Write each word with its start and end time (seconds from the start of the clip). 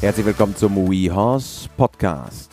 Herzlich 0.00 0.24
willkommen 0.24 0.56
zum 0.56 0.90
WeHorse 0.90 1.68
Podcast. 1.76 2.50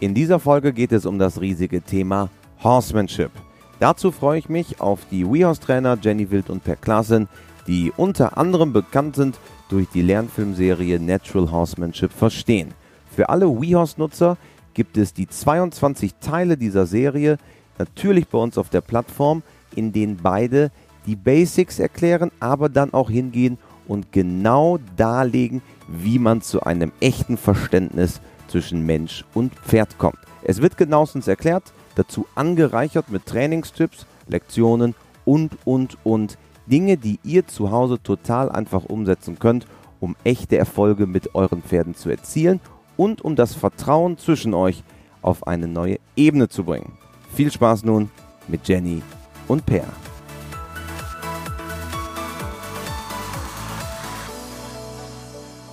In 0.00 0.14
dieser 0.14 0.40
Folge 0.40 0.72
geht 0.72 0.90
es 0.92 1.04
um 1.04 1.18
das 1.18 1.38
riesige 1.38 1.82
Thema 1.82 2.30
Horsemanship. 2.64 3.30
Dazu 3.78 4.10
freue 4.10 4.38
ich 4.38 4.48
mich 4.48 4.80
auf 4.80 5.00
die 5.10 5.30
WeHorse-Trainer 5.30 5.98
Jenny 6.00 6.30
Wild 6.30 6.48
und 6.48 6.64
Per 6.64 6.76
Klassen, 6.76 7.28
die 7.66 7.92
unter 7.94 8.38
anderem 8.38 8.72
bekannt 8.72 9.16
sind 9.16 9.38
durch 9.68 9.86
die 9.92 10.00
Lernfilmserie 10.00 10.98
Natural 10.98 11.50
Horsemanship 11.50 12.10
Verstehen. 12.10 12.72
Für 13.14 13.28
alle 13.28 13.48
WeHorse-Nutzer 13.48 14.38
gibt 14.72 14.96
es 14.96 15.12
die 15.12 15.28
22 15.28 16.14
Teile 16.22 16.56
dieser 16.56 16.86
Serie, 16.86 17.36
natürlich 17.76 18.28
bei 18.28 18.38
uns 18.38 18.56
auf 18.56 18.70
der 18.70 18.80
Plattform, 18.80 19.42
in 19.76 19.92
denen 19.92 20.16
beide 20.16 20.70
die 21.04 21.16
Basics 21.16 21.80
erklären, 21.80 22.30
aber 22.40 22.70
dann 22.70 22.94
auch 22.94 23.10
hingehen 23.10 23.58
und 23.86 24.10
genau 24.10 24.78
darlegen, 24.96 25.60
wie 25.88 26.18
man 26.18 26.42
zu 26.42 26.62
einem 26.62 26.92
echten 27.00 27.36
Verständnis 27.36 28.20
zwischen 28.46 28.86
Mensch 28.86 29.24
und 29.34 29.54
Pferd 29.54 29.98
kommt. 29.98 30.18
Es 30.42 30.62
wird 30.62 30.76
genauestens 30.76 31.26
erklärt, 31.26 31.72
dazu 31.96 32.26
angereichert 32.34 33.10
mit 33.10 33.26
Trainingstipps, 33.26 34.06
Lektionen 34.28 34.94
und, 35.24 35.56
und, 35.64 35.98
und 36.04 36.38
Dinge, 36.66 36.96
die 36.96 37.18
ihr 37.24 37.46
zu 37.46 37.70
Hause 37.70 38.02
total 38.02 38.50
einfach 38.50 38.84
umsetzen 38.84 39.38
könnt, 39.38 39.66
um 40.00 40.16
echte 40.24 40.58
Erfolge 40.58 41.06
mit 41.06 41.34
euren 41.34 41.62
Pferden 41.62 41.94
zu 41.94 42.10
erzielen 42.10 42.60
und 42.96 43.22
um 43.22 43.36
das 43.36 43.54
Vertrauen 43.54 44.18
zwischen 44.18 44.54
euch 44.54 44.82
auf 45.22 45.46
eine 45.46 45.66
neue 45.66 45.98
Ebene 46.16 46.48
zu 46.48 46.64
bringen. 46.64 46.92
Viel 47.34 47.50
Spaß 47.50 47.84
nun 47.84 48.10
mit 48.46 48.68
Jenny 48.68 49.02
und 49.48 49.66
Per. 49.66 49.84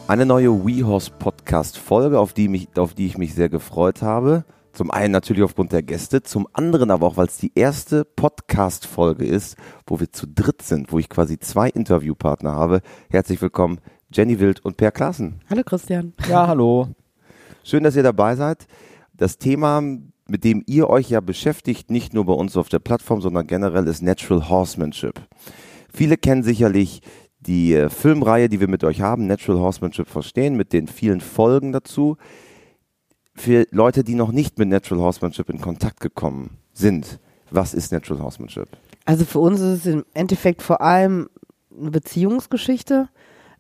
Eine 0.07 0.27
neue 0.27 0.63
WeHorse 0.63 1.09
Podcast 1.17 1.79
Folge, 1.79 2.19
auf 2.19 2.33
die, 2.33 2.47
mich, 2.47 2.67
auf 2.77 2.93
die 2.93 3.07
ich 3.07 3.17
mich 3.17 3.33
sehr 3.33 3.49
gefreut 3.49 4.03
habe. 4.03 4.45
Zum 4.71 4.91
einen 4.91 5.11
natürlich 5.11 5.41
aufgrund 5.41 5.71
der 5.71 5.81
Gäste, 5.81 6.21
zum 6.21 6.47
anderen 6.53 6.91
aber 6.91 7.07
auch, 7.07 7.17
weil 7.17 7.25
es 7.25 7.37
die 7.37 7.51
erste 7.55 8.05
Podcast 8.05 8.85
Folge 8.85 9.25
ist, 9.25 9.57
wo 9.87 9.99
wir 9.99 10.11
zu 10.11 10.27
dritt 10.27 10.61
sind, 10.61 10.91
wo 10.91 10.99
ich 10.99 11.09
quasi 11.09 11.39
zwei 11.39 11.69
Interviewpartner 11.69 12.51
habe. 12.51 12.81
Herzlich 13.09 13.41
willkommen, 13.41 13.79
Jenny 14.13 14.39
Wild 14.39 14.63
und 14.63 14.77
Per 14.77 14.91
Klassen. 14.91 15.41
Hallo 15.49 15.63
Christian. 15.65 16.13
Ja, 16.29 16.47
hallo. 16.47 16.89
Schön, 17.63 17.83
dass 17.83 17.95
ihr 17.95 18.03
dabei 18.03 18.35
seid. 18.35 18.67
Das 19.11 19.39
Thema, 19.39 19.81
mit 19.81 20.43
dem 20.43 20.61
ihr 20.67 20.87
euch 20.87 21.09
ja 21.09 21.19
beschäftigt, 21.19 21.89
nicht 21.89 22.13
nur 22.13 22.25
bei 22.25 22.33
uns 22.33 22.57
auf 22.57 22.69
der 22.69 22.77
Plattform, 22.79 23.21
sondern 23.21 23.47
generell 23.47 23.87
ist 23.87 24.03
Natural 24.03 24.49
Horsemanship. 24.49 25.19
Viele 25.91 26.17
kennen 26.17 26.43
sicherlich 26.43 27.01
die 27.47 27.73
äh, 27.73 27.89
Filmreihe, 27.89 28.49
die 28.49 28.59
wir 28.59 28.67
mit 28.67 28.83
euch 28.83 29.01
haben, 29.01 29.27
Natural 29.27 29.61
Horsemanship 29.61 30.07
verstehen, 30.07 30.55
mit 30.55 30.73
den 30.73 30.87
vielen 30.87 31.21
Folgen 31.21 31.71
dazu. 31.71 32.17
Für 33.35 33.67
Leute, 33.71 34.03
die 34.03 34.15
noch 34.15 34.31
nicht 34.31 34.57
mit 34.57 34.69
Natural 34.69 35.03
Horsemanship 35.03 35.49
in 35.49 35.61
Kontakt 35.61 35.99
gekommen 35.99 36.57
sind, 36.73 37.19
was 37.51 37.73
ist 37.73 37.91
Natural 37.91 38.23
Horsemanship? 38.23 38.69
Also 39.05 39.25
für 39.25 39.39
uns 39.39 39.59
ist 39.59 39.85
es 39.85 39.93
im 39.93 40.05
Endeffekt 40.13 40.61
vor 40.61 40.81
allem 40.81 41.29
eine 41.77 41.91
Beziehungsgeschichte. 41.91 43.09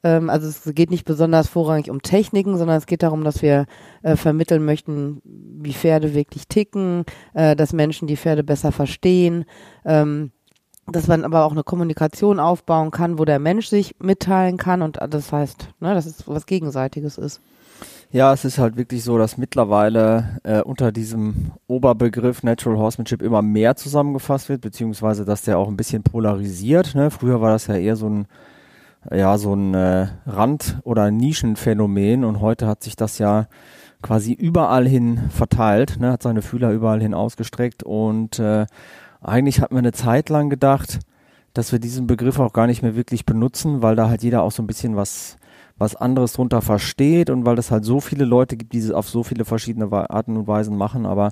Ähm, 0.03 0.29
also 0.29 0.47
es 0.47 0.61
geht 0.73 0.91
nicht 0.91 1.05
besonders 1.05 1.47
vorrangig 1.47 1.89
um 1.89 2.01
Techniken, 2.01 2.57
sondern 2.57 2.77
es 2.77 2.85
geht 2.85 3.03
darum, 3.03 3.23
dass 3.23 3.41
wir 3.41 3.65
äh, 4.01 4.15
vermitteln 4.15 4.63
möchten, 4.65 5.21
wie 5.23 5.73
Pferde 5.73 6.13
wirklich 6.13 6.47
ticken, 6.47 7.03
äh, 7.33 7.55
dass 7.55 7.73
Menschen 7.73 8.07
die 8.07 8.17
Pferde 8.17 8.43
besser 8.43 8.71
verstehen. 8.71 9.45
Ähm, 9.83 10.31
dass 10.87 11.07
man 11.07 11.23
aber 11.23 11.45
auch 11.45 11.51
eine 11.51 11.63
Kommunikation 11.63 12.39
aufbauen 12.39 12.91
kann, 12.91 13.17
wo 13.17 13.25
der 13.25 13.39
Mensch 13.39 13.67
sich 13.67 13.95
mitteilen 13.99 14.57
kann 14.57 14.81
und 14.81 14.99
das 15.09 15.31
heißt, 15.31 15.69
ne, 15.79 15.93
dass 15.93 16.05
es 16.05 16.27
was 16.27 16.45
Gegenseitiges 16.45 17.17
ist. 17.17 17.41
Ja, 18.11 18.31
es 18.31 18.45
ist 18.45 18.59
halt 18.59 18.77
wirklich 18.77 19.03
so, 19.03 19.17
dass 19.17 19.37
mittlerweile 19.37 20.39
äh, 20.43 20.61
unter 20.61 20.91
diesem 20.91 21.51
Oberbegriff 21.67 22.43
Natural 22.43 22.77
Horsemanship 22.77 23.21
immer 23.21 23.41
mehr 23.41 23.75
zusammengefasst 23.75 24.47
wird, 24.47 24.61
beziehungsweise 24.61 25.25
dass 25.25 25.41
der 25.41 25.57
auch 25.57 25.67
ein 25.67 25.75
bisschen 25.75 26.03
polarisiert. 26.03 26.95
Ne? 26.95 27.11
Früher 27.11 27.41
war 27.41 27.51
das 27.51 27.67
ja 27.67 27.75
eher 27.75 27.95
so 27.95 28.07
ein 28.07 28.27
ja 29.11 29.37
so 29.37 29.53
ein 29.53 29.73
äh, 29.73 30.07
Rand- 30.25 30.79
oder 30.83 31.11
Nischenphänomen 31.11 32.23
und 32.23 32.41
heute 32.41 32.67
hat 32.67 32.83
sich 32.83 32.95
das 32.95 33.19
ja 33.19 33.47
quasi 34.01 34.33
überall 34.33 34.87
hin 34.87 35.29
verteilt, 35.29 35.99
ne? 35.99 36.11
hat 36.11 36.23
seine 36.23 36.41
Fühler 36.41 36.71
überall 36.71 37.01
hin 37.01 37.13
ausgestreckt 37.13 37.83
und 37.83 38.39
äh, 38.39 38.65
eigentlich 39.27 39.61
hat 39.61 39.71
man 39.71 39.79
eine 39.79 39.91
Zeit 39.91 40.29
lang 40.29 40.49
gedacht, 40.49 40.99
dass 41.53 41.71
wir 41.71 41.79
diesen 41.79 42.07
Begriff 42.07 42.39
auch 42.39 42.53
gar 42.53 42.67
nicht 42.67 42.81
mehr 42.81 42.95
wirklich 42.95 43.25
benutzen, 43.25 43.81
weil 43.81 43.95
da 43.95 44.09
halt 44.09 44.23
jeder 44.23 44.43
auch 44.43 44.51
so 44.51 44.61
ein 44.61 44.67
bisschen 44.67 44.95
was 44.95 45.37
was 45.77 45.95
anderes 45.95 46.33
drunter 46.33 46.61
versteht 46.61 47.29
und 47.29 47.45
weil 47.45 47.59
es 47.59 47.69
halt 47.69 47.83
so 47.83 47.99
viele 47.99 48.25
Leute 48.25 48.55
gibt, 48.55 48.73
die 48.73 48.77
es 48.77 48.91
auf 48.91 49.09
so 49.09 49.23
viele 49.23 49.43
verschiedene 49.43 49.91
Arten 49.91 50.37
und 50.37 50.47
Weisen 50.47 50.77
machen, 50.77 51.05
aber 51.05 51.31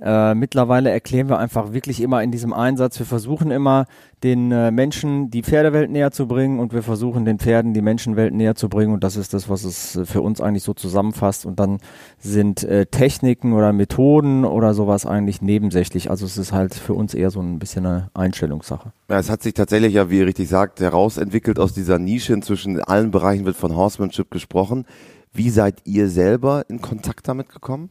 äh, 0.00 0.34
mittlerweile 0.34 0.90
erklären 0.90 1.28
wir 1.28 1.38
einfach 1.38 1.72
wirklich 1.72 2.00
immer 2.00 2.22
in 2.22 2.30
diesem 2.30 2.52
Einsatz, 2.52 2.98
wir 2.98 3.06
versuchen 3.06 3.50
immer 3.50 3.86
den 4.22 4.50
äh, 4.50 4.70
Menschen 4.70 5.30
die 5.30 5.42
Pferdewelt 5.42 5.90
näher 5.90 6.10
zu 6.10 6.26
bringen 6.26 6.58
und 6.58 6.72
wir 6.72 6.82
versuchen 6.82 7.24
den 7.24 7.38
Pferden 7.38 7.74
die 7.74 7.82
Menschenwelt 7.82 8.34
näher 8.34 8.54
zu 8.54 8.68
bringen 8.68 8.92
und 8.92 9.04
das 9.04 9.16
ist 9.16 9.34
das, 9.34 9.48
was 9.48 9.64
es 9.64 9.96
äh, 9.96 10.04
für 10.04 10.22
uns 10.22 10.40
eigentlich 10.40 10.62
so 10.62 10.74
zusammenfasst 10.74 11.46
und 11.46 11.58
dann 11.58 11.78
sind 12.18 12.64
äh, 12.64 12.86
Techniken 12.86 13.52
oder 13.52 13.72
Methoden 13.72 14.44
oder 14.44 14.74
sowas 14.74 15.06
eigentlich 15.06 15.42
nebensächlich. 15.42 16.10
Also 16.10 16.26
es 16.26 16.38
ist 16.38 16.52
halt 16.52 16.74
für 16.74 16.94
uns 16.94 17.14
eher 17.14 17.30
so 17.30 17.40
ein 17.40 17.58
bisschen 17.58 17.86
eine 17.86 18.10
Einstellungssache. 18.14 18.92
Ja, 19.08 19.18
es 19.18 19.30
hat 19.30 19.42
sich 19.42 19.54
tatsächlich 19.54 19.94
ja, 19.94 20.10
wie 20.10 20.18
ihr 20.18 20.26
richtig 20.26 20.48
sagt, 20.48 20.80
herausentwickelt 20.80 21.58
aus 21.58 21.72
dieser 21.72 21.98
Nische. 21.98 22.32
Inzwischen 22.32 22.76
in 22.76 22.82
allen 22.82 23.10
Bereichen 23.10 23.44
wird 23.44 23.56
von 23.56 23.74
Horsemanship 23.74 24.30
gesprochen. 24.30 24.84
Wie 25.32 25.50
seid 25.50 25.82
ihr 25.84 26.08
selber 26.08 26.64
in 26.68 26.80
Kontakt 26.80 27.28
damit 27.28 27.48
gekommen? 27.48 27.90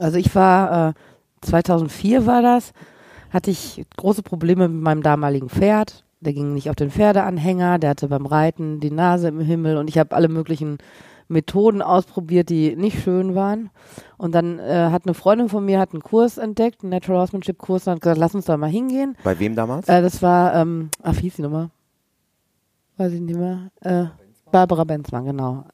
Also 0.00 0.18
ich 0.18 0.34
war 0.34 0.88
äh, 0.88 0.92
2004 1.44 2.26
war 2.26 2.42
das, 2.42 2.72
hatte 3.30 3.50
ich 3.50 3.84
große 3.96 4.22
Probleme 4.22 4.68
mit 4.68 4.82
meinem 4.82 5.02
damaligen 5.02 5.48
Pferd. 5.48 6.04
Der 6.20 6.32
ging 6.32 6.54
nicht 6.54 6.70
auf 6.70 6.76
den 6.76 6.90
Pferdeanhänger, 6.90 7.78
der 7.78 7.90
hatte 7.90 8.08
beim 8.08 8.26
Reiten 8.26 8.80
die 8.80 8.90
Nase 8.90 9.28
im 9.28 9.40
Himmel 9.40 9.76
und 9.76 9.88
ich 9.88 9.98
habe 9.98 10.14
alle 10.16 10.28
möglichen 10.28 10.78
Methoden 11.28 11.82
ausprobiert, 11.82 12.48
die 12.48 12.76
nicht 12.76 13.02
schön 13.02 13.34
waren. 13.34 13.70
Und 14.16 14.34
dann 14.34 14.58
äh, 14.58 14.88
hat 14.90 15.06
eine 15.06 15.14
Freundin 15.14 15.48
von 15.48 15.64
mir 15.64 15.78
hat 15.78 15.92
einen 15.92 16.02
Kurs 16.02 16.38
entdeckt, 16.38 16.82
einen 16.82 16.90
Natural 16.90 17.20
Horsemanship 17.20 17.58
Kurs, 17.58 17.86
und 17.86 17.94
hat 17.94 18.00
gesagt, 18.00 18.18
lass 18.18 18.34
uns 18.34 18.46
da 18.46 18.56
mal 18.56 18.70
hingehen. 18.70 19.16
Bei 19.24 19.38
wem 19.38 19.54
damals? 19.54 19.88
Äh, 19.88 20.02
das 20.02 20.22
war, 20.22 20.54
ähm, 20.54 20.90
ach, 21.02 21.16
wie 21.16 21.22
hieß 21.22 21.36
die 21.36 21.42
Nummer? 21.42 21.70
Weiß 22.96 23.12
ich 23.12 23.20
nicht 23.20 23.38
mehr. 23.38 23.70
Äh, 23.80 24.06
Barbara 24.54 24.84
Benzmann, 24.84 25.24
genau. 25.24 25.64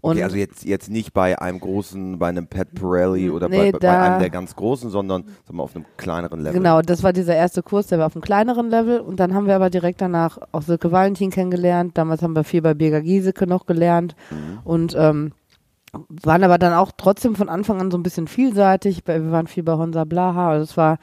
Und 0.00 0.12
okay, 0.12 0.22
also 0.22 0.36
jetzt, 0.36 0.64
jetzt 0.64 0.90
nicht 0.90 1.12
bei 1.12 1.36
einem 1.40 1.58
großen, 1.58 2.20
bei 2.20 2.28
einem 2.28 2.46
Pat 2.46 2.72
Pirelli 2.72 3.30
oder 3.30 3.48
nee, 3.48 3.72
bei, 3.72 3.80
bei, 3.80 3.98
einem 3.98 4.20
der 4.20 4.30
ganz 4.30 4.54
großen, 4.54 4.90
sondern 4.90 5.24
sagen 5.44 5.58
wir, 5.58 5.64
auf 5.64 5.74
einem 5.74 5.84
kleineren 5.96 6.38
Level. 6.38 6.52
Genau, 6.52 6.80
das 6.80 7.02
war 7.02 7.12
dieser 7.12 7.34
erste 7.34 7.64
Kurs, 7.64 7.88
der 7.88 7.98
war 7.98 8.06
auf 8.06 8.14
einem 8.14 8.22
kleineren 8.22 8.70
Level 8.70 9.00
und 9.00 9.18
dann 9.18 9.34
haben 9.34 9.48
wir 9.48 9.56
aber 9.56 9.70
direkt 9.70 10.00
danach 10.00 10.38
auch 10.52 10.62
Silke 10.62 10.92
Valentin 10.92 11.32
kennengelernt. 11.32 11.98
Damals 11.98 12.22
haben 12.22 12.36
wir 12.36 12.44
viel 12.44 12.62
bei 12.62 12.74
Birger 12.74 13.00
Giesecke 13.00 13.48
noch 13.48 13.66
gelernt 13.66 14.14
mhm. 14.30 14.60
und 14.62 14.94
ähm, 14.96 15.32
waren 16.08 16.44
aber 16.44 16.58
dann 16.58 16.74
auch 16.74 16.92
trotzdem 16.96 17.34
von 17.34 17.48
Anfang 17.48 17.80
an 17.80 17.90
so 17.90 17.98
ein 17.98 18.04
bisschen 18.04 18.28
vielseitig. 18.28 19.02
Wir 19.04 19.32
waren 19.32 19.48
viel 19.48 19.64
bei 19.64 19.72
Honza 19.72 20.04
Blaha, 20.04 20.50
also 20.50 20.62
es 20.62 20.76
war 20.76 20.98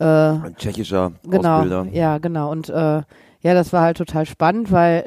äh, 0.00 0.04
ein 0.04 0.56
tschechischer 0.56 1.12
genau, 1.22 1.56
Ausbilder. 1.56 1.86
Ja, 1.92 2.16
genau. 2.16 2.50
Und 2.50 2.70
äh, 2.70 3.02
ja, 3.42 3.54
das 3.54 3.74
war 3.74 3.82
halt 3.82 3.98
total 3.98 4.24
spannend, 4.24 4.72
weil 4.72 5.04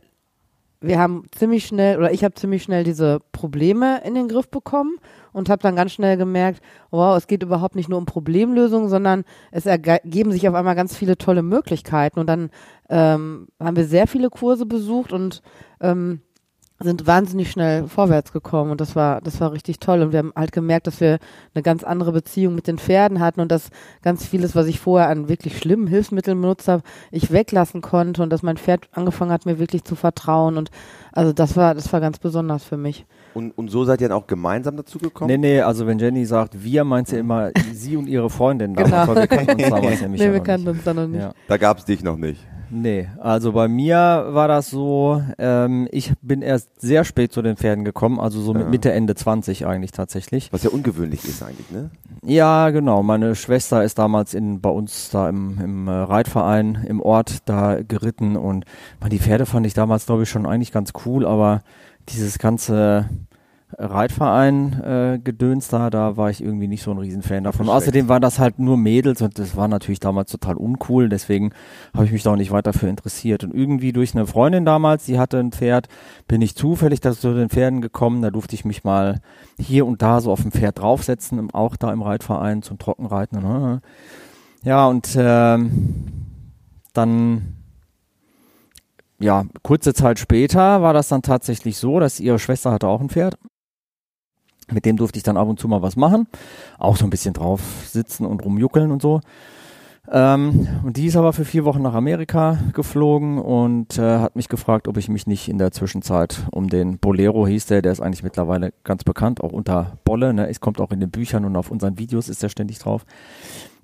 wir 0.82 1.00
haben 1.00 1.26
ziemlich 1.32 1.66
schnell 1.68 1.98
oder 1.98 2.12
ich 2.12 2.24
habe 2.24 2.34
ziemlich 2.34 2.64
schnell 2.64 2.84
diese 2.84 3.20
Probleme 3.32 4.02
in 4.04 4.16
den 4.16 4.28
Griff 4.28 4.50
bekommen 4.50 4.98
und 5.32 5.48
habe 5.48 5.62
dann 5.62 5.76
ganz 5.76 5.94
schnell 5.94 6.18
gemerkt, 6.18 6.62
wow, 6.90 7.16
es 7.16 7.28
geht 7.28 7.44
überhaupt 7.44 7.76
nicht 7.76 7.88
nur 7.88 8.00
um 8.00 8.08
Problemlösungen, 8.08 8.90
sondern 8.90 9.24
es 9.52 9.68
ergeben 9.68 10.32
sich 10.32 10.50
auf 10.50 10.56
einmal 10.56 10.76
ganz 10.76 10.96
viele 10.96 11.18
tolle 11.18 11.44
Möglichkeiten. 11.44 12.20
Und 12.20 12.28
dann 12.28 12.50
ähm, 12.90 13.48
haben 13.60 13.76
wir 13.76 13.86
sehr 13.86 14.08
viele 14.08 14.30
Kurse 14.30 14.66
besucht 14.66 15.14
und 15.14 15.44
ähm, 15.80 16.22
sind 16.84 17.08
wahnsinnig 17.08 17.52
schnell 17.52 17.88
vorwärts 17.88 18.32
gekommen 18.32 18.72
und 18.72 18.82
das 18.82 18.96
war, 18.96 19.22
das 19.22 19.40
war 19.40 19.52
richtig 19.52 19.80
toll. 19.80 20.02
Und 20.02 20.12
wir 20.12 20.20
haben 20.20 20.34
halt 20.36 20.52
gemerkt, 20.52 20.88
dass 20.88 21.00
wir 21.00 21.20
eine 21.54 21.62
ganz 21.64 21.84
andere 21.84 22.12
Beziehung 22.12 22.56
mit 22.56 22.68
den 22.68 22.78
Pferden 22.78 23.20
hatten 23.20 23.42
und 23.42 23.52
dass 23.52 23.70
ganz 24.02 24.26
vieles, 24.26 24.56
was 24.56 24.68
ich 24.68 24.80
vorher 24.80 25.10
an 25.10 25.30
wirklich 25.30 25.58
schlimmen 25.58 25.88
Hilfsmitteln 25.88 26.40
benutzt 26.40 26.68
habe, 26.68 26.84
ich 27.12 27.32
weglassen 27.32 27.82
konnte 27.82 28.24
und 28.24 28.30
dass 28.32 28.44
mein 28.44 28.58
Pferd 28.58 28.90
angefangen 28.92 29.32
hat, 29.32 29.46
mir 29.46 29.60
wirklich 29.60 29.84
zu 29.84 29.96
vertrauen. 29.96 30.58
Und 30.58 30.72
also 31.12 31.34
das 31.34 31.56
war, 31.56 31.76
das 31.76 31.92
war 31.92 32.00
ganz 32.00 32.20
besonders 32.20 32.64
für 32.64 32.78
mich. 32.78 33.06
Und, 33.34 33.58
und 33.58 33.70
so 33.70 33.86
seid 33.86 34.02
ihr 34.02 34.10
dann 34.10 34.18
auch 34.18 34.28
gemeinsam 34.28 34.78
dazu 34.78 34.98
gekommen? 35.00 35.30
Nee, 35.30 35.38
nee, 35.38 35.62
also 35.62 35.88
wenn 35.88 36.00
Jenny 36.00 36.26
sagt, 36.26 36.64
wir 36.64 36.84
meint 36.84 37.08
sie 37.08 37.18
immer 37.18 37.52
sie 37.74 37.98
und 37.98 38.08
ihre 38.08 38.30
Freundin 38.30 38.74
damals, 38.74 39.08
genau. 39.08 39.16
wir 39.16 39.28
kannten 39.28 39.52
uns 39.52 39.70
damals 39.70 40.02
nämlich 40.02 40.22
Nee, 40.22 40.32
wir 40.32 40.40
kannten 40.42 40.68
uns 40.68 40.84
dann 40.84 40.96
noch 40.96 41.08
nicht. 41.08 41.22
Ja. 41.22 41.34
Da 41.48 41.58
gab 41.58 41.78
es 41.78 41.86
dich 41.86 42.04
noch 42.04 42.18
nicht. 42.18 42.46
Nee, 42.72 43.10
also 43.20 43.52
bei 43.52 43.68
mir 43.68 44.28
war 44.30 44.48
das 44.48 44.70
so, 44.70 45.22
ähm, 45.38 45.90
ich 45.92 46.14
bin 46.22 46.42
erst 46.42 46.80
sehr 46.80 47.04
spät 47.04 47.34
zu 47.34 47.42
den 47.42 47.58
Pferden 47.58 47.84
gekommen, 47.84 48.20
also 48.20 48.42
so 48.42 48.54
mit 48.54 48.64
ja. 48.64 48.70
Mitte, 48.70 48.92
Ende 48.94 49.14
20 49.14 49.66
eigentlich 49.66 49.92
tatsächlich. 49.92 50.52
Was 50.54 50.64
ja 50.64 50.70
ungewöhnlich 50.70 51.26
ist 51.26 51.44
eigentlich, 51.44 51.70
ne? 51.70 51.92
Ja, 52.24 52.70
genau. 52.70 53.04
Meine 53.04 53.36
Schwester 53.36 53.84
ist 53.84 54.00
damals 54.00 54.34
in 54.34 54.62
bei 54.62 54.70
uns 54.70 55.10
da 55.10 55.28
im, 55.28 55.60
im 55.62 55.88
äh, 55.88 55.92
Reitverein 55.92 56.86
im 56.88 57.02
Ort 57.02 57.40
da 57.46 57.82
geritten 57.82 58.38
und 58.38 58.66
man, 59.02 59.10
die 59.10 59.20
Pferde 59.20 59.46
fand 59.46 59.66
ich 59.66 59.74
damals, 59.74 60.06
glaube 60.06 60.24
ich, 60.24 60.30
schon 60.30 60.46
eigentlich 60.46 60.72
ganz 60.72 60.94
cool, 61.06 61.26
aber 61.26 61.62
dieses 62.08 62.40
ganze 62.40 63.10
Reitverein 63.78 64.82
äh, 64.82 65.20
gedöns 65.24 65.68
da, 65.68 65.90
da 65.90 66.18
war 66.18 66.30
ich 66.30 66.44
irgendwie 66.44 66.68
nicht 66.68 66.84
so 66.84 66.92
ein 66.92 66.98
Riesenfan 66.98 67.44
davon. 67.44 67.70
Außerdem 67.70 68.08
waren 68.08 68.22
das 68.22 68.40
halt 68.40 68.60
nur 68.60 68.78
Mädels 68.78 69.22
und 69.22 69.38
das 69.40 69.56
war 69.56 69.68
natürlich 69.68 70.00
damals 70.00 70.32
total 70.32 70.56
uncool, 70.56 71.10
deswegen 71.10 71.52
habe 71.94 72.06
ich 72.06 72.12
mich 72.12 72.24
da 72.24 72.32
auch 72.32 72.38
nicht 72.38 72.52
weiter 72.52 72.74
für 72.74 72.88
interessiert. 72.88 73.44
Und 73.44 73.54
irgendwie 73.54 73.94
durch 73.94 74.14
eine 74.16 74.28
Freundin 74.28 74.66
damals, 74.66 75.06
die 75.06 75.20
hatte 75.20 75.40
ein 75.40 75.52
Pferd, 75.52 75.88
bin 76.28 76.42
ich 76.42 76.56
zufällig 76.56 77.02
zu 77.02 77.34
den 77.34 77.50
Pferden 77.50 77.82
gekommen, 77.82 78.22
da 78.22 78.32
durfte 78.32 78.56
ich 78.56 78.66
mich 78.66 78.84
mal 78.84 79.20
hier 79.58 79.86
und 79.86 80.02
da 80.02 80.22
so 80.22 80.32
auf 80.32 80.42
dem 80.42 80.52
Pferd 80.52 80.80
draufsetzen, 80.80 81.52
auch 81.52 81.76
da 81.76 81.92
im 81.92 82.02
Reitverein 82.02 82.62
zum 82.62 82.78
Trockenreiten. 82.78 83.44
Und, 83.44 83.82
ja, 84.64 84.88
und 84.88 85.16
ähm, 85.18 86.06
dann 86.94 87.62
ja, 89.22 89.46
kurze 89.62 89.94
Zeit 89.94 90.20
später 90.20 90.82
war 90.82 90.94
das 90.94 91.08
dann 91.08 91.22
tatsächlich 91.22 91.78
so, 91.78 92.00
dass 92.00 92.20
ihre 92.20 92.40
Schwester 92.40 92.72
hatte 92.72 92.88
auch 92.88 93.02
ein 93.02 93.10
Pferd. 93.10 93.38
Mit 94.72 94.86
dem 94.86 94.98
durfte 94.98 95.18
ich 95.18 95.24
dann 95.24 95.38
ab 95.38 95.48
und 95.48 95.60
zu 95.60 95.68
mal 95.68 95.82
was 95.82 95.96
machen. 95.96 96.28
Auch 96.78 96.98
so 96.98 97.06
ein 97.06 97.10
bisschen 97.10 97.34
drauf 97.34 97.62
sitzen 97.86 98.26
und 98.26 98.44
rumjuckeln 98.44 98.92
und 98.92 99.02
so. 99.02 99.22
Ähm, 100.10 100.68
und 100.84 100.98
die 100.98 101.06
ist 101.06 101.16
aber 101.16 101.32
für 101.32 101.46
vier 101.46 101.64
Wochen 101.64 101.82
nach 101.82 101.94
Amerika 101.94 102.58
geflogen 102.74 103.38
und 103.38 103.98
äh, 103.98 104.18
hat 104.20 104.36
mich 104.36 104.50
gefragt, 104.50 104.88
ob 104.88 104.98
ich 104.98 105.10
mich 105.10 105.28
nicht 105.28 105.48
in 105.48 105.58
der 105.58 105.72
Zwischenzeit 105.72 106.44
um 106.52 106.70
den 106.70 106.98
Bolero 106.98 107.48
hieß 107.48 107.68
der, 107.68 107.82
der 107.82 107.92
ist 107.92 108.02
eigentlich 108.02 108.24
mittlerweile 108.24 108.74
ganz 108.84 109.04
bekannt, 109.04 109.42
auch 109.42 109.52
unter 109.52 110.00
Bolle. 110.04 110.34
Ne? 110.34 110.50
Es 110.50 110.60
kommt 110.60 110.82
auch 110.82 110.92
in 110.92 111.00
den 111.00 111.12
Büchern 111.12 111.46
und 111.46 111.56
auf 111.56 111.70
unseren 111.70 112.00
Videos 112.00 112.30
ist 112.30 112.42
er 112.44 112.50
ständig 112.50 112.80
drauf. 112.80 113.06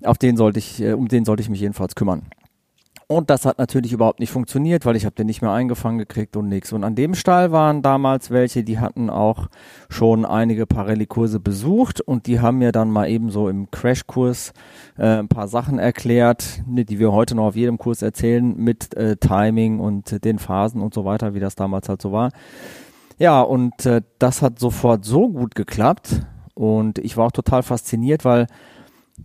Auf 0.02 0.18
den 0.18 0.36
sollte 0.36 0.58
ich, 0.58 0.82
äh, 0.82 0.92
um 0.92 1.08
den 1.08 1.24
sollte 1.24 1.42
ich 1.42 1.48
mich 1.48 1.60
jedenfalls 1.60 1.94
kümmern. 1.94 2.22
Und 3.10 3.30
das 3.30 3.46
hat 3.46 3.58
natürlich 3.58 3.94
überhaupt 3.94 4.20
nicht 4.20 4.30
funktioniert, 4.30 4.84
weil 4.84 4.94
ich 4.94 5.06
habe 5.06 5.14
den 5.14 5.28
nicht 5.28 5.40
mehr 5.40 5.50
eingefangen 5.50 5.98
gekriegt 5.98 6.36
und 6.36 6.50
nix. 6.50 6.74
Und 6.74 6.84
an 6.84 6.94
dem 6.94 7.14
Stall 7.14 7.52
waren 7.52 7.80
damals 7.80 8.30
welche, 8.30 8.64
die 8.64 8.78
hatten 8.78 9.08
auch 9.08 9.48
schon 9.88 10.26
einige 10.26 10.66
Parelli-Kurse 10.66 11.40
besucht 11.40 12.02
und 12.02 12.26
die 12.26 12.40
haben 12.40 12.58
mir 12.58 12.70
dann 12.70 12.90
mal 12.90 13.08
eben 13.08 13.30
so 13.30 13.48
im 13.48 13.70
Crashkurs 13.70 14.52
äh, 14.98 15.20
ein 15.20 15.28
paar 15.28 15.48
Sachen 15.48 15.78
erklärt, 15.78 16.60
ne, 16.66 16.84
die 16.84 16.98
wir 16.98 17.10
heute 17.10 17.34
noch 17.34 17.46
auf 17.46 17.56
jedem 17.56 17.78
Kurs 17.78 18.02
erzählen, 18.02 18.54
mit 18.54 18.94
äh, 18.94 19.16
Timing 19.16 19.80
und 19.80 20.22
den 20.22 20.38
Phasen 20.38 20.82
und 20.82 20.92
so 20.92 21.06
weiter, 21.06 21.32
wie 21.32 21.40
das 21.40 21.54
damals 21.54 21.88
halt 21.88 22.02
so 22.02 22.12
war. 22.12 22.30
Ja, 23.18 23.40
und 23.40 23.86
äh, 23.86 24.02
das 24.18 24.42
hat 24.42 24.58
sofort 24.58 25.06
so 25.06 25.30
gut 25.30 25.54
geklappt 25.54 26.26
und 26.52 26.98
ich 26.98 27.16
war 27.16 27.28
auch 27.28 27.32
total 27.32 27.62
fasziniert, 27.62 28.26
weil 28.26 28.48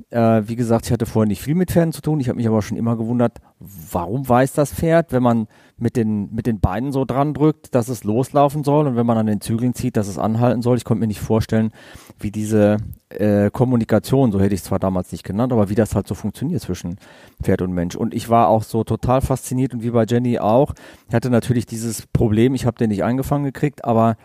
äh, 0.10 0.44
wie 0.46 0.56
gesagt, 0.56 0.86
ich 0.86 0.92
hatte 0.92 1.06
vorher 1.06 1.28
nicht 1.28 1.42
viel 1.42 1.56
mit 1.56 1.72
Pferden 1.72 1.92
zu 1.92 2.02
tun. 2.02 2.20
Ich 2.20 2.30
habe 2.30 2.38
mich 2.38 2.48
aber 2.48 2.62
schon 2.62 2.78
immer 2.78 2.96
gewundert, 2.96 3.40
warum 3.60 4.28
weiß 4.28 4.54
das 4.54 4.74
Pferd, 4.74 5.12
wenn 5.12 5.24
man 5.24 5.48
mit 5.78 5.96
den, 5.96 6.34
mit 6.34 6.46
den 6.46 6.60
Beinen 6.60 6.92
so 6.92 7.04
dran 7.04 7.34
drückt, 7.34 7.74
dass 7.74 7.90
es 7.90 8.04
loslaufen 8.04 8.64
soll 8.64 8.88
und 8.88 8.96
wenn 8.96 9.06
man 9.06 9.18
an 9.18 9.26
den 9.26 9.42
Zügeln 9.42 9.74
zieht, 9.74 9.98
dass 9.98 10.08
es 10.08 10.18
anhalten 10.18 10.62
soll. 10.62 10.78
Ich 10.78 10.86
konnte 10.86 11.02
mir 11.02 11.08
nicht 11.08 11.20
vorstellen, 11.20 11.72
wie 12.20 12.32
diese 12.32 12.78
äh, 13.10 13.50
Kommunikation, 13.50 14.32
so 14.32 14.40
hätte 14.40 14.54
ich 14.54 14.62
es 14.62 14.68
zwar 14.68 14.80
damals 14.80 15.12
nicht 15.12 15.24
genannt, 15.24 15.52
aber 15.52 15.70
wie 15.70 15.76
das 15.76 15.96
halt 15.96 16.08
so 16.08 16.16
funktioniert 16.16 16.62
zwischen 16.62 16.98
Pferd 17.42 17.62
und 17.62 17.74
Mensch. 17.74 17.96
Und 17.96 18.14
ich 18.14 18.30
war 18.30 18.50
auch 18.50 18.64
so 18.64 18.84
total 18.84 19.22
fasziniert 19.22 19.74
und 19.74 19.84
wie 19.84 19.92
bei 19.92 20.06
Jenny 20.06 20.40
auch. 20.40 20.74
Ich 21.10 21.16
hatte 21.16 21.30
natürlich 21.30 21.66
dieses 21.66 22.06
Problem, 22.08 22.54
ich 22.54 22.66
habe 22.66 22.78
den 22.78 22.90
nicht 22.90 23.04
eingefangen 23.04 23.46
gekriegt, 23.46 23.84
aber 23.84 24.16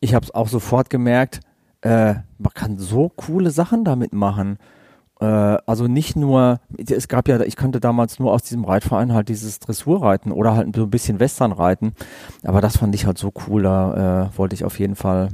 ich 0.00 0.14
habe 0.14 0.24
es 0.24 0.34
auch 0.34 0.48
sofort 0.48 0.90
gemerkt, 0.90 1.40
äh, 1.80 2.14
man 2.38 2.54
kann 2.54 2.78
so 2.78 3.10
coole 3.10 3.50
Sachen 3.50 3.84
damit 3.84 4.12
machen 4.12 4.58
also 5.24 5.86
nicht 5.86 6.16
nur, 6.16 6.60
es 6.76 7.08
gab 7.08 7.28
ja, 7.28 7.40
ich 7.40 7.56
kannte 7.56 7.80
damals 7.80 8.18
nur 8.18 8.32
aus 8.32 8.42
diesem 8.42 8.64
Reitverein 8.64 9.12
halt 9.12 9.28
dieses 9.28 9.60
Dressurreiten 9.60 10.32
oder 10.32 10.54
halt 10.56 10.74
so 10.74 10.82
ein 10.82 10.90
bisschen 10.90 11.20
Westernreiten, 11.20 11.94
aber 12.42 12.60
das 12.60 12.78
fand 12.78 12.94
ich 12.94 13.06
halt 13.06 13.18
so 13.18 13.32
cool, 13.46 13.62
da 13.62 14.30
äh, 14.32 14.38
wollte 14.38 14.54
ich 14.54 14.64
auf 14.64 14.78
jeden 14.78 14.96
Fall 14.96 15.28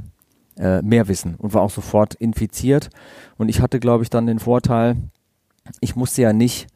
äh, 0.57 0.81
mehr 0.81 1.07
wissen 1.07 1.35
und 1.37 1.53
war 1.53 1.61
auch 1.61 1.69
sofort 1.69 2.15
infiziert 2.15 2.89
und 3.37 3.49
ich 3.49 3.61
hatte, 3.61 3.79
glaube 3.79 4.03
ich, 4.03 4.09
dann 4.09 4.27
den 4.27 4.39
Vorteil, 4.39 4.97
ich 5.79 5.95
musste 5.95 6.21
ja 6.21 6.33
nicht 6.33 6.67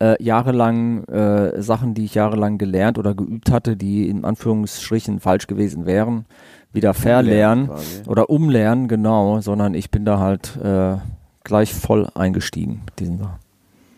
äh, 0.00 0.22
jahrelang 0.22 1.04
äh, 1.04 1.62
Sachen, 1.62 1.94
die 1.94 2.04
ich 2.04 2.14
jahrelang 2.14 2.58
gelernt 2.58 2.98
oder 2.98 3.14
geübt 3.14 3.50
hatte, 3.50 3.76
die 3.76 4.08
in 4.08 4.24
Anführungsstrichen 4.24 5.20
falsch 5.20 5.46
gewesen 5.46 5.86
wären, 5.86 6.26
wieder 6.72 6.94
verlernen 6.94 7.70
oder 8.06 8.30
umlernen, 8.30 8.88
genau, 8.88 9.40
sondern 9.40 9.74
ich 9.74 9.90
bin 9.90 10.04
da 10.04 10.18
halt 10.18 10.56
äh, 10.62 10.96
gleich 11.44 11.72
voll 11.74 12.08
eingestiegen 12.14 12.82
mit 12.86 12.98
diesen 12.98 13.18
Sachen. 13.18 13.38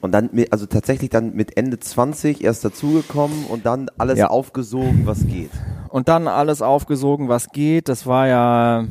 Und 0.02 0.12
dann, 0.12 0.30
also 0.50 0.66
tatsächlich 0.66 1.10
dann 1.10 1.34
mit 1.34 1.56
Ende 1.56 1.80
20 1.80 2.44
erst 2.44 2.64
dazugekommen 2.64 3.46
und 3.46 3.66
dann 3.66 3.88
alles 3.98 4.18
Ja. 4.18 4.28
aufgesogen, 4.28 5.02
was 5.06 5.26
geht. 5.26 5.50
Und 5.88 6.08
dann 6.08 6.28
alles 6.28 6.62
aufgesogen, 6.62 7.28
was 7.28 7.48
geht. 7.48 7.88
Das 7.88 8.06
war 8.06 8.28
ja, 8.28 8.84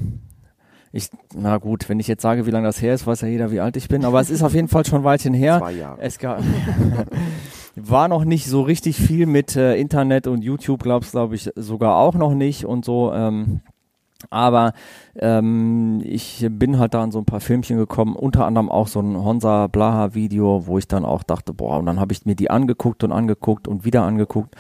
ich, 0.91 1.09
na 1.33 1.57
gut, 1.57 1.87
wenn 1.89 1.99
ich 1.99 2.07
jetzt 2.07 2.21
sage, 2.23 2.45
wie 2.45 2.51
lange 2.51 2.67
das 2.67 2.81
her 2.81 2.93
ist, 2.95 3.05
weiß 3.05 3.21
ja 3.21 3.27
jeder, 3.27 3.51
wie 3.51 3.59
alt 3.59 3.77
ich 3.77 3.87
bin. 3.87 4.03
Aber 4.03 4.19
es 4.19 4.29
ist 4.29 4.41
auf 4.43 4.53
jeden 4.53 4.67
Fall 4.67 4.85
schon 4.85 5.01
ein 5.01 5.03
Weilchen 5.05 5.33
her. 5.33 5.59
Zwei 5.59 5.73
Jahre. 5.73 6.01
Es 6.01 6.17
gab, 6.19 6.41
war 7.75 8.07
noch 8.07 8.25
nicht 8.25 8.47
so 8.47 8.61
richtig 8.63 8.97
viel 8.97 9.25
mit 9.25 9.55
äh, 9.55 9.75
Internet 9.75 10.27
und 10.27 10.41
YouTube, 10.43 10.83
glaubst 10.83 11.11
glaube 11.11 11.35
ich 11.35 11.49
sogar 11.55 11.97
auch 11.97 12.15
noch 12.15 12.33
nicht 12.33 12.65
und 12.65 12.83
so. 12.85 13.13
Ähm, 13.13 13.61
aber 14.29 14.73
ähm, 15.17 16.01
ich 16.03 16.45
bin 16.49 16.79
halt 16.79 16.93
da 16.93 17.03
an 17.03 17.11
so 17.11 17.19
ein 17.19 17.25
paar 17.25 17.39
Filmchen 17.39 17.77
gekommen, 17.77 18.15
unter 18.15 18.45
anderem 18.45 18.69
auch 18.69 18.87
so 18.87 18.99
ein 18.99 19.17
Honsa 19.17 19.67
Blaha 19.67 20.13
Video, 20.13 20.67
wo 20.67 20.77
ich 20.77 20.87
dann 20.87 21.05
auch 21.05 21.23
dachte, 21.23 21.53
boah, 21.53 21.79
und 21.79 21.85
dann 21.85 21.99
habe 21.99 22.13
ich 22.13 22.25
mir 22.25 22.35
die 22.35 22.49
angeguckt 22.49 23.03
und 23.03 23.11
angeguckt 23.11 23.67
und 23.67 23.85
wieder 23.85 24.03
angeguckt 24.03 24.55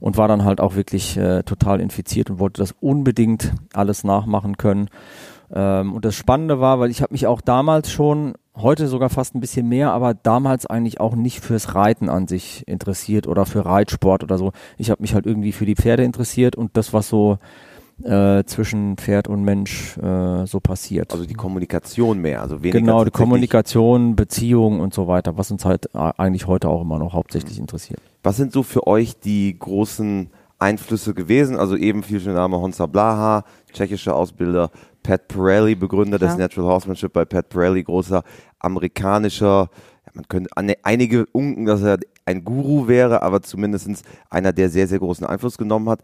und 0.00 0.16
war 0.16 0.28
dann 0.28 0.44
halt 0.44 0.60
auch 0.60 0.74
wirklich 0.74 1.16
äh, 1.16 1.42
total 1.42 1.80
infiziert 1.80 2.30
und 2.30 2.38
wollte 2.38 2.60
das 2.60 2.74
unbedingt 2.80 3.52
alles 3.72 4.04
nachmachen 4.04 4.56
können. 4.56 4.88
Ähm, 5.52 5.94
und 5.94 6.04
das 6.04 6.14
Spannende 6.14 6.60
war, 6.60 6.80
weil 6.80 6.90
ich 6.90 7.02
habe 7.02 7.12
mich 7.12 7.26
auch 7.26 7.40
damals 7.40 7.90
schon, 7.90 8.34
heute 8.56 8.88
sogar 8.88 9.08
fast 9.08 9.34
ein 9.34 9.40
bisschen 9.40 9.68
mehr, 9.68 9.92
aber 9.92 10.14
damals 10.14 10.66
eigentlich 10.66 11.00
auch 11.00 11.14
nicht 11.14 11.40
fürs 11.40 11.74
Reiten 11.74 12.08
an 12.08 12.28
sich 12.28 12.66
interessiert 12.68 13.26
oder 13.26 13.46
für 13.46 13.64
Reitsport 13.64 14.22
oder 14.22 14.38
so. 14.38 14.52
Ich 14.76 14.90
habe 14.90 15.02
mich 15.02 15.14
halt 15.14 15.26
irgendwie 15.26 15.52
für 15.52 15.66
die 15.66 15.76
Pferde 15.76 16.04
interessiert 16.04 16.56
und 16.56 16.76
das, 16.76 16.92
was 16.92 17.08
so 17.08 17.38
äh, 18.04 18.44
zwischen 18.44 18.96
Pferd 18.96 19.28
und 19.28 19.44
Mensch 19.44 19.96
äh, 19.98 20.46
so 20.46 20.60
passiert. 20.60 21.12
Also 21.12 21.26
die 21.26 21.34
Kommunikation 21.34 22.20
mehr, 22.20 22.42
also 22.42 22.62
weniger 22.62 22.78
genau, 22.80 23.04
die 23.04 23.10
Kommunikation, 23.10 24.16
Beziehung 24.16 24.80
und 24.80 24.94
so 24.94 25.06
weiter, 25.06 25.36
was 25.36 25.50
uns 25.50 25.64
halt 25.64 25.86
äh, 25.94 26.12
eigentlich 26.16 26.46
heute 26.46 26.68
auch 26.68 26.82
immer 26.82 26.98
noch 26.98 27.12
hauptsächlich 27.12 27.58
interessiert. 27.58 28.00
Was 28.22 28.36
sind 28.36 28.52
so 28.52 28.62
für 28.62 28.86
euch 28.86 29.18
die 29.18 29.58
großen 29.58 30.30
Einflüsse 30.58 31.14
gewesen? 31.14 31.56
Also 31.56 31.76
eben 31.76 32.02
viel 32.02 32.20
schon 32.20 32.32
der 32.32 32.42
Name 32.42 32.58
Honza 32.58 32.86
Blaha, 32.86 33.44
tschechischer 33.72 34.14
Ausbilder, 34.14 34.70
Pat 35.02 35.28
Pirelli, 35.28 35.74
Begründer 35.74 36.18
des 36.18 36.32
Ja. 36.32 36.38
Natural 36.38 36.70
Horsemanship 36.72 37.12
bei 37.12 37.24
Pat 37.24 37.48
Pirelli, 37.48 37.82
großer 37.82 38.22
amerikanischer, 38.58 39.70
ja, 40.06 40.12
man 40.14 40.28
könnte 40.28 40.50
an 40.56 40.72
einige 40.82 41.26
unken, 41.32 41.64
dass 41.66 41.82
er 41.82 41.98
ein 42.26 42.44
Guru 42.44 42.88
wäre, 42.88 43.22
aber 43.22 43.42
zumindest 43.42 43.88
einer, 44.28 44.52
der 44.52 44.68
sehr, 44.70 44.86
sehr 44.86 44.98
großen 44.98 45.26
Einfluss 45.26 45.58
genommen 45.58 45.88
hat. 45.88 46.00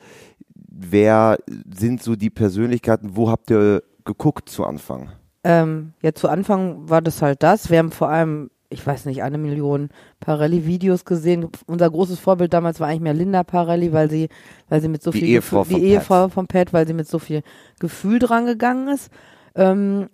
Wer 0.78 1.38
sind 1.75 2.02
so 2.02 2.16
die 2.16 2.30
Persönlichkeiten? 2.30 3.16
Wo 3.16 3.30
habt 3.30 3.50
ihr 3.50 3.83
geguckt 4.04 4.49
zu 4.49 4.64
Anfang? 4.64 5.09
Ähm, 5.42 5.92
ja, 6.02 6.12
zu 6.12 6.28
Anfang 6.28 6.88
war 6.88 7.00
das 7.00 7.23
halt 7.23 7.42
das. 7.42 7.71
Wir 7.71 7.78
haben 7.78 7.92
vor 7.92 8.11
allem, 8.11 8.50
ich 8.68 8.87
weiß 8.87 9.06
nicht, 9.06 9.23
eine 9.23 9.38
Million 9.38 9.88
Parelli-Videos 10.21 11.04
gesehen. 11.04 11.49
Unser 11.66 11.88
großes 11.90 12.18
Vorbild 12.18 12.52
damals 12.52 12.78
war 12.80 12.88
eigentlich 12.88 13.00
mehr 13.00 13.14
Linda 13.14 13.42
Parelli, 13.42 13.92
weil 13.92 14.11
sie, 14.11 14.28
weil 14.68 14.83
sie 14.83 14.88
mit 14.88 15.02
so 15.02 15.12
Die 15.12 15.21
viel 15.21 15.28
Ehefrau 15.28 15.62
Gefühl, 15.62 15.76
die 15.76 15.83
Pat. 15.83 15.90
Ehefrau 15.90 16.28
von 16.28 16.47
Pat, 16.47 16.73
weil 16.73 16.87
sie 16.87 16.95
mit 16.95 17.09
so 17.09 17.18
viel 17.18 17.42
Gefühl 17.80 18.18
dran 18.18 18.45
gegangen 18.45 18.88
ist. 18.88 19.11
Ähm, 19.54 20.09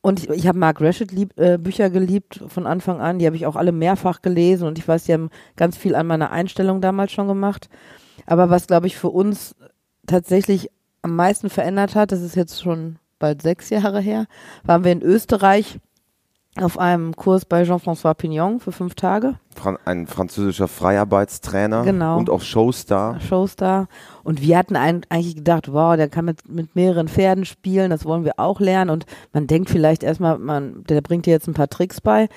und 0.00 0.20
ich, 0.20 0.30
ich 0.30 0.46
habe 0.46 0.58
Mark 0.58 0.80
Rashid 0.80 1.12
lieb, 1.12 1.38
äh, 1.38 1.58
Bücher 1.58 1.90
geliebt 1.90 2.42
von 2.46 2.66
Anfang 2.66 3.00
an. 3.00 3.18
Die 3.18 3.26
habe 3.26 3.36
ich 3.36 3.44
auch 3.44 3.56
alle 3.56 3.72
mehrfach 3.72 4.22
gelesen 4.22 4.66
und 4.66 4.78
ich 4.78 4.88
weiß, 4.88 5.04
die 5.04 5.12
haben 5.12 5.28
ganz 5.56 5.76
viel 5.76 5.94
an 5.94 6.06
meiner 6.06 6.30
Einstellung 6.30 6.80
damals 6.80 7.12
schon 7.12 7.28
gemacht. 7.28 7.68
Aber 8.26 8.50
was, 8.50 8.66
glaube 8.66 8.86
ich, 8.86 8.96
für 8.96 9.08
uns 9.10 9.54
tatsächlich 10.06 10.70
am 11.02 11.14
meisten 11.16 11.50
verändert 11.50 11.94
hat, 11.94 12.12
das 12.12 12.20
ist 12.22 12.34
jetzt 12.36 12.62
schon 12.62 12.96
bald 13.18 13.42
sechs 13.42 13.70
Jahre 13.70 14.00
her, 14.00 14.26
waren 14.64 14.84
wir 14.84 14.92
in 14.92 15.02
Österreich 15.02 15.78
auf 16.60 16.76
einem 16.78 17.14
Kurs 17.14 17.44
bei 17.44 17.62
Jean-François 17.62 18.14
Pignon 18.14 18.58
für 18.58 18.72
fünf 18.72 18.96
Tage. 18.96 19.34
Fran 19.54 19.78
ein 19.84 20.06
französischer 20.08 20.66
Freiarbeitstrainer 20.66 21.84
Genau. 21.84 22.18
und 22.18 22.30
auch 22.30 22.40
Showstar. 22.40 23.20
Showstar. 23.20 23.86
Und 24.24 24.40
wir 24.42 24.58
hatten 24.58 24.74
eigentlich 24.74 25.36
gedacht, 25.36 25.72
wow, 25.72 25.96
der 25.96 26.08
kann 26.08 26.24
mit, 26.24 26.48
mit 26.48 26.74
mehreren 26.74 27.06
Pferden 27.06 27.44
spielen, 27.44 27.90
das 27.90 28.04
wollen 28.04 28.24
wir 28.24 28.34
auch 28.38 28.58
lernen. 28.58 28.90
Und 28.90 29.06
man 29.32 29.46
denkt 29.46 29.70
vielleicht 29.70 30.02
erstmal, 30.02 30.38
man, 30.38 30.82
der 30.88 31.00
bringt 31.00 31.26
dir 31.26 31.30
jetzt 31.30 31.46
ein 31.46 31.54
paar 31.54 31.68
Tricks 31.68 32.00
bei. 32.00 32.28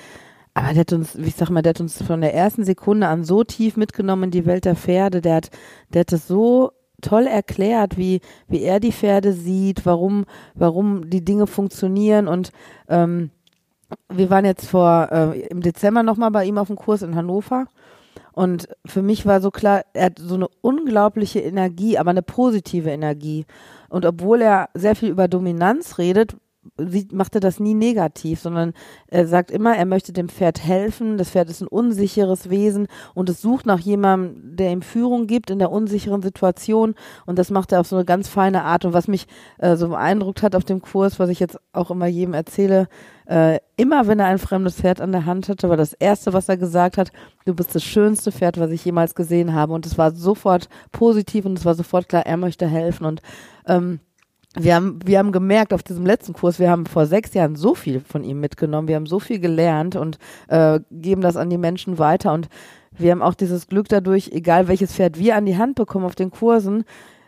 Aber 0.54 0.68
der 0.68 0.80
hat 0.80 0.92
uns, 0.92 1.16
wie 1.16 1.28
ich 1.28 1.34
sag 1.34 1.50
mal, 1.50 1.62
der 1.62 1.70
hat 1.70 1.80
uns 1.80 2.02
von 2.02 2.20
der 2.20 2.34
ersten 2.34 2.64
Sekunde 2.64 3.06
an 3.08 3.24
so 3.24 3.42
tief 3.42 3.76
mitgenommen 3.76 4.24
in 4.24 4.30
die 4.30 4.46
Welt 4.46 4.64
der 4.64 4.76
Pferde. 4.76 5.22
Der 5.22 5.36
hat, 5.36 5.50
der 5.92 6.00
hat 6.00 6.12
das 6.12 6.28
so 6.28 6.72
toll 7.00 7.26
erklärt, 7.26 7.98
wie, 7.98 8.20
wie 8.48 8.62
er 8.62 8.80
die 8.80 8.92
Pferde 8.92 9.32
sieht, 9.32 9.84
warum, 9.84 10.24
warum 10.54 11.10
die 11.10 11.24
Dinge 11.24 11.46
funktionieren 11.46 12.28
und 12.28 12.52
ähm, 12.88 13.30
wir 14.08 14.30
waren 14.30 14.46
jetzt 14.46 14.66
vor 14.66 15.08
äh, 15.10 15.40
im 15.48 15.60
Dezember 15.60 16.02
nochmal 16.02 16.30
bei 16.30 16.46
ihm 16.46 16.56
auf 16.56 16.68
dem 16.68 16.76
Kurs 16.76 17.02
in 17.02 17.14
Hannover 17.14 17.66
Und 18.32 18.68
für 18.86 19.02
mich 19.02 19.26
war 19.26 19.42
so 19.42 19.50
klar, 19.50 19.82
er 19.92 20.06
hat 20.06 20.18
so 20.18 20.34
eine 20.34 20.48
unglaubliche 20.62 21.40
Energie, 21.40 21.98
aber 21.98 22.10
eine 22.10 22.22
positive 22.22 22.90
Energie. 22.90 23.44
Und 23.90 24.06
obwohl 24.06 24.40
er 24.40 24.70
sehr 24.72 24.96
viel 24.96 25.10
über 25.10 25.28
Dominanz 25.28 25.98
redet, 25.98 26.36
sieht, 26.76 27.12
macht 27.12 27.34
er 27.34 27.40
das 27.40 27.60
nie 27.60 27.74
negativ, 27.74 28.40
sondern 28.40 28.72
er 29.08 29.26
sagt 29.26 29.50
immer, 29.50 29.76
er 29.76 29.86
möchte 29.86 30.12
dem 30.12 30.28
Pferd 30.28 30.64
helfen. 30.64 31.18
Das 31.18 31.30
Pferd 31.30 31.50
ist 31.50 31.60
ein 31.60 31.68
unsicheres 31.68 32.50
Wesen 32.50 32.86
und 33.14 33.28
es 33.28 33.42
sucht 33.42 33.66
nach 33.66 33.80
jemandem, 33.80 34.56
der 34.56 34.70
ihm 34.70 34.82
Führung 34.82 35.26
gibt 35.26 35.50
in 35.50 35.58
der 35.58 35.72
unsicheren 35.72 36.22
Situation. 36.22 36.94
Und 37.26 37.38
das 37.38 37.50
macht 37.50 37.72
er 37.72 37.80
auf 37.80 37.86
so 37.86 37.96
eine 37.96 38.04
ganz 38.04 38.28
feine 38.28 38.64
Art. 38.64 38.84
Und 38.84 38.92
was 38.92 39.08
mich 39.08 39.26
äh, 39.58 39.76
so 39.76 39.88
beeindruckt 39.88 40.42
hat 40.42 40.54
auf 40.54 40.64
dem 40.64 40.80
Kurs, 40.80 41.18
was 41.18 41.30
ich 41.30 41.40
jetzt 41.40 41.58
auch 41.72 41.90
immer 41.90 42.06
jedem 42.06 42.34
erzähle, 42.34 42.88
äh, 43.26 43.58
immer 43.76 44.06
wenn 44.06 44.20
er 44.20 44.26
ein 44.26 44.38
fremdes 44.38 44.76
Pferd 44.76 45.00
an 45.00 45.12
der 45.12 45.26
Hand 45.26 45.48
hatte, 45.48 45.68
war 45.68 45.76
das 45.76 45.92
erste, 45.94 46.32
was 46.32 46.48
er 46.48 46.56
gesagt 46.56 46.96
hat, 46.96 47.12
du 47.44 47.54
bist 47.54 47.74
das 47.74 47.82
schönste 47.82 48.32
Pferd, 48.32 48.58
was 48.58 48.70
ich 48.70 48.84
jemals 48.84 49.14
gesehen 49.14 49.52
habe. 49.52 49.72
Und 49.72 49.86
es 49.86 49.98
war 49.98 50.12
sofort 50.12 50.68
positiv 50.92 51.44
und 51.44 51.58
es 51.58 51.64
war 51.64 51.74
sofort 51.74 52.08
klar, 52.08 52.26
er 52.26 52.36
möchte 52.36 52.66
helfen. 52.66 53.06
Und 53.06 53.20
ähm, 53.66 54.00
wir 54.54 54.74
haben, 54.74 54.98
wir 55.04 55.18
haben 55.18 55.32
gemerkt 55.32 55.72
auf 55.72 55.82
diesem 55.82 56.04
letzten 56.04 56.34
Kurs, 56.34 56.58
wir 56.58 56.70
haben 56.70 56.84
vor 56.86 57.06
sechs 57.06 57.32
Jahren 57.32 57.56
so 57.56 57.74
viel 57.74 58.00
von 58.00 58.22
ihm 58.22 58.40
mitgenommen, 58.40 58.88
wir 58.88 58.96
haben 58.96 59.06
so 59.06 59.18
viel 59.18 59.38
gelernt 59.38 59.96
und 59.96 60.18
äh, 60.48 60.80
geben 60.90 61.22
das 61.22 61.36
an 61.36 61.48
die 61.48 61.58
Menschen 61.58 61.98
weiter 61.98 62.32
und 62.32 62.48
wir 62.98 63.12
haben 63.12 63.22
auch 63.22 63.34
dieses 63.34 63.66
Glück 63.66 63.88
dadurch, 63.88 64.30
egal 64.32 64.68
welches 64.68 64.92
Pferd 64.92 65.18
wir 65.18 65.36
an 65.36 65.46
die 65.46 65.56
Hand 65.56 65.76
bekommen 65.76 66.04
auf 66.04 66.14
den 66.14 66.30
Kursen, 66.30 66.84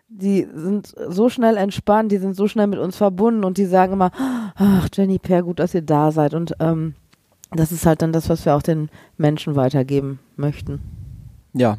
die 0.08 0.46
sind 0.54 0.94
so 1.08 1.30
schnell 1.30 1.56
entspannt, 1.56 2.12
die 2.12 2.18
sind 2.18 2.36
so 2.36 2.46
schnell 2.46 2.66
mit 2.66 2.78
uns 2.78 2.96
verbunden 2.96 3.44
und 3.44 3.56
die 3.56 3.64
sagen 3.64 3.94
immer, 3.94 4.10
ach 4.54 4.88
Jenny 4.94 5.18
Per, 5.18 5.42
gut, 5.42 5.58
dass 5.58 5.74
ihr 5.74 5.82
da 5.82 6.12
seid 6.12 6.34
und 6.34 6.54
ähm, 6.60 6.94
das 7.52 7.72
ist 7.72 7.86
halt 7.86 8.02
dann 8.02 8.12
das, 8.12 8.28
was 8.28 8.44
wir 8.44 8.54
auch 8.54 8.62
den 8.62 8.90
Menschen 9.16 9.56
weitergeben 9.56 10.18
möchten. 10.36 10.80
Ja, 11.54 11.78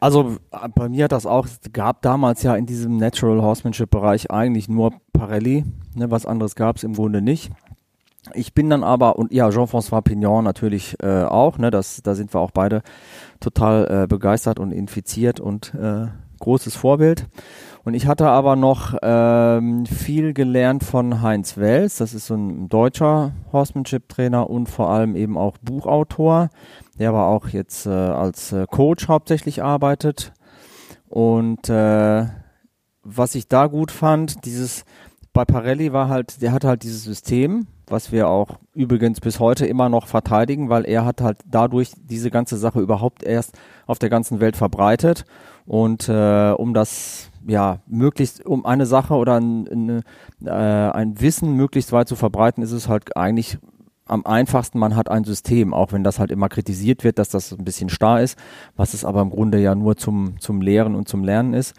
also 0.00 0.36
äh, 0.52 0.68
bei 0.74 0.88
mir 0.88 1.04
hat 1.04 1.12
das 1.12 1.26
auch, 1.26 1.46
es 1.46 1.60
gab 1.72 2.02
damals 2.02 2.42
ja 2.42 2.54
in 2.56 2.66
diesem 2.66 2.96
Natural 2.96 3.42
Horsemanship 3.42 3.90
Bereich 3.90 4.30
eigentlich 4.30 4.68
nur 4.68 4.92
Parelli, 5.12 5.64
ne, 5.94 6.10
was 6.10 6.26
anderes 6.26 6.54
gab 6.54 6.76
es 6.76 6.84
im 6.84 6.94
Grunde 6.94 7.22
nicht. 7.22 7.50
Ich 8.34 8.54
bin 8.54 8.68
dann 8.70 8.82
aber, 8.82 9.16
und 9.16 9.32
ja, 9.32 9.50
Jean-François 9.50 10.02
Pignon 10.02 10.42
natürlich 10.42 10.96
äh, 11.00 11.22
auch, 11.24 11.58
ne, 11.58 11.70
das, 11.70 12.02
da 12.02 12.14
sind 12.14 12.34
wir 12.34 12.40
auch 12.40 12.50
beide 12.50 12.82
total 13.40 14.02
äh, 14.02 14.06
begeistert 14.06 14.58
und 14.58 14.72
infiziert 14.72 15.38
und 15.38 15.74
äh, 15.74 16.06
großes 16.40 16.76
Vorbild. 16.76 17.26
Und 17.86 17.94
ich 17.94 18.06
hatte 18.06 18.26
aber 18.26 18.56
noch 18.56 18.94
ähm, 19.00 19.86
viel 19.86 20.34
gelernt 20.34 20.84
von 20.84 21.22
Heinz 21.22 21.56
Wels, 21.56 21.96
das 21.96 22.12
ist 22.12 22.26
so 22.26 22.34
ein 22.34 22.68
deutscher 22.68 23.32
Horsemanship-Trainer 23.52 24.50
und 24.50 24.68
vor 24.68 24.90
allem 24.90 25.16
eben 25.16 25.38
auch 25.38 25.56
Buchautor 25.58 26.50
der 26.98 27.10
aber 27.10 27.26
auch 27.26 27.48
jetzt 27.48 27.86
äh, 27.86 27.90
als 27.90 28.52
äh, 28.52 28.66
Coach 28.66 29.08
hauptsächlich 29.08 29.62
arbeitet. 29.62 30.32
Und 31.08 31.68
äh, 31.68 32.26
was 33.02 33.34
ich 33.34 33.48
da 33.48 33.66
gut 33.66 33.90
fand, 33.90 34.44
dieses 34.44 34.84
bei 35.32 35.44
Parelli 35.44 35.92
war 35.92 36.08
halt, 36.08 36.40
der 36.40 36.52
hatte 36.52 36.68
halt 36.68 36.82
dieses 36.82 37.04
System, 37.04 37.66
was 37.86 38.10
wir 38.10 38.28
auch 38.28 38.58
übrigens 38.72 39.20
bis 39.20 39.38
heute 39.38 39.66
immer 39.66 39.90
noch 39.90 40.06
verteidigen, 40.06 40.70
weil 40.70 40.86
er 40.86 41.04
hat 41.04 41.20
halt 41.20 41.38
dadurch 41.44 41.92
diese 42.02 42.30
ganze 42.30 42.56
Sache 42.56 42.80
überhaupt 42.80 43.22
erst 43.22 43.56
auf 43.86 43.98
der 43.98 44.08
ganzen 44.08 44.40
Welt 44.40 44.56
verbreitet. 44.56 45.26
Und 45.66 46.08
äh, 46.08 46.52
um 46.52 46.72
das 46.72 47.30
ja 47.46 47.80
möglichst, 47.86 48.44
um 48.44 48.66
eine 48.66 48.86
Sache 48.86 49.14
oder 49.14 49.40
ein, 49.40 49.68
eine, 49.68 50.02
äh, 50.44 50.50
ein 50.50 51.20
Wissen 51.20 51.54
möglichst 51.54 51.92
weit 51.92 52.08
zu 52.08 52.16
verbreiten, 52.16 52.62
ist 52.62 52.72
es 52.72 52.88
halt 52.88 53.16
eigentlich 53.16 53.58
am 54.06 54.24
einfachsten, 54.24 54.78
man 54.78 54.94
hat 54.94 55.10
ein 55.10 55.24
System, 55.24 55.74
auch 55.74 55.92
wenn 55.92 56.04
das 56.04 56.18
halt 56.18 56.30
immer 56.30 56.48
kritisiert 56.48 57.02
wird, 57.02 57.18
dass 57.18 57.28
das 57.28 57.52
ein 57.52 57.64
bisschen 57.64 57.88
starr 57.88 58.22
ist, 58.22 58.38
was 58.76 58.94
es 58.94 59.04
aber 59.04 59.20
im 59.20 59.30
Grunde 59.30 59.58
ja 59.58 59.74
nur 59.74 59.96
zum, 59.96 60.38
zum 60.40 60.60
Lehren 60.60 60.94
und 60.94 61.08
zum 61.08 61.24
Lernen 61.24 61.54
ist. 61.54 61.74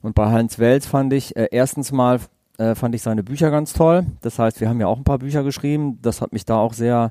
Und 0.00 0.14
bei 0.14 0.30
Heinz 0.30 0.58
Wels 0.58 0.86
fand 0.86 1.12
ich, 1.12 1.36
äh, 1.36 1.48
erstens 1.50 1.92
mal 1.92 2.20
äh, 2.58 2.74
fand 2.74 2.94
ich 2.94 3.02
seine 3.02 3.22
Bücher 3.22 3.50
ganz 3.50 3.72
toll. 3.72 4.06
Das 4.20 4.38
heißt, 4.38 4.60
wir 4.60 4.68
haben 4.68 4.80
ja 4.80 4.86
auch 4.86 4.98
ein 4.98 5.04
paar 5.04 5.18
Bücher 5.18 5.42
geschrieben. 5.42 5.98
Das 6.02 6.20
hat 6.20 6.32
mich 6.32 6.44
da 6.44 6.56
auch 6.56 6.72
sehr 6.72 7.10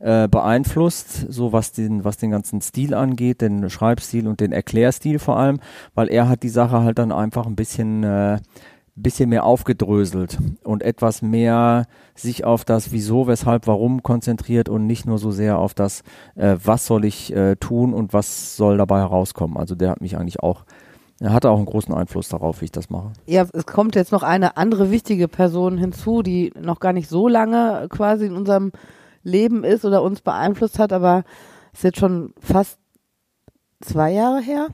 äh, 0.00 0.28
beeinflusst, 0.28 1.26
so 1.28 1.52
was 1.52 1.72
den, 1.72 2.04
was 2.04 2.16
den 2.16 2.30
ganzen 2.30 2.60
Stil 2.60 2.94
angeht, 2.94 3.40
den 3.40 3.70
Schreibstil 3.70 4.26
und 4.26 4.40
den 4.40 4.52
Erklärstil 4.52 5.18
vor 5.18 5.38
allem, 5.38 5.60
weil 5.94 6.08
er 6.08 6.28
hat 6.28 6.42
die 6.42 6.48
Sache 6.48 6.82
halt 6.82 6.98
dann 6.98 7.12
einfach 7.12 7.46
ein 7.46 7.56
bisschen 7.56 8.02
äh, 8.02 8.38
bisschen 8.94 9.30
mehr 9.30 9.44
aufgedröselt 9.44 10.38
und 10.64 10.82
etwas 10.82 11.22
mehr 11.22 11.86
sich 12.14 12.44
auf 12.44 12.64
das 12.64 12.92
Wieso, 12.92 13.26
Weshalb, 13.26 13.66
Warum 13.66 14.02
konzentriert 14.02 14.68
und 14.68 14.86
nicht 14.86 15.06
nur 15.06 15.18
so 15.18 15.30
sehr 15.30 15.58
auf 15.58 15.72
das, 15.72 16.02
äh, 16.34 16.56
was 16.62 16.86
soll 16.86 17.04
ich 17.04 17.34
äh, 17.34 17.56
tun 17.56 17.94
und 17.94 18.12
was 18.12 18.56
soll 18.56 18.76
dabei 18.76 18.98
herauskommen. 18.98 19.56
Also 19.56 19.74
der 19.74 19.90
hat 19.90 20.00
mich 20.02 20.16
eigentlich 20.18 20.40
auch, 20.40 20.64
er 21.20 21.32
hatte 21.32 21.50
auch 21.50 21.56
einen 21.56 21.66
großen 21.66 21.94
Einfluss 21.94 22.28
darauf, 22.28 22.60
wie 22.60 22.66
ich 22.66 22.72
das 22.72 22.90
mache. 22.90 23.12
Ja, 23.26 23.46
es 23.52 23.66
kommt 23.66 23.94
jetzt 23.94 24.12
noch 24.12 24.22
eine 24.22 24.56
andere 24.56 24.90
wichtige 24.90 25.28
Person 25.28 25.78
hinzu, 25.78 26.22
die 26.22 26.52
noch 26.60 26.80
gar 26.80 26.92
nicht 26.92 27.08
so 27.08 27.28
lange 27.28 27.86
quasi 27.90 28.26
in 28.26 28.36
unserem 28.36 28.72
Leben 29.22 29.62
ist 29.62 29.84
oder 29.84 30.02
uns 30.02 30.20
beeinflusst 30.20 30.78
hat, 30.78 30.92
aber 30.92 31.24
es 31.72 31.80
ist 31.80 31.84
jetzt 31.84 31.98
schon 31.98 32.34
fast 32.40 32.78
zwei 33.80 34.10
Jahre 34.12 34.40
her 34.40 34.68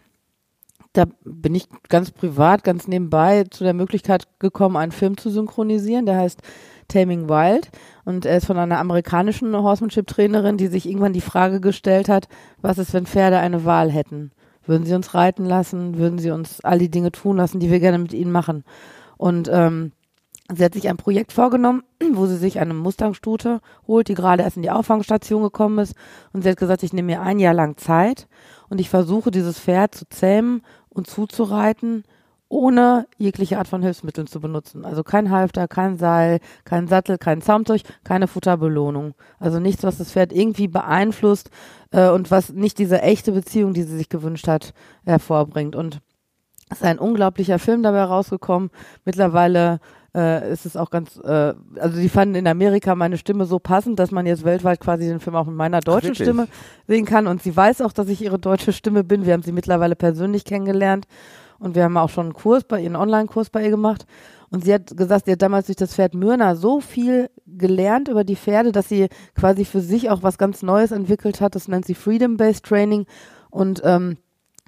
da 0.98 1.06
bin 1.24 1.54
ich 1.54 1.68
ganz 1.88 2.10
privat, 2.10 2.64
ganz 2.64 2.88
nebenbei 2.88 3.44
zu 3.44 3.62
der 3.62 3.74
Möglichkeit 3.74 4.26
gekommen, 4.40 4.76
einen 4.76 4.92
Film 4.92 5.16
zu 5.16 5.30
synchronisieren, 5.30 6.06
der 6.06 6.16
heißt 6.16 6.42
Taming 6.88 7.28
Wild 7.28 7.70
und 8.04 8.24
er 8.24 8.38
ist 8.38 8.46
von 8.46 8.58
einer 8.58 8.78
amerikanischen 8.78 9.54
Horsemanship-Trainerin, 9.54 10.56
die 10.56 10.68
sich 10.68 10.88
irgendwann 10.88 11.12
die 11.12 11.20
Frage 11.20 11.60
gestellt 11.60 12.08
hat, 12.08 12.28
was 12.62 12.78
ist, 12.78 12.94
wenn 12.94 13.06
Pferde 13.06 13.38
eine 13.38 13.64
Wahl 13.64 13.92
hätten? 13.92 14.32
Würden 14.68 14.84
sie 14.84 14.94
uns 14.94 15.14
reiten 15.14 15.46
lassen? 15.46 15.96
Würden 15.96 16.18
sie 16.18 16.30
uns 16.30 16.60
all 16.60 16.78
die 16.78 16.90
Dinge 16.90 17.10
tun 17.10 17.38
lassen, 17.38 17.58
die 17.58 17.70
wir 17.70 17.80
gerne 17.80 17.98
mit 17.98 18.12
ihnen 18.12 18.30
machen? 18.30 18.64
Und 19.16 19.48
ähm, 19.50 19.92
sie 20.54 20.64
hat 20.64 20.74
sich 20.74 20.88
ein 20.88 20.98
Projekt 20.98 21.32
vorgenommen, 21.32 21.82
wo 22.12 22.26
sie 22.26 22.36
sich 22.36 22.60
eine 22.60 22.74
Mustang-Stute 22.74 23.60
holt, 23.86 24.08
die 24.08 24.14
gerade 24.14 24.42
erst 24.42 24.56
in 24.56 24.62
die 24.62 24.70
Auffangstation 24.70 25.42
gekommen 25.42 25.78
ist. 25.78 25.94
Und 26.32 26.42
sie 26.42 26.50
hat 26.50 26.58
gesagt, 26.58 26.82
ich 26.82 26.92
nehme 26.92 27.06
mir 27.06 27.22
ein 27.22 27.38
Jahr 27.38 27.54
lang 27.54 27.78
Zeit 27.78 28.28
und 28.68 28.78
ich 28.78 28.90
versuche 28.90 29.30
dieses 29.30 29.58
Pferd 29.58 29.94
zu 29.94 30.06
zähmen 30.08 30.62
und 30.90 31.06
zuzureiten, 31.06 32.04
ohne 32.48 33.06
jegliche 33.18 33.58
Art 33.58 33.68
von 33.68 33.82
Hilfsmitteln 33.82 34.26
zu 34.26 34.40
benutzen. 34.40 34.84
Also 34.84 35.02
kein 35.02 35.30
Halfter, 35.30 35.68
kein 35.68 35.98
Seil, 35.98 36.40
kein 36.64 36.88
Sattel, 36.88 37.18
kein 37.18 37.42
Zaumzeug, 37.42 37.82
keine 38.04 38.26
Futterbelohnung. 38.26 39.14
Also 39.38 39.60
nichts, 39.60 39.82
was 39.84 39.98
das 39.98 40.12
Pferd 40.12 40.32
irgendwie 40.32 40.68
beeinflusst 40.68 41.50
äh, 41.90 42.08
und 42.08 42.30
was 42.30 42.52
nicht 42.52 42.78
diese 42.78 43.02
echte 43.02 43.32
Beziehung, 43.32 43.74
die 43.74 43.82
sie 43.82 43.96
sich 43.96 44.08
gewünscht 44.08 44.48
hat, 44.48 44.72
hervorbringt. 45.04 45.76
Und 45.76 46.00
es 46.70 46.78
ist 46.78 46.84
ein 46.84 46.98
unglaublicher 46.98 47.58
Film 47.58 47.82
dabei 47.82 48.04
rausgekommen. 48.04 48.70
Mittlerweile 49.04 49.80
äh, 50.14 50.50
ist 50.50 50.64
es 50.64 50.76
auch 50.76 50.88
ganz, 50.88 51.18
äh, 51.22 51.54
also 51.78 52.00
die 52.00 52.08
fanden 52.08 52.34
in 52.34 52.46
Amerika 52.46 52.94
meine 52.94 53.18
Stimme 53.18 53.44
so 53.44 53.58
passend, 53.58 53.98
dass 53.98 54.10
man 54.10 54.24
jetzt 54.24 54.44
weltweit 54.44 54.80
quasi 54.80 55.06
den 55.06 55.20
Film 55.20 55.36
auch 55.36 55.46
mit 55.46 55.54
meiner 55.54 55.80
deutschen 55.80 56.12
Ach, 56.12 56.16
Stimme 56.16 56.48
sehen 56.86 57.04
kann. 57.04 57.26
Und 57.26 57.42
sie 57.42 57.54
weiß 57.54 57.82
auch, 57.82 57.92
dass 57.92 58.08
ich 58.08 58.22
ihre 58.22 58.38
deutsche 58.38 58.72
Stimme 58.72 59.04
bin. 59.04 59.26
Wir 59.26 59.34
haben 59.34 59.42
sie 59.42 59.52
mittlerweile 59.52 59.96
persönlich 59.96 60.46
kennengelernt 60.46 61.06
und 61.58 61.74
wir 61.74 61.84
haben 61.84 61.96
auch 61.96 62.10
schon 62.10 62.26
einen 62.26 62.34
Kurs 62.34 62.64
bei 62.64 62.80
ihr, 62.80 62.86
einen 62.86 62.96
Online-Kurs 62.96 63.50
bei 63.50 63.64
ihr 63.64 63.70
gemacht. 63.70 64.06
Und 64.50 64.64
sie 64.64 64.72
hat 64.72 64.96
gesagt, 64.96 65.26
sie 65.26 65.32
hat 65.32 65.42
damals 65.42 65.66
durch 65.66 65.76
das 65.76 65.94
Pferd 65.94 66.14
Myrna 66.14 66.56
so 66.56 66.80
viel 66.80 67.30
gelernt 67.46 68.08
über 68.08 68.24
die 68.24 68.36
Pferde, 68.36 68.72
dass 68.72 68.88
sie 68.88 69.08
quasi 69.34 69.64
für 69.64 69.80
sich 69.80 70.08
auch 70.08 70.22
was 70.22 70.38
ganz 70.38 70.62
Neues 70.62 70.90
entwickelt 70.90 71.40
hat. 71.40 71.54
Das 71.54 71.68
nennt 71.68 71.84
sie 71.84 71.94
Freedom-Based 71.94 72.64
Training. 72.64 73.06
Und 73.50 73.82
ähm, 73.84 74.16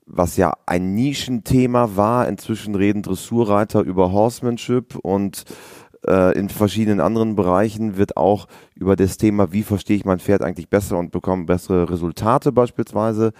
was 0.05 0.37
ja 0.37 0.52
ein 0.67 0.95
Nischenthema 0.95 1.97
war. 1.97 2.28
Inzwischen 2.28 2.75
reden 2.75 3.00
Dressurreiter 3.00 3.81
über 3.81 4.12
Horsemanship 4.12 4.97
und 4.97 5.47
äh, 6.07 6.38
in 6.38 6.50
verschiedenen 6.50 7.00
anderen 7.00 7.35
Bereichen 7.35 7.97
wird 7.97 8.19
auch 8.19 8.47
über 8.75 8.95
das 8.95 9.17
Thema, 9.17 9.52
wie 9.52 9.62
verstehe 9.62 9.97
ich 9.97 10.05
mein 10.05 10.21
Pferd 10.21 10.43
eigentlich 10.43 10.69
besser 10.69 10.99
und 10.99 11.12
bekomme 11.12 11.47
bessere 11.47 11.88
Resultate 11.88 12.52
beispielsweise 12.52 13.33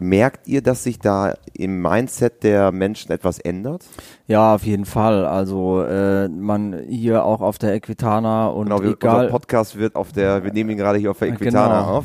Merkt 0.00 0.46
ihr, 0.46 0.62
dass 0.62 0.84
sich 0.84 0.98
da 1.00 1.34
im 1.54 1.82
Mindset 1.82 2.44
der 2.44 2.70
Menschen 2.72 3.10
etwas 3.10 3.38
ändert? 3.40 3.84
Ja, 4.26 4.54
auf 4.54 4.64
jeden 4.64 4.84
Fall. 4.84 5.24
Also 5.26 5.82
äh, 5.82 6.28
man 6.28 6.78
hier 6.88 7.24
auch 7.24 7.40
auf 7.40 7.58
der 7.58 7.74
Equitana 7.74 8.46
und 8.48 8.66
genau, 8.66 8.80
egal, 8.82 9.16
unser 9.26 9.30
Podcast 9.30 9.76
wird 9.78 9.96
auf 9.96 10.12
der, 10.12 10.44
wir 10.44 10.52
nehmen 10.52 10.70
ihn 10.70 10.76
gerade 10.78 10.98
hier 10.98 11.10
auf 11.10 11.18
der 11.18 11.28
Equitana 11.28 11.80
Genau. 11.80 11.98
auf. 11.98 12.04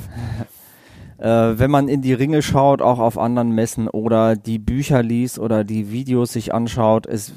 Äh, 1.23 1.57
wenn 1.57 1.71
man 1.71 1.87
in 1.87 2.01
die 2.01 2.13
Ringe 2.13 2.41
schaut, 2.41 2.81
auch 2.81 2.99
auf 2.99 3.17
anderen 3.17 3.51
Messen 3.51 3.87
oder 3.87 4.35
die 4.35 4.59
Bücher 4.59 5.01
liest 5.01 5.39
oder 5.39 5.63
die 5.63 5.89
Videos 5.89 6.33
sich 6.33 6.53
anschaut, 6.53 7.05
es, 7.05 7.31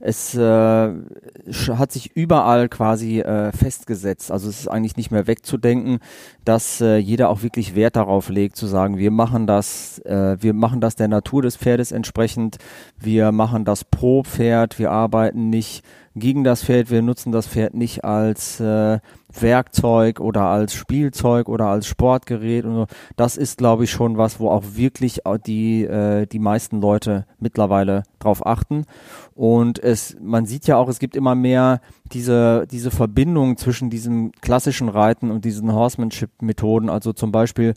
es 0.00 0.34
äh, 0.34 0.40
hat 0.40 1.92
sich 1.92 2.16
überall 2.16 2.68
quasi 2.68 3.20
äh, 3.20 3.52
festgesetzt. 3.52 4.32
Also 4.32 4.48
es 4.48 4.58
ist 4.58 4.68
eigentlich 4.68 4.96
nicht 4.96 5.12
mehr 5.12 5.28
wegzudenken, 5.28 6.00
dass 6.44 6.80
äh, 6.80 6.96
jeder 6.96 7.28
auch 7.28 7.44
wirklich 7.44 7.76
Wert 7.76 7.94
darauf 7.94 8.30
legt, 8.30 8.56
zu 8.56 8.66
sagen, 8.66 8.98
wir 8.98 9.12
machen 9.12 9.46
das, 9.46 10.00
äh, 10.00 10.36
wir 10.40 10.52
machen 10.52 10.80
das 10.80 10.96
der 10.96 11.08
Natur 11.08 11.42
des 11.42 11.56
Pferdes 11.56 11.92
entsprechend, 11.92 12.58
wir 12.98 13.30
machen 13.30 13.64
das 13.64 13.84
pro 13.84 14.24
Pferd, 14.24 14.80
wir 14.80 14.90
arbeiten 14.90 15.50
nicht 15.50 15.84
gegen 16.16 16.42
das 16.42 16.64
Pferd, 16.64 16.90
wir 16.90 17.02
nutzen 17.02 17.30
das 17.30 17.46
Pferd 17.46 17.74
nicht 17.74 18.04
als 18.04 18.58
äh, 18.58 18.98
Werkzeug 19.32 20.18
oder 20.18 20.42
als 20.42 20.74
Spielzeug 20.74 21.48
oder 21.48 21.66
als 21.66 21.86
Sportgerät 21.86 22.64
und 22.64 22.74
so. 22.74 22.86
Das 23.16 23.36
ist, 23.36 23.58
glaube 23.58 23.84
ich, 23.84 23.92
schon 23.92 24.18
was, 24.18 24.40
wo 24.40 24.50
auch 24.50 24.64
wirklich 24.74 25.20
die, 25.46 25.84
äh, 25.84 26.26
die 26.26 26.40
meisten 26.40 26.80
Leute 26.80 27.26
mittlerweile 27.38 28.02
drauf 28.18 28.44
achten. 28.44 28.86
Und 29.34 29.78
es, 29.78 30.16
man 30.20 30.46
sieht 30.46 30.66
ja 30.66 30.76
auch, 30.76 30.88
es 30.88 30.98
gibt 30.98 31.14
immer 31.14 31.36
mehr 31.36 31.80
diese, 32.12 32.66
diese 32.68 32.90
Verbindung 32.90 33.56
zwischen 33.56 33.88
diesem 33.88 34.32
klassischen 34.40 34.88
Reiten 34.88 35.30
und 35.30 35.44
diesen 35.44 35.72
Horsemanship-Methoden. 35.72 36.90
Also 36.90 37.12
zum 37.12 37.30
Beispiel, 37.30 37.74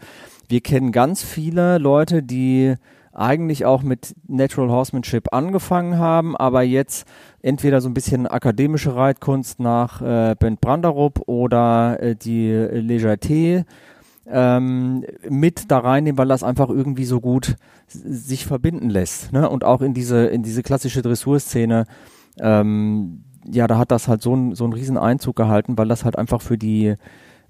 wir 0.49 0.61
kennen 0.61 0.91
ganz 0.91 1.23
viele 1.23 1.77
Leute, 1.77 2.23
die 2.23 2.75
eigentlich 3.13 3.65
auch 3.65 3.83
mit 3.83 4.15
Natural 4.27 4.69
Horsemanship 4.69 5.33
angefangen 5.33 5.97
haben, 5.97 6.35
aber 6.35 6.63
jetzt 6.63 7.07
entweder 7.41 7.79
so 7.79 7.89
ein 7.89 7.93
bisschen 7.93 8.27
akademische 8.27 8.95
Reitkunst 8.95 9.59
nach 9.59 10.01
äh, 10.01 10.35
Ben 10.37 10.57
Branderup 10.57 11.21
oder 11.27 12.01
äh, 12.01 12.15
die 12.15 12.51
Legerté 12.51 13.65
ähm, 14.25 15.05
mit 15.29 15.69
da 15.69 15.79
reinnehmen, 15.79 16.17
weil 16.17 16.27
das 16.27 16.43
einfach 16.43 16.69
irgendwie 16.69 17.05
so 17.05 17.21
gut 17.21 17.55
sich 17.87 18.45
verbinden 18.45 18.89
lässt. 18.89 19.31
Ne? 19.31 19.47
Und 19.49 19.63
auch 19.63 19.81
in 19.81 19.93
diese, 19.93 20.25
in 20.27 20.43
diese 20.43 20.63
klassische 20.63 21.01
Dressurszene, 21.01 21.85
ähm, 22.39 23.23
ja, 23.45 23.67
da 23.67 23.77
hat 23.77 23.91
das 23.91 24.07
halt 24.07 24.21
so, 24.21 24.35
ein, 24.35 24.55
so 24.55 24.63
einen 24.63 24.73
riesen 24.73 24.97
Einzug 24.97 25.35
gehalten, 25.35 25.77
weil 25.77 25.87
das 25.87 26.05
halt 26.05 26.17
einfach 26.17 26.41
für 26.41 26.57
die 26.57 26.95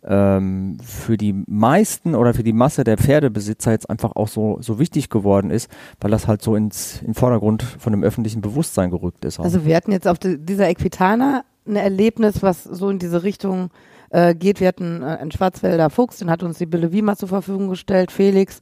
ähm, 0.05 0.77
für 0.83 1.17
die 1.17 1.33
meisten 1.47 2.15
oder 2.15 2.33
für 2.33 2.43
die 2.43 2.53
Masse 2.53 2.83
der 2.83 2.97
Pferdebesitzer 2.97 3.71
jetzt 3.71 3.89
einfach 3.89 4.15
auch 4.15 4.27
so, 4.27 4.57
so 4.61 4.79
wichtig 4.79 5.09
geworden 5.09 5.49
ist, 5.49 5.69
weil 5.99 6.11
das 6.11 6.27
halt 6.27 6.41
so 6.41 6.55
ins 6.55 7.01
in 7.01 7.13
Vordergrund 7.13 7.63
von 7.63 7.93
dem 7.93 8.03
öffentlichen 8.03 8.41
Bewusstsein 8.41 8.89
gerückt 8.89 9.25
ist. 9.25 9.39
auch. 9.39 9.43
Also 9.43 9.65
wir 9.65 9.75
hatten 9.75 9.91
jetzt 9.91 10.07
auf 10.07 10.19
die, 10.19 10.37
dieser 10.37 10.69
Equitana 10.69 11.43
ein 11.65 11.75
Erlebnis, 11.75 12.41
was 12.41 12.63
so 12.63 12.89
in 12.89 12.99
diese 12.99 13.23
Richtung 13.23 13.69
äh, 14.09 14.35
geht. 14.35 14.59
Wir 14.59 14.67
hatten 14.67 15.01
äh, 15.01 15.05
einen 15.05 15.31
Schwarzwälder 15.31 15.89
Fuchs, 15.89 16.17
den 16.17 16.29
hat 16.29 16.43
uns 16.43 16.57
die 16.57 16.65
Bille 16.65 16.91
Wiemer 16.91 17.15
zur 17.15 17.29
Verfügung 17.29 17.69
gestellt, 17.69 18.11
Felix, 18.11 18.59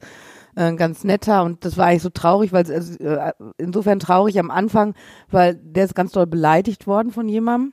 äh, 0.54 0.74
ganz 0.74 1.02
netter 1.02 1.42
und 1.42 1.64
das 1.64 1.76
war 1.76 1.86
eigentlich 1.86 2.02
so 2.02 2.10
traurig, 2.10 2.52
weil 2.52 2.70
äh, 2.70 3.32
insofern 3.58 3.98
traurig 3.98 4.38
am 4.38 4.50
Anfang, 4.50 4.94
weil 5.30 5.54
der 5.56 5.84
ist 5.84 5.94
ganz 5.94 6.12
doll 6.12 6.26
beleidigt 6.26 6.86
worden 6.86 7.10
von 7.10 7.28
jemandem. 7.28 7.72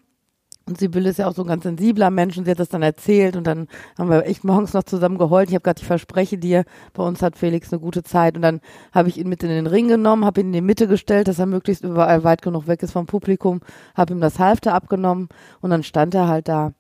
Und 0.70 0.78
Sibylle 0.78 1.10
ist 1.10 1.18
ja 1.18 1.28
auch 1.28 1.34
so 1.34 1.42
ein 1.42 1.48
ganz 1.48 1.64
sensibler 1.64 2.12
Mensch 2.12 2.38
und 2.38 2.46
sie 2.46 2.52
hat 2.52 2.60
das 2.60 2.70
dann 2.70 2.84
erzählt 2.84 3.36
und 3.36 3.48
dann 3.48 3.68
haben 3.98 4.10
wir 4.12 4.28
echt 4.28 4.44
morgens 4.44 4.74
noch 4.74 4.84
zusammen 4.84 5.18
geheult. 5.18 5.50
Ich 5.50 5.56
habe 5.56 5.64
gesagt, 5.64 5.80
ich 5.80 5.88
verspreche 5.88 6.38
dir, 6.38 6.64
bei 6.94 7.02
uns 7.02 7.24
hat 7.24 7.36
Felix 7.36 7.74
eine 7.74 7.80
gute 7.80 8.04
Zeit. 8.04 8.36
Und 8.36 8.44
dann 8.44 8.62
habe 8.92 9.10
ich 9.10 9.18
ihn 9.18 9.28
mit 9.28 9.42
in 9.42 9.50
den 9.50 9.66
Ring 9.66 9.88
genommen, 9.88 10.26
habe 10.26 10.42
ihn 10.42 10.48
in 10.48 10.54
die 10.54 10.62
Mitte 10.62 10.88
gestellt, 10.88 11.28
dass 11.28 11.40
er 11.40 11.48
möglichst 11.48 11.84
überall 11.84 12.24
weit 12.24 12.44
genug 12.44 12.68
weg 12.68 12.84
ist 12.84 12.92
vom 12.92 13.08
Publikum, 13.08 13.62
habe 13.96 14.14
ihm 14.14 14.22
das 14.22 14.38
Halfter 14.38 14.76
abgenommen 14.76 15.30
und 15.60 15.72
dann 15.72 15.82
stand 15.82 16.14
er 16.14 16.28
halt 16.28 16.48
da. 16.48 16.74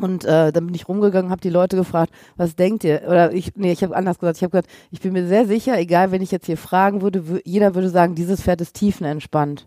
Und 0.00 0.24
äh, 0.24 0.52
dann 0.52 0.66
bin 0.66 0.74
ich 0.74 0.86
rumgegangen, 0.86 1.32
habe 1.32 1.40
die 1.40 1.50
Leute 1.50 1.74
gefragt, 1.74 2.12
was 2.36 2.54
denkt 2.54 2.84
ihr? 2.84 3.02
Oder 3.08 3.32
ich, 3.32 3.56
nee, 3.56 3.72
ich 3.72 3.82
habe 3.82 3.96
anders 3.96 4.20
gesagt. 4.20 4.36
Ich 4.36 4.42
habe 4.44 4.50
gesagt, 4.52 4.70
ich 4.92 5.00
bin 5.00 5.14
mir 5.14 5.26
sehr 5.26 5.46
sicher, 5.46 5.76
egal, 5.80 6.12
wenn 6.12 6.22
ich 6.22 6.30
jetzt 6.30 6.46
hier 6.46 6.58
fragen 6.58 7.02
würde, 7.02 7.20
wü- 7.20 7.42
jeder 7.44 7.74
würde 7.74 7.88
sagen, 7.88 8.14
dieses 8.14 8.42
Pferd 8.42 8.60
ist 8.60 8.74
tiefenentspannt. 8.74 9.66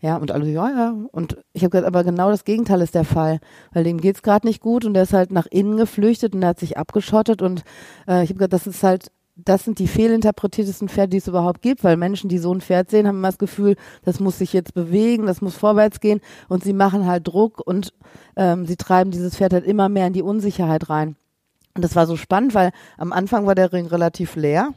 Ja, 0.00 0.16
und 0.16 0.30
alle, 0.30 0.46
ja, 0.48 0.68
ja. 0.68 0.94
Und 1.10 1.38
ich 1.52 1.62
habe 1.62 1.70
gesagt, 1.70 1.86
aber 1.86 2.04
genau 2.04 2.30
das 2.30 2.44
Gegenteil 2.44 2.82
ist 2.82 2.94
der 2.94 3.04
Fall, 3.04 3.40
weil 3.72 3.84
dem 3.84 4.00
geht's 4.00 4.22
gerade 4.22 4.46
nicht 4.46 4.60
gut 4.60 4.84
und 4.84 4.94
der 4.94 5.04
ist 5.04 5.14
halt 5.14 5.30
nach 5.30 5.46
innen 5.46 5.76
geflüchtet 5.76 6.34
und 6.34 6.42
der 6.42 6.50
hat 6.50 6.60
sich 6.60 6.76
abgeschottet 6.76 7.40
und 7.40 7.62
äh, 8.06 8.22
ich 8.22 8.30
habe 8.30 8.34
gesagt, 8.34 8.52
das 8.52 8.66
ist 8.66 8.82
halt, 8.82 9.10
das 9.36 9.64
sind 9.64 9.78
die 9.78 9.88
fehlinterpretiertesten 9.88 10.88
Pferde, 10.88 11.10
die 11.10 11.16
es 11.18 11.28
überhaupt 11.28 11.62
gibt, 11.62 11.82
weil 11.82 11.96
Menschen, 11.96 12.28
die 12.28 12.38
so 12.38 12.52
ein 12.52 12.60
Pferd 12.60 12.90
sehen, 12.90 13.06
haben 13.06 13.16
immer 13.16 13.28
das 13.28 13.38
Gefühl, 13.38 13.76
das 14.04 14.20
muss 14.20 14.38
sich 14.38 14.52
jetzt 14.52 14.74
bewegen, 14.74 15.26
das 15.26 15.40
muss 15.40 15.56
vorwärts 15.56 16.00
gehen 16.00 16.20
und 16.48 16.62
sie 16.62 16.72
machen 16.72 17.06
halt 17.06 17.26
Druck 17.26 17.60
und 17.64 17.92
ähm, 18.36 18.66
sie 18.66 18.76
treiben 18.76 19.10
dieses 19.10 19.36
Pferd 19.36 19.54
halt 19.54 19.66
immer 19.66 19.88
mehr 19.88 20.06
in 20.06 20.12
die 20.12 20.22
Unsicherheit 20.22 20.90
rein. 20.90 21.16
Und 21.74 21.82
das 21.82 21.94
war 21.94 22.06
so 22.06 22.16
spannend, 22.16 22.54
weil 22.54 22.70
am 22.96 23.12
Anfang 23.12 23.46
war 23.46 23.54
der 23.54 23.72
Ring 23.72 23.86
relativ 23.86 24.34
leer. 24.36 24.72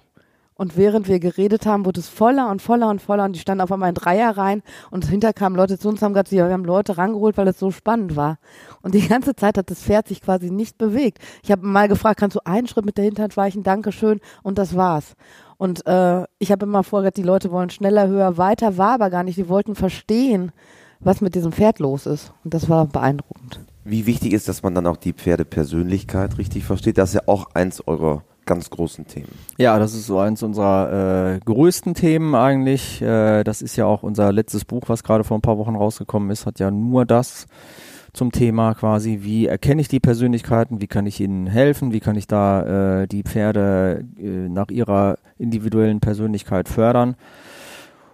Und 0.60 0.76
während 0.76 1.08
wir 1.08 1.22
geredet 1.22 1.65
haben, 1.65 1.86
wurde 1.86 2.02
es 2.02 2.10
voller 2.10 2.50
und 2.52 2.62
voller 2.62 2.89
und 2.89 3.02
voller 3.02 3.24
und 3.24 3.34
die 3.34 3.39
standen 3.39 3.62
auf 3.62 3.72
einmal 3.72 3.88
in 3.88 3.95
Dreier 3.95 4.36
rein 4.36 4.62
und 4.91 5.06
hinter 5.06 5.32
kamen 5.32 5.56
Leute 5.56 5.80
zu 5.80 5.88
uns 5.88 6.02
haben 6.02 6.12
gesagt, 6.12 6.34
wir 6.34 6.50
haben 6.50 6.65
Leute 6.65 6.98
rangeholt, 6.98 7.38
weil 7.38 7.48
es 7.48 7.58
so 7.58 7.72
spannend 7.72 8.17
war. 8.17 8.39
Und 8.82 8.93
die 8.93 9.08
ganze 9.08 9.38
Zeit 9.38 9.58
hat 9.58 9.72
das 9.72 9.82
Pferd 9.82 10.10
sich 10.10 10.22
quasi 10.22 10.52
nicht 10.52 10.78
bewegt. 10.78 11.19
Ich 11.43 11.52
habe 11.54 11.65
mal 11.65 11.88
gefragt, 11.88 12.19
kannst 12.19 12.36
du 12.36 12.41
einen 12.43 12.67
Schritt 12.67 12.84
mit 12.84 12.98
der 12.98 13.06
Hinterhand 13.06 13.38
weichen? 13.38 13.63
Dankeschön. 13.63 14.19
Und 14.43 14.58
das 14.58 14.76
war's. 14.76 15.13
Und 15.56 15.88
äh, 15.88 16.26
ich 16.39 16.52
habe 16.52 16.65
immer 16.65 16.84
vorgedacht, 16.84 17.15
die 17.15 17.24
Leute 17.24 17.52
wollen 17.52 17.69
schneller, 17.69 18.10
höher, 18.10 18.38
weiter, 18.38 18.78
war 18.78 18.95
aber 18.95 19.10
gar 19.10 19.24
nicht. 19.24 19.38
Die 19.38 19.48
wollten 19.48 19.76
verstehen, 19.76 20.52
was 21.00 21.22
mit 21.22 21.36
diesem 21.36 21.54
Pferd 21.54 21.80
los 21.80 22.06
ist. 22.06 22.34
Und 22.43 22.54
das 22.54 22.67
war 22.67 22.86
beeindruckend. 22.86 23.62
Wie 23.86 24.06
wichtig 24.06 24.34
ist, 24.34 24.50
dass 24.50 24.62
man 24.62 24.76
dann 24.76 24.88
auch 24.88 24.98
die 24.98 25.13
Pferdepersönlichkeit 25.13 26.38
richtig 26.38 26.65
versteht? 26.65 26.98
Das 26.98 27.12
ist 27.12 27.15
ja 27.15 27.22
auch 27.28 27.56
eins 27.56 27.88
eurer 27.88 28.24
ganz 28.49 28.69
großen 28.71 29.05
Themen. 29.05 29.29
Ja, 29.57 29.77
das 29.77 29.93
ist 29.93 30.07
so 30.07 30.17
eins 30.17 30.41
unserer 30.41 31.35
äh, 31.35 31.39
größten 31.45 31.93
Themen 31.93 32.33
eigentlich. 32.33 32.99
Äh, 33.01 33.43
das 33.43 33.62
ist 33.62 33.75
ja 33.75 33.85
auch 33.85 34.01
unser 34.01 34.33
letztes 34.33 34.65
Buch, 34.65 34.83
was 34.88 35.03
gerade 35.03 35.23
vor 35.23 35.38
ein 35.38 35.41
paar 35.41 35.59
Wochen 35.59 35.75
rausgekommen 35.75 36.31
ist, 36.31 36.47
hat 36.47 36.59
ja 36.59 36.71
nur 36.71 37.05
das 37.05 37.45
zum 38.12 38.31
Thema 38.31 38.73
quasi, 38.73 39.19
wie 39.21 39.45
erkenne 39.45 39.81
ich 39.81 39.88
die 39.88 39.99
Persönlichkeiten, 39.99 40.81
wie 40.81 40.88
kann 40.88 41.05
ich 41.05 41.19
ihnen 41.19 41.45
helfen, 41.45 41.93
wie 41.93 41.99
kann 41.99 42.15
ich 42.15 42.25
da 42.25 43.01
äh, 43.01 43.07
die 43.07 43.21
Pferde 43.21 44.03
äh, 44.17 44.49
nach 44.49 44.69
ihrer 44.69 45.19
individuellen 45.38 45.99
Persönlichkeit 45.99 46.69
fördern. 46.69 47.15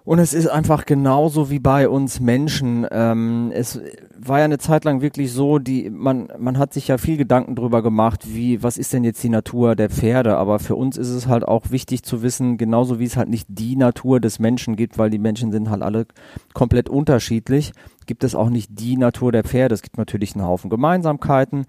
Und 0.06 0.20
es 0.20 0.36
ist 0.36 0.48
einfach 0.48 0.86
genauso 0.86 1.50
wie 1.50 1.58
bei 1.58 1.90
uns 1.90 2.20
Menschen. 2.20 2.86
Ähm, 2.92 3.52
es 3.52 3.82
war 4.16 4.38
ja 4.38 4.46
eine 4.46 4.60
Zeit 4.60 4.86
lang 4.86 5.02
wirklich 5.02 5.34
so, 5.34 5.58
die 5.58 5.90
man 5.90 6.30
man 6.38 6.60
hat 6.60 6.74
sich 6.74 6.88
ja 6.88 7.00
viel 7.00 7.18
Gedanken 7.18 7.56
drüber 7.56 7.82
gemacht, 7.82 8.22
wie 8.28 8.62
was 8.62 8.78
ist 8.78 8.94
denn 8.94 9.04
jetzt 9.04 9.24
die 9.24 9.30
Natur 9.30 9.76
der 9.76 9.90
Pferde? 9.90 10.38
Aber 10.38 10.60
für 10.60 10.76
uns 10.76 10.96
ist 10.96 11.10
es 11.10 11.28
halt 11.28 11.44
auch 11.44 11.72
wichtig 11.72 12.04
zu 12.04 12.22
wissen, 12.22 12.58
genauso 12.58 13.00
wie 13.00 13.06
es 13.06 13.18
halt 13.18 13.30
nicht 13.30 13.48
die 13.50 13.76
Natur 13.76 14.20
des 14.20 14.38
Menschen 14.38 14.76
gibt, 14.76 15.00
weil 15.00 15.10
die 15.10 15.18
Menschen 15.18 15.52
sind 15.52 15.72
halt 15.72 15.82
alle 15.82 16.06
komplett 16.54 16.88
unterschiedlich, 16.88 17.72
gibt 18.06 18.24
es 18.24 18.36
auch 18.36 18.52
nicht 18.52 18.70
die 18.80 18.98
Natur 18.98 19.32
der 19.32 19.44
Pferde. 19.44 19.74
Es 19.74 19.82
gibt 19.82 19.98
natürlich 19.98 20.36
einen 20.36 20.46
Haufen 20.46 20.70
Gemeinsamkeiten. 20.70 21.66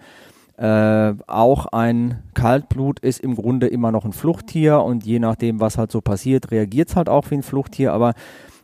Äh, 0.58 1.14
auch 1.26 1.66
ein 1.66 2.22
Kaltblut 2.32 3.00
ist 3.00 3.20
im 3.20 3.34
Grunde 3.34 3.66
immer 3.66 3.92
noch 3.92 4.06
ein 4.06 4.14
Fluchttier 4.14 4.80
und 4.80 5.04
je 5.04 5.18
nachdem, 5.18 5.60
was 5.60 5.76
halt 5.76 5.92
so 5.92 6.00
passiert, 6.00 6.50
reagiert 6.50 6.88
es 6.88 6.96
halt 6.96 7.10
auch 7.10 7.30
wie 7.30 7.34
ein 7.34 7.42
Fluchttier. 7.42 7.92
Aber 7.92 8.14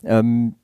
ähm, 0.04 0.54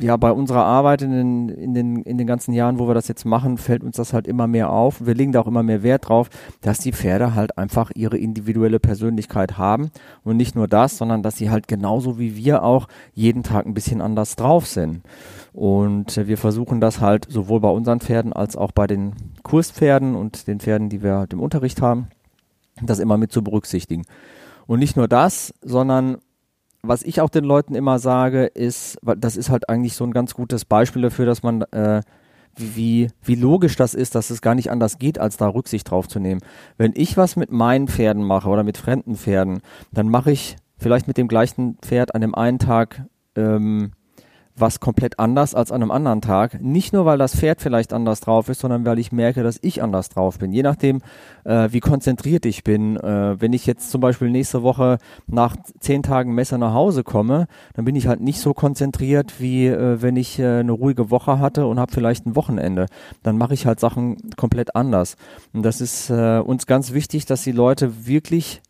ja, 0.00 0.16
bei 0.16 0.30
unserer 0.30 0.64
Arbeit 0.64 1.02
in 1.02 1.10
den, 1.10 1.48
in, 1.48 1.74
den, 1.74 2.02
in 2.02 2.18
den 2.18 2.26
ganzen 2.26 2.52
Jahren, 2.52 2.78
wo 2.78 2.86
wir 2.86 2.94
das 2.94 3.08
jetzt 3.08 3.24
machen, 3.24 3.58
fällt 3.58 3.82
uns 3.82 3.96
das 3.96 4.12
halt 4.12 4.26
immer 4.26 4.46
mehr 4.46 4.70
auf. 4.70 5.04
Wir 5.04 5.14
legen 5.14 5.32
da 5.32 5.40
auch 5.40 5.46
immer 5.46 5.62
mehr 5.62 5.82
Wert 5.82 6.08
drauf, 6.08 6.30
dass 6.60 6.78
die 6.78 6.92
Pferde 6.92 7.34
halt 7.34 7.58
einfach 7.58 7.90
ihre 7.94 8.16
individuelle 8.16 8.80
Persönlichkeit 8.80 9.58
haben. 9.58 9.90
Und 10.22 10.36
nicht 10.36 10.54
nur 10.54 10.68
das, 10.68 10.96
sondern 10.96 11.22
dass 11.22 11.36
sie 11.36 11.50
halt 11.50 11.68
genauso 11.68 12.18
wie 12.18 12.36
wir 12.36 12.62
auch 12.62 12.88
jeden 13.12 13.42
Tag 13.42 13.66
ein 13.66 13.74
bisschen 13.74 14.00
anders 14.00 14.36
drauf 14.36 14.66
sind. 14.66 15.02
Und 15.52 16.16
äh, 16.16 16.26
wir 16.26 16.38
versuchen 16.38 16.80
das 16.80 17.00
halt 17.00 17.26
sowohl 17.30 17.60
bei 17.60 17.70
unseren 17.70 18.00
Pferden 18.00 18.32
als 18.32 18.56
auch 18.56 18.72
bei 18.72 18.86
den 18.86 19.12
Kurspferden 19.42 20.14
und 20.14 20.46
den 20.46 20.60
Pferden, 20.60 20.88
die 20.88 21.02
wir 21.02 21.14
halt 21.16 21.32
im 21.32 21.40
Unterricht 21.40 21.82
haben, 21.82 22.08
das 22.82 22.98
immer 22.98 23.16
mit 23.16 23.32
zu 23.32 23.42
berücksichtigen. 23.42 24.04
Und 24.66 24.78
nicht 24.78 24.96
nur 24.96 25.08
das, 25.08 25.54
sondern 25.62 26.18
was 26.86 27.02
ich 27.02 27.20
auch 27.20 27.30
den 27.30 27.44
Leuten 27.44 27.74
immer 27.74 27.98
sage, 27.98 28.46
ist, 28.46 28.98
das 29.02 29.36
ist 29.36 29.50
halt 29.50 29.68
eigentlich 29.68 29.94
so 29.94 30.04
ein 30.04 30.12
ganz 30.12 30.34
gutes 30.34 30.64
Beispiel 30.64 31.02
dafür, 31.02 31.26
dass 31.26 31.42
man, 31.42 31.62
äh, 31.72 32.02
wie, 32.56 33.08
wie 33.22 33.34
logisch 33.34 33.76
das 33.76 33.94
ist, 33.94 34.14
dass 34.14 34.30
es 34.30 34.40
gar 34.40 34.54
nicht 34.54 34.70
anders 34.70 34.98
geht, 34.98 35.18
als 35.18 35.36
da 35.36 35.48
Rücksicht 35.48 35.90
drauf 35.90 36.08
zu 36.08 36.20
nehmen. 36.20 36.40
Wenn 36.76 36.92
ich 36.94 37.16
was 37.16 37.36
mit 37.36 37.50
meinen 37.50 37.88
Pferden 37.88 38.22
mache 38.22 38.48
oder 38.48 38.62
mit 38.62 38.78
fremden 38.78 39.16
Pferden, 39.16 39.60
dann 39.92 40.08
mache 40.08 40.30
ich 40.30 40.56
vielleicht 40.76 41.08
mit 41.08 41.16
dem 41.16 41.28
gleichen 41.28 41.78
Pferd 41.82 42.14
an 42.14 42.20
dem 42.20 42.34
einen 42.34 42.58
Tag 42.58 43.06
ähm, 43.36 43.92
was 44.56 44.78
komplett 44.78 45.18
anders 45.18 45.54
als 45.54 45.72
an 45.72 45.82
einem 45.82 45.90
anderen 45.90 46.20
Tag. 46.20 46.60
Nicht 46.62 46.92
nur, 46.92 47.04
weil 47.04 47.18
das 47.18 47.34
Pferd 47.34 47.60
vielleicht 47.60 47.92
anders 47.92 48.20
drauf 48.20 48.48
ist, 48.48 48.60
sondern 48.60 48.86
weil 48.86 48.98
ich 48.98 49.10
merke, 49.10 49.42
dass 49.42 49.58
ich 49.62 49.82
anders 49.82 50.08
drauf 50.08 50.38
bin. 50.38 50.52
Je 50.52 50.62
nachdem, 50.62 51.02
äh, 51.44 51.68
wie 51.72 51.80
konzentriert 51.80 52.46
ich 52.46 52.62
bin. 52.62 52.96
Äh, 52.96 53.40
wenn 53.40 53.52
ich 53.52 53.66
jetzt 53.66 53.90
zum 53.90 54.00
Beispiel 54.00 54.30
nächste 54.30 54.62
Woche 54.62 54.98
nach 55.26 55.56
zehn 55.80 56.02
Tagen 56.02 56.34
Messer 56.34 56.58
nach 56.58 56.72
Hause 56.72 57.02
komme, 57.02 57.46
dann 57.74 57.84
bin 57.84 57.96
ich 57.96 58.06
halt 58.06 58.20
nicht 58.20 58.40
so 58.40 58.54
konzentriert, 58.54 59.40
wie 59.40 59.66
äh, 59.66 60.00
wenn 60.00 60.16
ich 60.16 60.38
äh, 60.38 60.60
eine 60.60 60.72
ruhige 60.72 61.10
Woche 61.10 61.40
hatte 61.40 61.66
und 61.66 61.80
habe 61.80 61.92
vielleicht 61.92 62.26
ein 62.26 62.36
Wochenende. 62.36 62.86
Dann 63.24 63.36
mache 63.36 63.54
ich 63.54 63.66
halt 63.66 63.80
Sachen 63.80 64.16
komplett 64.36 64.76
anders. 64.76 65.16
Und 65.52 65.64
das 65.64 65.80
ist 65.80 66.10
äh, 66.10 66.38
uns 66.38 66.66
ganz 66.66 66.92
wichtig, 66.92 67.26
dass 67.26 67.42
die 67.42 67.52
Leute 67.52 68.06
wirklich 68.06 68.62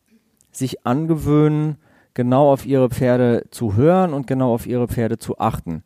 sich 0.51 0.87
angewöhnen, 0.87 1.77
genau 2.15 2.53
auf 2.53 2.65
ihre 2.65 2.89
Pferde 2.89 3.45
zu 3.51 3.75
hören 3.75 4.15
und 4.15 4.27
genau 4.27 4.55
auf 4.55 4.67
ihre 4.67 4.89
Pferde 4.89 5.19
zu 5.19 5.39
achten. 5.39 5.83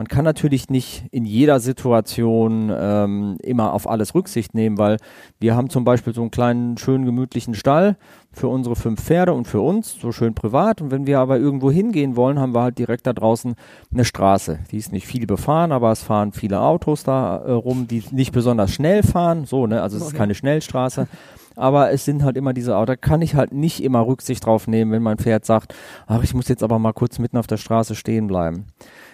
Man 0.00 0.08
kann 0.08 0.24
natürlich 0.24 0.70
nicht 0.70 1.04
in 1.10 1.26
jeder 1.26 1.60
Situation 1.60 2.72
ähm, 2.74 3.36
immer 3.42 3.74
auf 3.74 3.86
alles 3.86 4.14
Rücksicht 4.14 4.54
nehmen, 4.54 4.78
weil 4.78 4.96
wir 5.40 5.54
haben 5.54 5.68
zum 5.68 5.84
Beispiel 5.84 6.14
so 6.14 6.22
einen 6.22 6.30
kleinen, 6.30 6.78
schönen, 6.78 7.04
gemütlichen 7.04 7.54
Stall 7.54 7.98
für 8.32 8.48
unsere 8.48 8.76
fünf 8.76 9.02
Pferde 9.02 9.34
und 9.34 9.46
für 9.46 9.60
uns, 9.60 9.92
so 10.00 10.10
schön 10.10 10.34
privat. 10.34 10.80
Und 10.80 10.90
wenn 10.90 11.06
wir 11.06 11.18
aber 11.18 11.38
irgendwo 11.38 11.70
hingehen 11.70 12.16
wollen, 12.16 12.38
haben 12.38 12.54
wir 12.54 12.62
halt 12.62 12.78
direkt 12.78 13.06
da 13.06 13.12
draußen 13.12 13.56
eine 13.92 14.06
Straße. 14.06 14.60
Die 14.70 14.78
ist 14.78 14.90
nicht 14.90 15.06
viel 15.06 15.26
befahren, 15.26 15.70
aber 15.70 15.92
es 15.92 16.02
fahren 16.02 16.32
viele 16.32 16.60
Autos 16.60 17.04
da 17.04 17.36
äh, 17.36 17.52
rum, 17.52 17.86
die 17.86 18.02
nicht 18.10 18.32
besonders 18.32 18.72
schnell 18.72 19.02
fahren. 19.02 19.44
So, 19.44 19.66
ne? 19.66 19.82
Also 19.82 19.98
es 19.98 20.04
ist 20.04 20.14
keine 20.14 20.34
Schnellstraße 20.34 21.08
aber 21.56 21.90
es 21.90 22.04
sind 22.04 22.22
halt 22.22 22.36
immer 22.36 22.52
diese 22.52 22.76
Autos. 22.76 22.86
Da 22.86 22.96
kann 22.96 23.22
ich 23.22 23.34
halt 23.34 23.52
nicht 23.52 23.82
immer 23.82 24.06
Rücksicht 24.06 24.44
drauf 24.44 24.66
nehmen, 24.66 24.92
wenn 24.92 25.02
mein 25.02 25.18
Pferd 25.18 25.44
sagt, 25.44 25.74
ach, 26.06 26.22
ich 26.22 26.34
muss 26.34 26.48
jetzt 26.48 26.62
aber 26.62 26.78
mal 26.78 26.92
kurz 26.92 27.18
mitten 27.18 27.36
auf 27.36 27.46
der 27.46 27.56
Straße 27.56 27.94
stehen 27.94 28.26
bleiben. 28.26 28.66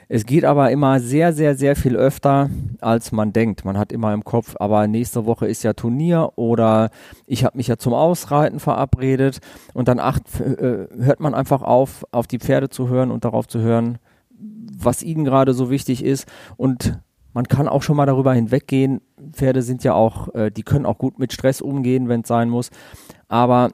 Es 0.09 0.25
geht 0.25 0.45
aber 0.45 0.71
immer 0.71 1.01
sehr, 1.01 1.33
sehr, 1.33 1.57
sehr 1.57 1.75
viel 1.75 1.97
öfter, 1.97 2.49
als 2.81 3.11
man 3.11 3.33
denkt. 3.33 3.65
Man 3.65 3.77
hat 3.77 3.91
immer 3.91 4.15
im 4.15 4.23
Kopf, 4.23 4.55
aber 4.61 4.87
nächste 4.87 5.27
Woche 5.27 5.49
ist 5.49 5.65
ja 5.65 5.73
Turnier 5.73 6.33
oder 6.37 6.91
ich 7.27 7.45
habe 7.45 7.57
mich 7.57 7.67
ja 7.67 7.77
zum 7.77 7.93
Ausreiten 7.93 8.61
verabredet 8.61 9.41
und 9.75 9.89
dann 9.89 9.99
acht, 9.99 10.23
äh, 10.41 10.87
hört 10.97 11.19
man 11.19 11.35
einfach 11.35 11.63
auf, 11.63 12.05
auf 12.13 12.29
die 12.29 12.39
Pferde 12.39 12.69
zu 12.69 12.89
hören 12.89 13.11
und 13.11 13.25
darauf 13.25 13.49
zu 13.49 13.59
hören, 13.59 13.99
was 14.79 15.03
ihnen 15.03 15.25
gerade 15.25 15.55
so 15.55 15.71
wichtig 15.71 16.05
ist 16.05 16.27
und 16.57 17.01
man 17.37 17.49
kann 17.49 17.69
auch 17.69 17.83
schon 17.83 17.99
mal 17.99 18.07
darüber 18.07 18.33
hinweggehen. 18.33 19.03
Pferde 19.33 19.61
sind 19.61 19.85
ja 19.85 19.93
auch, 19.93 20.35
äh, 20.35 20.51
die 20.51 20.63
können 20.63 20.87
auch 20.87 20.97
gut 20.97 21.19
mit 21.19 21.35
Stress 21.35 21.61
umgehen, 21.61 22.09
wenn 22.09 22.23
es 22.23 22.29
sein 22.29 22.49
muss. 22.49 22.71
Aber 23.29 23.73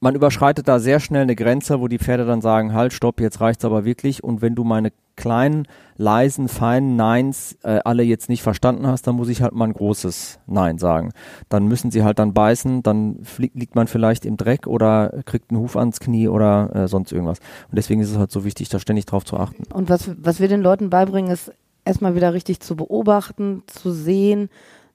man 0.00 0.14
überschreitet 0.14 0.66
da 0.66 0.78
sehr 0.78 1.00
schnell 1.00 1.24
eine 1.24 1.36
Grenze, 1.36 1.82
wo 1.82 1.86
die 1.86 1.98
Pferde 1.98 2.24
dann 2.24 2.40
sagen, 2.40 2.72
halt, 2.72 2.94
stopp, 2.94 3.20
jetzt 3.20 3.42
reicht's 3.42 3.66
aber 3.66 3.84
wirklich. 3.84 4.24
Und 4.24 4.40
wenn 4.40 4.54
du 4.54 4.64
meine 4.64 4.90
kleinen, 5.16 5.68
leisen, 5.98 6.48
feinen 6.48 6.96
Neins 6.96 7.58
äh, 7.62 7.80
alle 7.84 8.04
jetzt 8.04 8.30
nicht 8.30 8.42
verstanden 8.42 8.86
hast, 8.86 9.06
dann 9.06 9.16
muss 9.16 9.28
ich 9.28 9.42
halt 9.42 9.52
mal 9.52 9.66
ein 9.66 9.74
großes 9.74 10.40
Nein 10.46 10.78
sagen. 10.78 11.12
Dann 11.50 11.68
müssen 11.68 11.90
sie 11.90 12.04
halt 12.04 12.18
dann 12.18 12.32
beißen, 12.32 12.82
dann 12.82 13.22
fliegt, 13.22 13.54
liegt 13.54 13.74
man 13.74 13.86
vielleicht 13.86 14.24
im 14.24 14.38
Dreck 14.38 14.66
oder 14.66 15.20
kriegt 15.26 15.50
einen 15.50 15.60
Huf 15.60 15.76
ans 15.76 16.00
Knie 16.00 16.28
oder 16.28 16.74
äh, 16.74 16.88
sonst 16.88 17.12
irgendwas. 17.12 17.40
Und 17.68 17.76
deswegen 17.76 18.00
ist 18.00 18.10
es 18.10 18.16
halt 18.16 18.30
so 18.30 18.44
wichtig, 18.46 18.70
da 18.70 18.78
ständig 18.78 19.04
drauf 19.04 19.26
zu 19.26 19.36
achten. 19.36 19.64
Und 19.74 19.90
was, 19.90 20.10
was 20.16 20.40
wir 20.40 20.48
den 20.48 20.62
Leuten 20.62 20.88
beibringen, 20.88 21.30
ist 21.30 21.52
erstmal 21.84 22.14
wieder 22.14 22.34
richtig 22.34 22.60
zu 22.60 22.76
beobachten, 22.76 23.62
zu 23.66 23.90
sehen, 23.92 24.48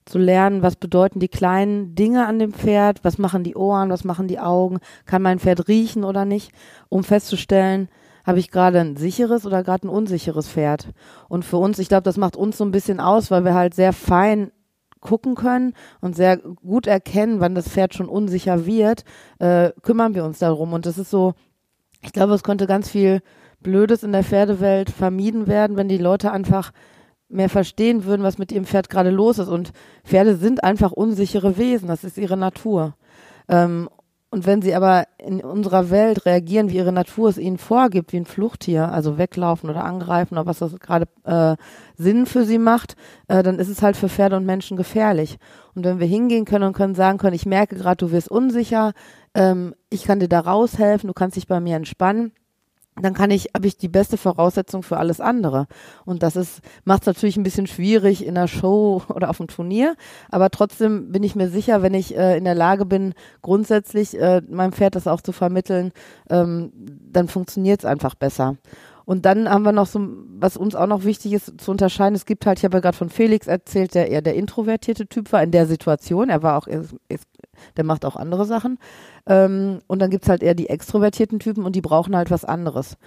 zu 0.06 0.20
lernen, 0.20 0.62
was 0.62 0.76
bedeuten 0.76 1.20
die 1.20 1.28
kleinen 1.28 1.96
Dinge 1.96 2.28
an 2.28 2.38
dem 2.40 2.54
Pferd, 2.54 3.04
was 3.04 3.18
machen 3.18 3.44
die 3.44 3.56
Ohren, 3.56 3.90
was 3.90 4.04
machen 4.04 4.28
die 4.28 4.40
Augen, 4.40 4.80
kann 5.06 5.22
mein 5.22 5.40
Pferd 5.40 5.68
riechen 5.68 6.04
oder 6.04 6.26
nicht, 6.26 6.52
um 6.90 7.04
festzustellen, 7.04 7.90
habe 8.24 8.40
ich 8.40 8.52
gerade 8.52 8.80
ein 8.80 8.98
sicheres 8.98 9.46
oder 9.46 9.64
gerade 9.64 9.88
ein 9.88 9.90
unsicheres 9.90 10.48
Pferd. 10.48 10.90
Und 11.28 11.44
für 11.44 11.58
uns, 11.58 11.80
ich 11.80 11.90
glaube, 11.90 12.04
das 12.04 12.18
macht 12.18 12.36
uns 12.36 12.58
so 12.58 12.66
ein 12.66 12.72
bisschen 12.72 13.00
aus, 13.00 13.32
weil 13.32 13.46
wir 13.46 13.56
halt 13.56 13.74
sehr 13.74 13.94
fein 13.94 14.52
gucken 15.00 15.36
können 15.36 15.74
und 16.02 16.16
sehr 16.16 16.38
gut 16.38 16.88
erkennen, 16.88 17.40
wann 17.40 17.56
das 17.56 17.70
Pferd 17.70 17.94
schon 17.94 18.10
unsicher 18.10 18.66
wird, 18.66 19.06
äh, 19.40 19.72
kümmern 19.84 20.16
wir 20.16 20.26
uns 20.26 20.40
darum. 20.40 20.74
Und 20.74 20.86
das 20.86 20.98
ist 20.98 21.12
so, 21.12 21.34
ich 22.02 22.12
glaube, 22.12 22.34
es 22.34 22.44
könnte 22.44 22.68
ganz 22.68 22.90
viel 22.90 23.22
Blödes 23.66 24.04
in 24.04 24.12
der 24.12 24.24
Pferdewelt 24.24 24.92
vermieden 24.92 25.48
werden, 25.48 25.76
wenn 25.76 25.90
die 25.90 25.98
Leute 25.98 26.32
einfach 26.32 26.72
mehr 27.30 27.50
verstehen 27.50 28.06
würden, 28.06 28.22
was 28.22 28.38
mit 28.38 28.52
ihrem 28.52 28.66
Pferd 28.66 28.90
gerade 28.90 29.10
los 29.10 29.40
ist. 29.40 29.48
Und 29.48 29.72
Pferde 30.04 30.36
sind 30.36 30.64
einfach 30.64 30.92
unsichere 30.92 31.58
Wesen, 31.58 31.88
das 31.88 32.04
ist 32.04 32.20
ihre 32.20 32.38
Natur. 32.38 32.94
Ähm, 33.50 33.90
und 34.30 34.46
wenn 34.46 34.62
sie 34.62 34.76
aber 34.76 35.06
in 35.18 35.42
unserer 35.42 35.90
Welt 35.90 36.26
reagieren, 36.26 36.70
wie 36.70 36.76
ihre 36.76 36.92
Natur 36.92 37.30
es 37.30 37.40
ihnen 37.40 37.58
vorgibt, 37.58 38.14
wie 38.14 38.18
ein 38.18 38.26
Fluchttier, 38.26 38.92
also 38.92 39.18
weglaufen 39.18 39.68
oder 39.68 39.84
angreifen 39.84 40.36
oder 40.36 40.46
was 40.46 40.60
das 40.60 40.78
gerade 40.80 41.08
äh, 41.24 41.56
Sinn 41.98 42.28
für 42.28 42.46
sie 42.46 42.60
macht, 42.60 42.96
äh, 43.28 43.42
dann 43.42 43.58
ist 43.58 43.70
es 43.70 43.82
halt 43.82 43.98
für 43.98 44.10
Pferde 44.10 44.36
und 44.36 44.46
Menschen 44.46 44.78
gefährlich. 44.78 45.38
Und 45.74 45.86
wenn 45.86 46.00
wir 46.00 46.08
hingehen 46.08 46.46
können 46.46 46.66
und 46.66 46.74
können 46.74 46.94
sagen 46.94 47.18
können, 47.18 47.36
ich 47.36 47.48
merke 47.48 47.76
gerade, 47.76 48.06
du 48.06 48.12
wirst 48.12 48.30
unsicher, 48.30 48.94
ähm, 49.34 49.74
ich 49.90 50.04
kann 50.04 50.20
dir 50.20 50.30
da 50.30 50.42
raushelfen, 50.42 51.08
du 51.08 51.14
kannst 51.14 51.38
dich 51.38 51.48
bei 51.48 51.60
mir 51.60 51.78
entspannen, 51.78 52.32
dann 53.02 53.14
kann 53.14 53.30
ich, 53.30 53.50
habe 53.54 53.68
ich 53.68 53.78
die 53.78 53.90
beste 53.90 54.18
Voraussetzung 54.18 54.82
für 54.82 54.98
alles 54.98 55.20
andere. 55.20 55.68
Und 56.06 56.24
das 56.24 56.36
ist, 56.36 56.62
macht 56.86 57.02
es 57.02 57.08
natürlich 57.08 57.36
ein 57.36 57.44
bisschen 57.44 57.68
schwierig 57.68 58.26
in 58.26 58.36
der 58.36 58.48
Show 58.48 59.02
oder 59.10 59.30
auf 59.30 59.38
dem 59.38 59.48
Turnier. 59.48 59.96
Aber 60.30 60.50
trotzdem 60.50 61.12
bin 61.12 61.24
ich 61.24 61.36
mir 61.36 61.50
sicher, 61.50 61.82
wenn 61.82 61.94
ich 61.94 62.16
äh, 62.16 62.38
in 62.38 62.46
der 62.46 62.56
Lage 62.56 62.86
bin, 62.86 63.14
grundsätzlich 63.42 64.20
äh, 64.20 64.42
meinem 64.50 64.72
Pferd 64.72 64.96
das 64.96 65.08
auch 65.08 65.22
zu 65.22 65.34
vermitteln, 65.34 65.92
ähm, 66.30 66.72
dann 67.12 67.28
funktioniert 67.28 67.82
es 67.82 67.86
einfach 67.86 68.16
besser. 68.16 68.56
Und 69.06 69.26
dann 69.26 69.50
haben 69.50 69.64
wir 69.64 69.72
noch 69.72 69.86
so, 69.86 70.00
was 70.40 70.58
uns 70.58 70.76
auch 70.76 70.88
noch 70.88 71.04
wichtig 71.04 71.34
ist 71.34 71.62
zu 71.62 71.72
unterscheiden. 71.72 72.16
Es 72.16 72.26
gibt 72.26 72.46
halt, 72.46 72.58
ich 72.58 72.66
habe 72.66 72.78
ja 72.78 72.82
gerade 72.82 72.98
von 72.98 73.10
Felix 73.10 73.48
erzählt, 73.48 73.94
der 73.94 74.10
eher 74.10 74.22
der 74.22 74.36
introvertierte 74.36 75.08
Typ 75.08 75.32
war 75.32 75.44
in 75.44 75.52
der 75.52 75.68
Situation. 75.68 76.30
Er 76.30 76.42
war 76.42 76.58
auch, 76.58 76.68
der 76.68 77.84
macht 77.84 78.04
auch 78.04 78.16
andere 78.16 78.46
Sachen. 78.46 78.80
Ähm, 79.28 79.80
und 79.88 80.00
dann 80.00 80.10
gibt's 80.10 80.30
halt 80.30 80.44
eher 80.44 80.56
die 80.56 80.70
extrovertierten 80.70 81.40
Typen 81.40 81.66
und 81.66 81.76
die 81.76 81.82
brauchen 81.82 82.16
halt 82.16 82.32
was 82.32 82.46
anderes. 82.46 82.98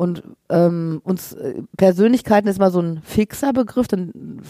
Und 0.00 0.22
ähm, 0.48 1.02
uns 1.04 1.34
äh, 1.34 1.62
Persönlichkeiten 1.76 2.48
ist 2.48 2.58
mal 2.58 2.70
so 2.70 2.80
ein 2.80 3.02
fixer 3.02 3.52
Begriff, 3.52 3.86
dann 3.86 4.40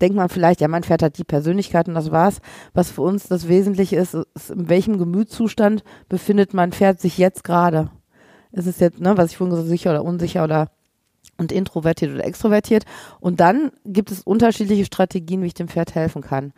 denkt 0.00 0.16
man 0.16 0.28
vielleicht, 0.28 0.60
ja, 0.60 0.66
mein 0.66 0.82
Pferd 0.82 1.04
hat 1.04 1.18
die 1.18 1.24
Persönlichkeit 1.24 1.86
und 1.86 1.94
das 1.94 2.10
war's. 2.10 2.38
Was 2.74 2.90
für 2.90 3.02
uns 3.02 3.28
das 3.28 3.46
Wesentliche 3.46 3.94
ist, 3.94 4.14
ist 4.14 4.50
in 4.50 4.68
welchem 4.68 4.98
Gemütszustand 4.98 5.84
befindet 6.08 6.52
mein 6.52 6.72
Pferd 6.72 7.00
sich 7.00 7.16
jetzt 7.16 7.44
gerade. 7.44 7.90
Ist 8.52 8.66
es 8.66 8.80
jetzt, 8.80 9.00
ne, 9.00 9.16
was 9.16 9.30
ich 9.30 9.36
vorhin 9.36 9.50
gesagt 9.50 9.66
habe, 9.66 9.70
sicher 9.70 9.90
oder 9.90 10.04
unsicher 10.04 10.44
oder 10.44 10.70
und 11.36 11.52
introvertiert 11.52 12.12
oder 12.14 12.24
extrovertiert. 12.24 12.84
Und 13.20 13.40
dann 13.40 13.70
gibt 13.84 14.10
es 14.10 14.22
unterschiedliche 14.22 14.84
Strategien, 14.84 15.42
wie 15.42 15.46
ich 15.46 15.54
dem 15.54 15.68
Pferd 15.68 15.94
helfen 15.94 16.22
kann. 16.22 16.52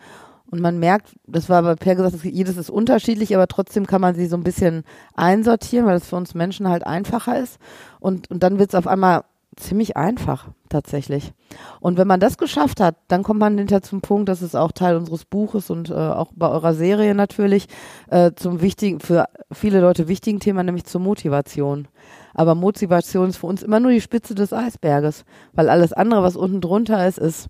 Und 0.50 0.60
man 0.60 0.80
merkt, 0.80 1.14
das 1.26 1.48
war 1.48 1.62
bei 1.62 1.76
Per 1.76 1.94
gesagt, 1.94 2.24
jedes 2.24 2.56
ist 2.56 2.70
unterschiedlich, 2.70 3.34
aber 3.36 3.46
trotzdem 3.46 3.86
kann 3.86 4.00
man 4.00 4.16
sie 4.16 4.26
so 4.26 4.36
ein 4.36 4.42
bisschen 4.42 4.82
einsortieren, 5.14 5.86
weil 5.86 5.96
es 5.96 6.08
für 6.08 6.16
uns 6.16 6.34
Menschen 6.34 6.68
halt 6.68 6.84
einfacher 6.84 7.38
ist. 7.38 7.58
Und, 8.00 8.28
und 8.30 8.42
dann 8.42 8.58
wird 8.58 8.70
es 8.70 8.74
auf 8.74 8.88
einmal 8.88 9.22
ziemlich 9.56 9.96
einfach, 9.96 10.48
tatsächlich. 10.68 11.32
Und 11.80 11.98
wenn 11.98 12.06
man 12.06 12.20
das 12.20 12.38
geschafft 12.38 12.80
hat, 12.80 12.96
dann 13.08 13.22
kommt 13.22 13.40
man 13.40 13.58
hinter 13.58 13.82
zum 13.82 14.00
Punkt, 14.00 14.28
das 14.28 14.42
ist 14.42 14.54
auch 14.54 14.72
Teil 14.72 14.96
unseres 14.96 15.24
Buches 15.24 15.70
und 15.70 15.90
äh, 15.90 15.94
auch 15.94 16.32
bei 16.34 16.48
eurer 16.48 16.74
Serie 16.74 17.14
natürlich, 17.14 17.66
äh, 18.10 18.32
zum 18.34 18.60
wichtigen, 18.60 19.00
für 19.00 19.26
viele 19.52 19.80
Leute 19.80 20.08
wichtigen 20.08 20.40
Thema, 20.40 20.62
nämlich 20.62 20.84
zur 20.84 21.00
Motivation. 21.00 21.88
Aber 22.34 22.54
Motivation 22.54 23.28
ist 23.28 23.38
für 23.38 23.46
uns 23.46 23.62
immer 23.62 23.80
nur 23.80 23.90
die 23.90 24.00
Spitze 24.00 24.34
des 24.34 24.52
Eisberges, 24.52 25.24
weil 25.52 25.68
alles 25.68 25.92
andere, 25.92 26.22
was 26.22 26.36
unten 26.36 26.60
drunter 26.60 27.06
ist, 27.06 27.18
ist 27.18 27.48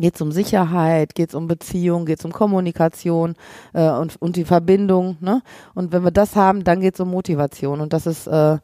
geht 0.00 0.14
es 0.14 0.20
um 0.20 0.30
Sicherheit, 0.30 1.16
geht 1.16 1.30
es 1.30 1.34
um 1.34 1.48
Beziehung, 1.48 2.06
geht 2.06 2.20
es 2.20 2.24
um 2.24 2.32
Kommunikation 2.32 3.34
äh, 3.72 3.90
und, 3.90 4.14
und 4.20 4.36
die 4.36 4.44
Verbindung. 4.44 5.16
Ne? 5.20 5.42
Und 5.74 5.92
wenn 5.92 6.04
wir 6.04 6.10
das 6.10 6.36
haben, 6.36 6.64
dann 6.64 6.80
geht 6.80 6.94
es 6.94 7.00
um 7.00 7.10
Motivation. 7.10 7.80
Und 7.80 7.92
das 7.92 8.06
ist, 8.06 8.28
äh, 8.28 8.58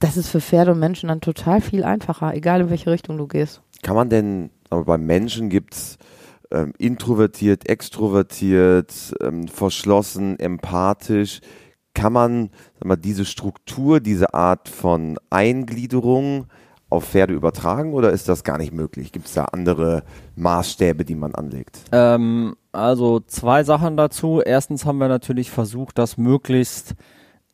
das 0.00 0.16
ist 0.16 0.28
für 0.28 0.40
Pferde 0.40 0.72
und 0.72 0.80
Menschen 0.80 1.08
dann 1.08 1.20
total 1.20 1.60
viel 1.60 1.84
einfacher, 1.84 2.34
egal 2.34 2.62
in 2.62 2.70
welche 2.70 2.90
Richtung 2.90 3.18
du 3.18 3.28
gehst. 3.28 3.62
Kann 3.82 3.94
man 3.94 4.08
denn, 4.08 4.50
aber 4.70 4.84
bei 4.84 4.98
Menschen 4.98 5.50
gibt 5.50 5.74
es 5.74 5.98
ähm, 6.50 6.72
introvertiert, 6.78 7.68
extrovertiert, 7.68 9.14
ähm, 9.22 9.46
verschlossen, 9.46 10.38
empathisch. 10.38 11.40
Kann 11.94 12.12
man 12.12 12.50
sag 12.78 12.86
mal, 12.86 12.96
diese 12.96 13.24
Struktur, 13.24 14.00
diese 14.00 14.34
Art 14.34 14.68
von 14.68 15.18
Eingliederung 15.28 16.46
auf 16.88 17.04
Pferde 17.04 17.34
übertragen 17.34 17.92
oder 17.92 18.10
ist 18.10 18.28
das 18.28 18.42
gar 18.42 18.58
nicht 18.58 18.72
möglich? 18.72 19.12
Gibt 19.12 19.26
es 19.26 19.34
da 19.34 19.44
andere 19.44 20.02
Maßstäbe, 20.34 21.04
die 21.04 21.14
man 21.14 21.34
anlegt? 21.34 21.78
Ähm, 21.92 22.56
also 22.72 23.20
zwei 23.20 23.64
Sachen 23.64 23.96
dazu. 23.96 24.40
Erstens 24.44 24.86
haben 24.86 24.98
wir 24.98 25.08
natürlich 25.08 25.50
versucht, 25.50 25.98
das 25.98 26.16
möglichst 26.16 26.94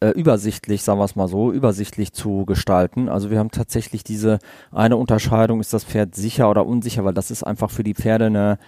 äh, 0.00 0.10
übersichtlich, 0.10 0.82
sagen 0.82 0.98
wir 0.98 1.04
es 1.04 1.16
mal 1.16 1.28
so, 1.28 1.52
übersichtlich 1.52 2.12
zu 2.12 2.44
gestalten. 2.44 3.08
Also 3.08 3.30
wir 3.30 3.38
haben 3.38 3.50
tatsächlich 3.50 4.04
diese 4.04 4.38
eine 4.70 4.96
Unterscheidung, 4.96 5.60
ist 5.60 5.72
das 5.72 5.84
Pferd 5.84 6.14
sicher 6.14 6.50
oder 6.50 6.66
unsicher, 6.66 7.04
weil 7.04 7.14
das 7.14 7.30
ist 7.30 7.42
einfach 7.42 7.70
für 7.70 7.82
die 7.82 7.94
Pferde 7.94 8.26
eine, 8.26 8.58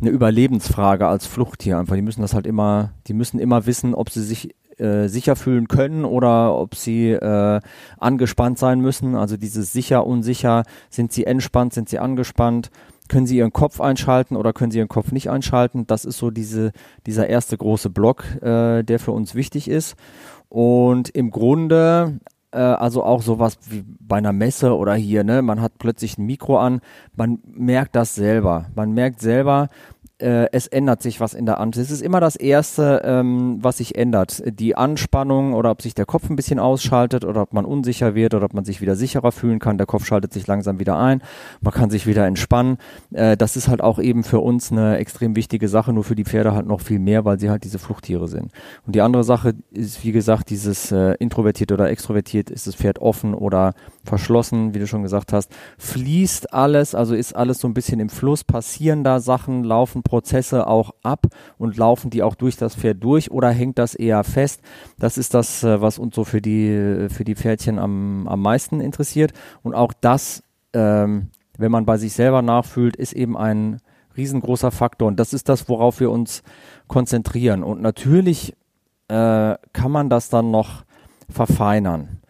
eine 0.00 0.10
Überlebensfrage 0.10 1.06
als 1.06 1.26
Fluchttier 1.26 1.78
einfach. 1.78 1.94
Die 1.94 2.02
müssen 2.02 2.22
das 2.22 2.34
halt 2.34 2.46
immer, 2.46 2.90
die 3.06 3.14
müssen 3.14 3.38
immer 3.38 3.66
wissen, 3.66 3.94
ob 3.94 4.10
sie 4.10 4.22
sich 4.22 4.54
äh, 4.78 5.08
sicher 5.08 5.36
fühlen 5.36 5.68
können 5.68 6.04
oder 6.04 6.56
ob 6.58 6.74
sie 6.74 7.10
äh, 7.10 7.60
angespannt 7.98 8.58
sein 8.58 8.80
müssen. 8.80 9.14
Also 9.14 9.36
dieses 9.36 9.72
sicher, 9.72 10.06
unsicher, 10.06 10.64
sind 10.90 11.12
sie 11.12 11.24
entspannt, 11.24 11.74
sind 11.74 11.88
sie 11.88 11.98
angespannt, 11.98 12.70
können 13.12 13.26
sie 13.26 13.36
ihren 13.36 13.52
Kopf 13.52 13.78
einschalten 13.78 14.36
oder 14.36 14.54
können 14.54 14.70
sie 14.70 14.78
ihren 14.78 14.88
Kopf 14.88 15.12
nicht 15.12 15.28
einschalten. 15.28 15.86
Das 15.86 16.06
ist 16.06 16.16
so 16.16 16.30
diese, 16.30 16.72
dieser 17.04 17.28
erste 17.28 17.58
große 17.58 17.90
Block, 17.90 18.24
äh, 18.40 18.82
der 18.82 18.98
für 18.98 19.12
uns 19.12 19.34
wichtig 19.34 19.68
ist. 19.68 19.96
Und 20.48 21.10
im 21.10 21.30
Grunde 21.30 22.20
äh, 22.52 22.56
also 22.56 23.04
auch 23.04 23.20
sowas 23.20 23.58
wie 23.68 23.84
bei 24.00 24.16
einer 24.16 24.32
Messe 24.32 24.74
oder 24.74 24.94
hier, 24.94 25.24
ne, 25.24 25.42
man 25.42 25.60
hat 25.60 25.72
plötzlich 25.78 26.16
ein 26.16 26.24
Mikro 26.24 26.58
an, 26.58 26.80
man 27.14 27.40
merkt 27.44 27.96
das 27.96 28.14
selber. 28.14 28.64
Man 28.74 28.92
merkt 28.92 29.20
selber, 29.20 29.68
äh, 30.22 30.48
es 30.52 30.66
ändert 30.66 31.02
sich 31.02 31.20
was 31.20 31.34
in 31.34 31.46
der 31.46 31.58
Hand. 31.58 31.76
Es 31.76 31.90
ist 31.90 32.00
immer 32.00 32.20
das 32.20 32.36
Erste, 32.36 33.02
ähm, 33.04 33.58
was 33.60 33.78
sich 33.78 33.96
ändert. 33.96 34.42
Die 34.46 34.76
Anspannung 34.76 35.54
oder 35.54 35.70
ob 35.70 35.82
sich 35.82 35.94
der 35.94 36.06
Kopf 36.06 36.30
ein 36.30 36.36
bisschen 36.36 36.58
ausschaltet 36.58 37.24
oder 37.24 37.42
ob 37.42 37.52
man 37.52 37.64
unsicher 37.64 38.14
wird 38.14 38.34
oder 38.34 38.46
ob 38.46 38.54
man 38.54 38.64
sich 38.64 38.80
wieder 38.80 38.96
sicherer 38.96 39.32
fühlen 39.32 39.58
kann. 39.58 39.78
Der 39.78 39.86
Kopf 39.86 40.06
schaltet 40.06 40.32
sich 40.32 40.46
langsam 40.46 40.78
wieder 40.78 40.96
ein. 40.96 41.22
Man 41.60 41.72
kann 41.72 41.90
sich 41.90 42.06
wieder 42.06 42.26
entspannen. 42.26 42.78
Äh, 43.12 43.36
das 43.36 43.56
ist 43.56 43.68
halt 43.68 43.82
auch 43.82 43.98
eben 43.98 44.24
für 44.24 44.40
uns 44.40 44.70
eine 44.70 44.98
extrem 44.98 45.36
wichtige 45.36 45.68
Sache, 45.68 45.92
nur 45.92 46.04
für 46.04 46.14
die 46.14 46.24
Pferde 46.24 46.54
halt 46.54 46.66
noch 46.66 46.80
viel 46.80 46.98
mehr, 46.98 47.24
weil 47.24 47.38
sie 47.38 47.50
halt 47.50 47.64
diese 47.64 47.78
Fluchttiere 47.78 48.28
sind. 48.28 48.52
Und 48.86 48.94
die 48.94 49.00
andere 49.00 49.24
Sache 49.24 49.54
ist, 49.72 50.04
wie 50.04 50.12
gesagt, 50.12 50.50
dieses 50.50 50.92
äh, 50.92 51.14
introvertiert 51.18 51.72
oder 51.72 51.90
extrovertiert, 51.90 52.50
ist 52.50 52.66
das 52.66 52.76
Pferd 52.76 53.00
offen 53.00 53.34
oder 53.34 53.74
verschlossen, 54.04 54.74
wie 54.74 54.78
du 54.78 54.86
schon 54.86 55.02
gesagt 55.02 55.32
hast. 55.32 55.50
Fließt 55.78 56.52
alles, 56.52 56.94
also 56.94 57.14
ist 57.14 57.34
alles 57.34 57.58
so 57.58 57.68
ein 57.68 57.74
bisschen 57.74 58.00
im 58.00 58.08
Fluss, 58.08 58.44
passieren 58.44 59.04
da 59.04 59.20
Sachen, 59.20 59.64
laufen 59.64 60.02
Prozesse 60.02 60.66
auch 60.66 60.92
ab 61.02 61.26
und 61.58 61.76
laufen 61.76 62.10
die 62.10 62.22
auch 62.22 62.34
durch 62.34 62.56
das 62.56 62.74
Pferd 62.74 63.02
durch 63.02 63.30
oder 63.30 63.50
hängt 63.50 63.78
das 63.78 63.94
eher 63.94 64.24
fest? 64.24 64.60
Das 64.98 65.18
ist 65.18 65.34
das, 65.34 65.62
äh, 65.62 65.80
was 65.80 65.98
uns 65.98 66.14
so 66.14 66.24
für 66.24 66.40
die, 66.40 67.06
für 67.10 67.24
die 67.24 67.36
Pferdchen 67.36 67.78
am, 67.78 68.26
am 68.28 68.40
meisten 68.40 68.80
interessiert. 68.80 69.32
Und 69.62 69.74
auch 69.74 69.92
das, 69.92 70.42
ähm, 70.72 71.28
wenn 71.56 71.70
man 71.70 71.84
bei 71.84 71.96
sich 71.96 72.12
selber 72.12 72.42
nachfühlt, 72.42 72.96
ist 72.96 73.12
eben 73.12 73.36
ein 73.36 73.80
riesengroßer 74.16 74.70
Faktor. 74.70 75.08
Und 75.08 75.20
das 75.20 75.32
ist 75.32 75.48
das, 75.48 75.68
worauf 75.68 76.00
wir 76.00 76.10
uns 76.10 76.42
konzentrieren. 76.88 77.62
Und 77.62 77.80
natürlich 77.80 78.54
äh, 79.08 79.56
kann 79.72 79.90
man 79.90 80.10
das 80.10 80.28
dann 80.28 80.50
noch 80.50 80.84
verfeinern. 81.28 82.20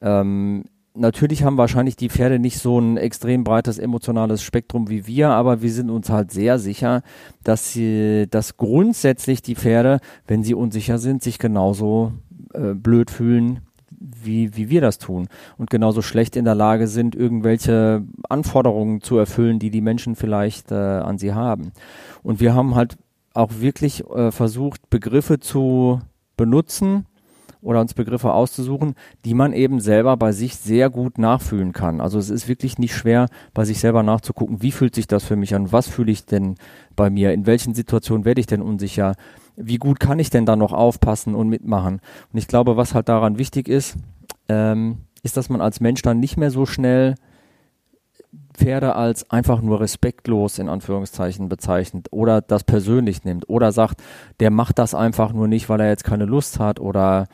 Ähm, 0.00 0.64
natürlich 0.94 1.44
haben 1.44 1.56
wahrscheinlich 1.56 1.96
die 1.96 2.08
Pferde 2.08 2.38
nicht 2.38 2.58
so 2.58 2.78
ein 2.78 2.96
extrem 2.96 3.44
breites 3.44 3.78
emotionales 3.78 4.42
Spektrum 4.42 4.88
wie 4.88 5.06
wir, 5.06 5.30
aber 5.30 5.62
wir 5.62 5.72
sind 5.72 5.90
uns 5.90 6.10
halt 6.10 6.30
sehr 6.30 6.58
sicher, 6.58 7.02
dass 7.44 7.72
sie, 7.72 8.26
dass 8.30 8.56
grundsätzlich 8.56 9.42
die 9.42 9.56
Pferde, 9.56 10.00
wenn 10.26 10.42
sie 10.42 10.54
unsicher 10.54 10.98
sind, 10.98 11.22
sich 11.22 11.38
genauso 11.38 12.12
äh, 12.54 12.74
blöd 12.74 13.10
fühlen, 13.10 13.60
wie, 13.98 14.56
wie 14.56 14.68
wir 14.68 14.80
das 14.80 14.98
tun 14.98 15.28
und 15.58 15.70
genauso 15.70 16.02
schlecht 16.02 16.36
in 16.36 16.44
der 16.44 16.54
Lage 16.54 16.88
sind, 16.88 17.14
irgendwelche 17.14 18.02
Anforderungen 18.28 19.00
zu 19.00 19.16
erfüllen, 19.16 19.58
die 19.58 19.70
die 19.70 19.80
Menschen 19.80 20.16
vielleicht 20.16 20.72
äh, 20.72 20.74
an 20.74 21.18
sie 21.18 21.32
haben. 21.34 21.72
Und 22.22 22.40
wir 22.40 22.54
haben 22.54 22.74
halt 22.74 22.96
auch 23.34 23.50
wirklich 23.60 24.04
äh, 24.10 24.30
versucht, 24.30 24.90
Begriffe 24.90 25.38
zu 25.38 26.00
benutzen, 26.36 27.06
oder 27.62 27.80
uns 27.80 27.94
Begriffe 27.94 28.32
auszusuchen, 28.32 28.94
die 29.24 29.34
man 29.34 29.52
eben 29.52 29.80
selber 29.80 30.16
bei 30.16 30.32
sich 30.32 30.56
sehr 30.56 30.90
gut 30.90 31.16
nachfühlen 31.16 31.72
kann. 31.72 32.00
Also 32.00 32.18
es 32.18 32.28
ist 32.28 32.48
wirklich 32.48 32.78
nicht 32.78 32.94
schwer, 32.94 33.28
bei 33.54 33.64
sich 33.64 33.78
selber 33.78 34.02
nachzugucken, 34.02 34.60
wie 34.62 34.72
fühlt 34.72 34.94
sich 34.94 35.06
das 35.06 35.24
für 35.24 35.36
mich 35.36 35.54
an, 35.54 35.72
was 35.72 35.88
fühle 35.88 36.12
ich 36.12 36.26
denn 36.26 36.56
bei 36.96 37.08
mir, 37.08 37.32
in 37.32 37.46
welchen 37.46 37.72
Situationen 37.72 38.24
werde 38.24 38.40
ich 38.40 38.46
denn 38.46 38.62
unsicher, 38.62 39.14
wie 39.56 39.78
gut 39.78 40.00
kann 40.00 40.18
ich 40.18 40.30
denn 40.30 40.44
da 40.44 40.56
noch 40.56 40.72
aufpassen 40.72 41.34
und 41.34 41.48
mitmachen. 41.48 42.00
Und 42.32 42.38
ich 42.38 42.48
glaube, 42.48 42.76
was 42.76 42.94
halt 42.94 43.08
daran 43.08 43.38
wichtig 43.38 43.68
ist, 43.68 43.96
ähm, 44.48 44.98
ist, 45.22 45.36
dass 45.36 45.48
man 45.48 45.60
als 45.60 45.80
Mensch 45.80 46.02
dann 46.02 46.18
nicht 46.18 46.36
mehr 46.36 46.50
so 46.50 46.66
schnell 46.66 47.14
Pferde 48.54 48.96
als 48.96 49.30
einfach 49.30 49.62
nur 49.62 49.80
respektlos 49.80 50.58
in 50.58 50.68
Anführungszeichen 50.68 51.48
bezeichnet 51.48 52.08
oder 52.10 52.40
das 52.40 52.64
persönlich 52.64 53.24
nimmt 53.24 53.48
oder 53.48 53.72
sagt, 53.72 54.02
der 54.40 54.50
macht 54.50 54.78
das 54.78 54.94
einfach 54.94 55.32
nur 55.32 55.48
nicht, 55.48 55.68
weil 55.68 55.80
er 55.80 55.88
jetzt 55.88 56.04
keine 56.04 56.24
Lust 56.24 56.58
hat 56.58 56.80
oder 56.80 57.28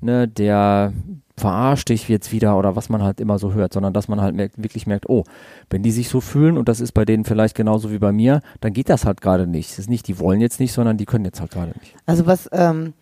ne, 0.00 0.28
der 0.28 0.92
verarscht 1.36 1.88
dich 1.88 2.08
jetzt 2.08 2.30
wieder 2.30 2.56
oder 2.56 2.76
was 2.76 2.88
man 2.88 3.02
halt 3.02 3.20
immer 3.20 3.38
so 3.38 3.52
hört, 3.54 3.72
sondern 3.72 3.92
dass 3.92 4.06
man 4.06 4.20
halt 4.20 4.36
merkt, 4.36 4.62
wirklich 4.62 4.86
merkt, 4.86 5.08
oh, 5.08 5.24
wenn 5.68 5.82
die 5.82 5.90
sich 5.90 6.08
so 6.08 6.20
fühlen 6.20 6.56
und 6.56 6.68
das 6.68 6.80
ist 6.80 6.92
bei 6.92 7.04
denen 7.04 7.24
vielleicht 7.24 7.56
genauso 7.56 7.90
wie 7.90 7.98
bei 7.98 8.12
mir, 8.12 8.40
dann 8.60 8.72
geht 8.72 8.88
das 8.88 9.04
halt 9.04 9.20
gerade 9.20 9.46
nicht. 9.46 9.70
Es 9.70 9.80
ist 9.80 9.90
nicht, 9.90 10.06
die 10.06 10.20
wollen 10.20 10.40
jetzt 10.40 10.60
nicht, 10.60 10.72
sondern 10.72 10.96
die 10.96 11.06
können 11.06 11.24
jetzt 11.24 11.40
halt 11.40 11.50
gerade 11.50 11.72
nicht. 11.80 11.96
Also 12.06 12.26
was 12.26 12.48
ähm, 12.52 12.92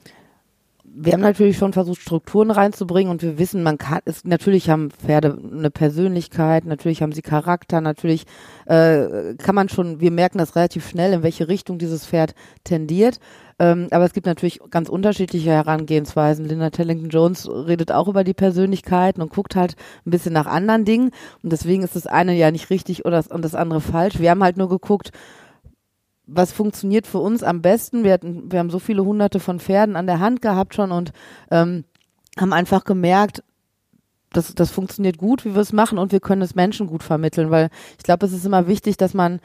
wir 0.94 1.14
haben 1.14 1.20
natürlich 1.20 1.56
schon 1.56 1.72
versucht, 1.72 2.02
Strukturen 2.02 2.50
reinzubringen 2.50 3.10
und 3.10 3.22
wir 3.22 3.38
wissen, 3.38 3.62
man 3.62 3.78
kann, 3.78 4.00
es, 4.04 4.24
natürlich 4.24 4.68
haben 4.68 4.90
Pferde 4.90 5.38
eine 5.52 5.70
Persönlichkeit, 5.70 6.64
natürlich 6.64 7.02
haben 7.02 7.12
sie 7.12 7.22
Charakter, 7.22 7.80
natürlich 7.80 8.24
äh, 8.66 9.34
kann 9.36 9.54
man 9.54 9.68
schon, 9.68 10.00
wir 10.00 10.10
merken 10.10 10.38
das 10.38 10.54
relativ 10.54 10.86
schnell, 10.88 11.12
in 11.14 11.22
welche 11.22 11.48
Richtung 11.48 11.78
dieses 11.78 12.06
Pferd 12.06 12.34
tendiert. 12.64 13.18
Ähm, 13.58 13.88
aber 13.90 14.04
es 14.04 14.12
gibt 14.12 14.26
natürlich 14.26 14.60
ganz 14.70 14.88
unterschiedliche 14.88 15.50
Herangehensweisen. 15.50 16.46
Linda 16.46 16.70
Tellington 16.70 17.10
Jones 17.10 17.48
redet 17.48 17.92
auch 17.92 18.08
über 18.08 18.24
die 18.24 18.34
Persönlichkeiten 18.34 19.22
und 19.22 19.32
guckt 19.32 19.56
halt 19.56 19.76
ein 20.06 20.10
bisschen 20.10 20.32
nach 20.32 20.46
anderen 20.46 20.84
Dingen. 20.84 21.10
Und 21.42 21.52
deswegen 21.52 21.82
ist 21.82 21.96
das 21.96 22.06
eine 22.06 22.34
ja 22.34 22.50
nicht 22.50 22.70
richtig 22.70 23.04
oder 23.04 23.16
das, 23.16 23.28
und 23.28 23.44
das 23.44 23.54
andere 23.54 23.80
falsch. 23.80 24.18
Wir 24.18 24.30
haben 24.30 24.42
halt 24.42 24.56
nur 24.56 24.68
geguckt, 24.68 25.12
was 26.26 26.52
funktioniert 26.52 27.06
für 27.06 27.18
uns 27.18 27.42
am 27.42 27.62
besten. 27.62 28.04
Wir, 28.04 28.12
hatten, 28.12 28.50
wir 28.50 28.58
haben 28.58 28.70
so 28.70 28.78
viele 28.78 29.04
hunderte 29.04 29.40
von 29.40 29.60
Pferden 29.60 29.96
an 29.96 30.06
der 30.06 30.20
Hand 30.20 30.42
gehabt 30.42 30.74
schon 30.74 30.92
und 30.92 31.12
ähm, 31.50 31.84
haben 32.38 32.52
einfach 32.52 32.84
gemerkt, 32.84 33.42
das, 34.32 34.54
das 34.54 34.70
funktioniert 34.70 35.18
gut, 35.18 35.44
wie 35.44 35.54
wir 35.54 35.60
es 35.60 35.72
machen 35.72 35.98
und 35.98 36.12
wir 36.12 36.20
können 36.20 36.42
es 36.42 36.54
Menschen 36.54 36.86
gut 36.86 37.02
vermitteln, 37.02 37.50
weil 37.50 37.68
ich 37.98 38.04
glaube, 38.04 38.24
es 38.24 38.32
ist 38.32 38.46
immer 38.46 38.66
wichtig, 38.66 38.96
dass 38.96 39.14
man 39.14 39.40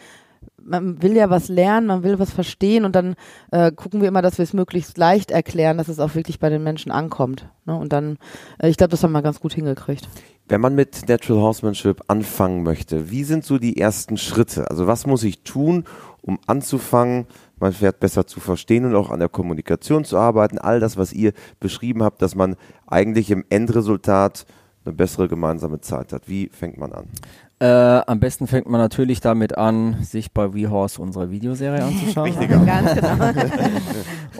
man 0.64 1.02
will 1.02 1.16
ja 1.16 1.30
was 1.30 1.48
lernen, 1.48 1.88
man 1.88 2.04
will 2.04 2.20
was 2.20 2.32
verstehen 2.32 2.86
und 2.86 2.96
dann 2.96 3.16
äh, 3.52 3.72
gucken 3.72 4.02
wir 4.02 4.08
immer, 4.08 4.22
dass 4.22 4.38
wir 4.38 4.44
es 4.44 4.54
möglichst 4.54 4.98
leicht 4.98 5.32
erklären, 5.32 5.78
dass 5.78 5.88
es 5.88 6.00
auch 6.00 6.16
wirklich 6.16 6.40
bei 6.40 6.50
den 6.50 6.64
Menschen 6.64 6.92
ankommt. 6.92 7.50
Ne? 7.66 7.76
Und 7.76 7.94
dann, 7.94 8.18
äh, 8.60 8.70
ich 8.70 8.78
glaube, 8.78 8.92
das 8.92 9.04
haben 9.04 9.14
wir 9.14 9.22
ganz 9.22 9.40
gut 9.40 9.54
hingekriegt. 9.54 10.08
Wenn 10.48 10.62
man 10.62 10.76
mit 10.76 11.08
Natural 11.08 11.42
Horsemanship 11.42 12.04
anfangen 12.08 12.64
möchte, 12.64 13.10
wie 13.10 13.24
sind 13.24 13.46
so 13.46 13.58
die 13.58 13.78
ersten 13.78 14.18
Schritte? 14.18 14.70
Also 14.70 14.88
was 14.88 15.06
muss 15.06 15.24
ich 15.24 15.44
tun, 15.44 15.86
um 16.28 16.40
anzufangen, 16.46 17.26
mein 17.60 17.74
Pferd 17.74 18.00
besser 18.00 18.28
zu 18.28 18.40
verstehen 18.40 18.86
und 18.86 18.96
auch 18.96 19.10
an 19.10 19.20
der 19.20 19.30
Kommunikation 19.30 20.06
zu 20.06 20.18
arbeiten. 20.18 20.60
All 20.60 20.80
das, 20.80 20.98
was 20.98 21.14
ihr 21.14 21.34
beschrieben 21.60 22.04
habt, 22.04 22.22
dass 22.22 22.36
man 22.36 22.56
eigentlich 22.86 23.32
im 23.32 23.46
Endresultat 23.50 24.46
eine 24.86 24.94
bessere 24.94 25.28
gemeinsame 25.28 25.82
Zeit 25.82 26.14
hat. 26.14 26.28
Wie 26.28 26.50
fängt 26.50 26.78
man 26.78 26.94
an? 26.94 27.08
Äh, 27.60 27.66
am 27.66 28.20
besten 28.20 28.46
fängt 28.46 28.70
man 28.70 28.80
natürlich 28.80 29.20
damit 29.20 29.58
an, 29.58 30.04
sich 30.04 30.32
bei 30.32 30.54
WeHorse 30.54 31.02
unsere 31.02 31.32
Videoserie 31.32 31.84
anzuschauen. 31.84 32.28
Genau. 32.40 32.64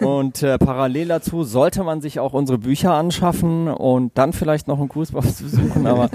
und 0.00 0.42
äh, 0.44 0.56
parallel 0.56 1.08
dazu 1.08 1.42
sollte 1.42 1.82
man 1.82 2.00
sich 2.00 2.20
auch 2.20 2.32
unsere 2.32 2.58
Bücher 2.58 2.92
anschaffen 2.92 3.66
und 3.66 4.16
dann 4.16 4.32
vielleicht 4.32 4.68
noch 4.68 4.78
einen 4.78 4.88
Kursbuch 4.88 5.22
besuchen. 5.42 5.86
Aber 5.88 6.10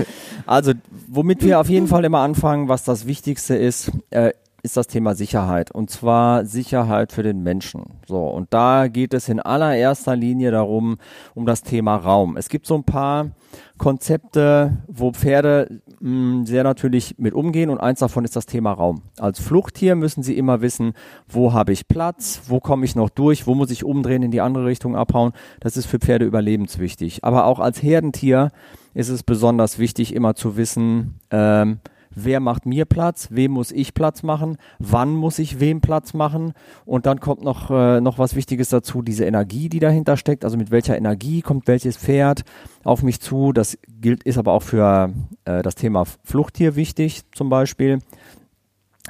also, 0.45 0.71
womit 1.09 1.43
wir 1.43 1.59
auf 1.59 1.67
jeden 1.67 1.88
Fall 1.88 2.05
immer 2.05 2.19
anfangen, 2.19 2.69
was 2.69 2.86
das 2.86 3.05
Wichtigste 3.05 3.55
ist, 3.55 3.91
äh, 4.12 4.31
ist 4.63 4.78
das 4.78 4.88
Thema 4.88 5.13
Sicherheit. 5.13 5.71
Und 5.71 5.89
zwar 5.89 6.45
Sicherheit 6.45 7.12
für 7.12 7.21
den 7.21 7.43
Menschen. 7.43 7.84
So, 8.08 8.26
und 8.26 8.54
da 8.54 8.88
geht 8.88 9.13
es 9.13 9.28
in 9.28 9.41
allererster 9.41 10.15
Linie 10.15 10.52
darum, 10.52 10.97
um 11.36 11.45
das 11.45 11.63
Thema 11.63 11.97
Raum. 11.97 12.38
Es 12.38 12.47
gibt 12.47 12.65
so 12.65 12.76
ein 12.76 12.86
paar 12.86 13.32
Konzepte, 13.78 14.78
wo 14.88 15.12
Pferde 15.12 15.82
mh, 15.99 16.10
hm, 16.10 16.45
sehr 16.45 16.63
natürlich 16.63 17.15
mit 17.17 17.34
umgehen 17.34 17.69
und 17.69 17.80
eins 17.80 17.99
davon 17.99 18.23
ist 18.23 18.38
das 18.38 18.45
Thema 18.45 18.71
Raum. 18.71 19.02
Als 19.19 19.41
Fluchttier 19.41 19.95
müssen 19.95 20.23
sie 20.23 20.38
immer 20.38 20.62
wissen, 20.62 20.93
wo 21.28 21.52
habe 21.52 21.73
ich 21.73 21.89
Platz, 21.89 22.43
wo 22.47 22.62
komme 22.62 22.86
ich 22.86 22.95
noch 22.95 23.10
durch, 23.10 23.45
wo 23.45 23.56
muss 23.56 23.69
ich 23.69 23.84
umdrehen, 23.84 24.23
in 24.23 24.32
die 24.32 24.41
andere 24.41 24.65
Richtung 24.65 24.95
abhauen. 24.95 25.34
Das 25.60 25.76
ist 25.76 25.88
für 25.88 25.99
Pferde 25.99 26.23
überlebenswichtig. 26.23 27.26
Aber 27.26 27.47
auch 27.47 27.60
als 27.60 27.84
Herdentier 27.84 28.52
ist 28.93 29.10
es 29.10 29.23
besonders 29.23 29.78
wichtig, 29.78 30.15
immer 30.15 30.36
zu 30.36 30.56
wissen, 30.56 31.19
ähm, 31.32 31.80
wer 32.15 32.39
macht 32.39 32.65
mir 32.65 32.86
Platz, 32.86 33.28
wem 33.32 33.52
muss 33.52 33.71
ich 33.71 33.93
Platz 33.93 34.23
machen, 34.23 34.58
wann 34.80 35.13
muss 35.13 35.39
ich 35.39 35.60
wem 35.60 35.82
Platz 35.82 36.13
machen? 36.13 36.54
Und 36.86 37.06
dann 37.06 37.19
kommt 37.19 37.43
noch, 37.43 37.69
äh, 37.71 38.02
noch 38.02 38.19
was 38.19 38.36
Wichtiges 38.36 38.69
dazu, 38.69 39.02
diese 39.02 39.26
Energie, 39.26 39.69
die 39.69 39.80
dahinter 39.80 40.17
steckt, 40.17 40.43
also 40.45 40.58
mit 40.58 40.71
welcher 40.71 40.97
Energie 40.97 41.41
kommt 41.41 41.67
welches 41.67 41.97
Pferd 41.97 42.43
auf 42.84 43.04
mich 43.04 43.19
zu, 43.19 43.54
das 43.54 43.78
gilt, 43.88 44.23
ist 44.23 44.38
aber 44.38 44.54
auch 44.54 44.63
für 44.63 45.13
äh, 45.45 45.62
das 45.62 45.76
Thema 45.76 46.06
Fluchttier 46.23 46.76
wichtig 46.76 47.21
zum 47.32 47.49
Beispiel. 47.49 47.99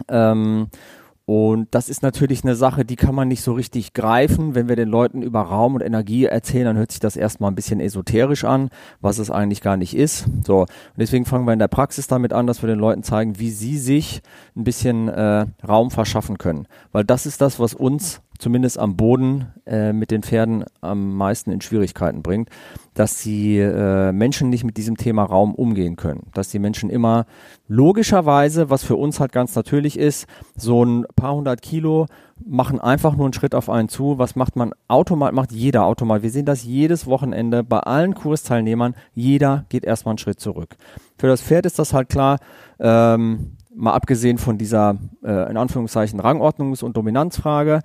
Ähm, 0.10 0.68
und 1.26 1.70
das 1.72 1.88
ist 1.88 2.04
natürlich 2.04 2.44
eine 2.44 2.56
Sache, 2.56 2.84
die 2.84 2.98
kann 2.98 3.16
man 3.16 3.30
nicht 3.30 3.44
so 3.44 3.54
richtig 3.54 3.94
greifen. 3.94 4.56
Wenn 4.56 4.68
wir 4.68 4.76
den 4.76 4.90
Leuten 4.90 5.22
über 5.22 5.42
Raum 5.42 5.76
und 5.76 5.82
Energie 5.82 6.26
erzählen, 6.26 6.66
dann 6.66 6.78
hört 6.78 6.92
sich 6.92 7.00
das 7.00 7.16
erstmal 7.16 7.50
ein 7.50 7.56
bisschen 7.56 7.80
esoterisch 7.80 8.44
an, 8.44 8.70
was 9.00 9.20
es 9.20 9.32
eigentlich 9.32 9.62
gar 9.62 9.78
nicht 9.78 9.96
ist. 9.96 10.26
So. 10.46 10.62
Und 10.62 10.70
deswegen 10.98 11.26
fangen 11.26 11.46
wir 11.46 11.54
in 11.54 11.60
der 11.60 11.70
Praxis 11.70 12.08
damit 12.08 12.34
an, 12.34 12.46
dass 12.46 12.62
wir 12.62 12.68
den 12.68 12.80
Leuten 12.80 13.04
zeigen, 13.04 13.40
wie 13.40 13.52
sie 13.52 13.78
sich 13.78 14.22
ein 14.58 14.66
bisschen 14.66 15.08
äh, 15.08 15.46
Raum 15.66 15.92
verschaffen 15.92 16.38
können. 16.38 16.68
Weil 16.92 17.06
das 17.06 17.26
ist 17.26 17.40
das, 17.40 17.58
was 17.58 17.74
uns 17.74 18.22
zumindest 18.44 18.78
am 18.78 18.98
Boden 18.98 19.48
äh, 19.66 19.94
mit 19.94 20.12
den 20.12 20.22
Pferden 20.22 20.66
am 20.82 21.16
meisten 21.16 21.50
in 21.50 21.62
Schwierigkeiten 21.62 22.22
bringt, 22.22 22.50
dass 22.94 23.24
die 23.24 23.58
äh, 23.58 24.12
Menschen 24.12 24.50
nicht 24.50 24.66
mit 24.66 24.76
diesem 24.76 24.98
Thema 24.98 25.24
Raum 25.24 25.56
umgehen 25.56 25.96
können. 25.96 26.28
Dass 26.34 26.50
die 26.50 26.60
Menschen 26.60 26.90
immer 26.90 27.26
logischerweise, 27.70 28.70
was 28.70 28.84
für 28.84 28.98
uns 28.98 29.22
halt 29.22 29.32
ganz 29.32 29.56
natürlich 29.56 29.98
ist, 29.98 30.28
so 30.58 30.84
ein 30.84 31.06
paar 31.16 31.34
hundert 31.34 31.62
Kilo 31.62 32.08
machen 32.46 32.82
einfach 32.82 33.16
nur 33.16 33.28
einen 33.28 33.34
Schritt 33.34 33.56
auf 33.56 33.70
einen 33.70 33.88
zu. 33.88 34.20
Was 34.20 34.36
macht 34.36 34.58
man 34.58 34.74
automatisch, 34.90 35.36
macht 35.36 35.52
jeder 35.54 35.86
automatisch. 35.86 36.24
Wir 36.24 36.32
sehen 36.32 36.46
das 36.46 36.66
jedes 36.66 37.08
Wochenende 37.08 37.64
bei 37.64 37.80
allen 37.80 38.14
Kursteilnehmern. 38.14 38.94
Jeder 39.14 39.66
geht 39.70 39.86
erstmal 39.86 40.12
einen 40.12 40.18
Schritt 40.18 40.42
zurück. 40.42 40.76
Für 41.18 41.28
das 41.28 41.42
Pferd 41.42 41.66
ist 41.66 41.80
das 41.80 41.94
halt 41.94 42.10
klar, 42.10 42.40
ähm, 42.80 43.56
mal 43.74 43.94
abgesehen 43.94 44.38
von 44.38 44.58
dieser, 44.58 44.98
äh, 45.24 45.50
in 45.50 45.56
Anführungszeichen, 45.56 46.20
Rangordnungs- 46.20 46.84
und 46.84 46.98
Dominanzfrage 46.98 47.80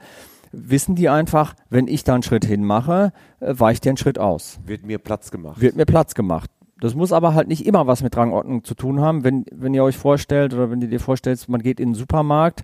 wissen 0.53 0.95
die 0.95 1.09
einfach, 1.09 1.55
wenn 1.71 1.89
ich 1.89 2.05
da 2.05 2.15
einen 2.15 2.23
Schritt 2.23 2.45
hin 2.45 2.65
mache, 2.65 3.13
äh, 3.41 3.55
weicht 3.57 3.85
der 3.85 3.91
einen 3.91 3.97
Schritt 3.97 4.19
aus. 4.19 4.61
Wird 4.65 4.85
mir 4.85 4.99
Platz 4.99 5.31
gemacht. 5.31 5.61
Wird 5.61 5.77
mir 5.77 5.87
Platz 5.87 6.15
gemacht. 6.15 6.51
Das 6.81 6.95
muss 6.95 7.13
aber 7.13 7.35
halt 7.35 7.49
nicht 7.49 7.67
immer 7.67 7.87
was 7.87 8.03
mit 8.03 8.17
Rangordnung 8.17 8.63
zu 8.63 8.75
tun 8.75 9.01
haben. 9.01 9.25
Wenn, 9.25 9.45
wenn 9.53 9.75
ihr 9.75 9.83
euch 9.83 9.97
vorstellt 9.97 10.55
oder 10.55 10.71
wenn 10.71 10.81
du 10.81 10.87
dir 10.87 11.01
vorstellst, 11.01 11.49
man 11.49 11.63
geht 11.63 11.81
in 11.81 11.91
den 11.91 11.95
Supermarkt, 11.95 12.63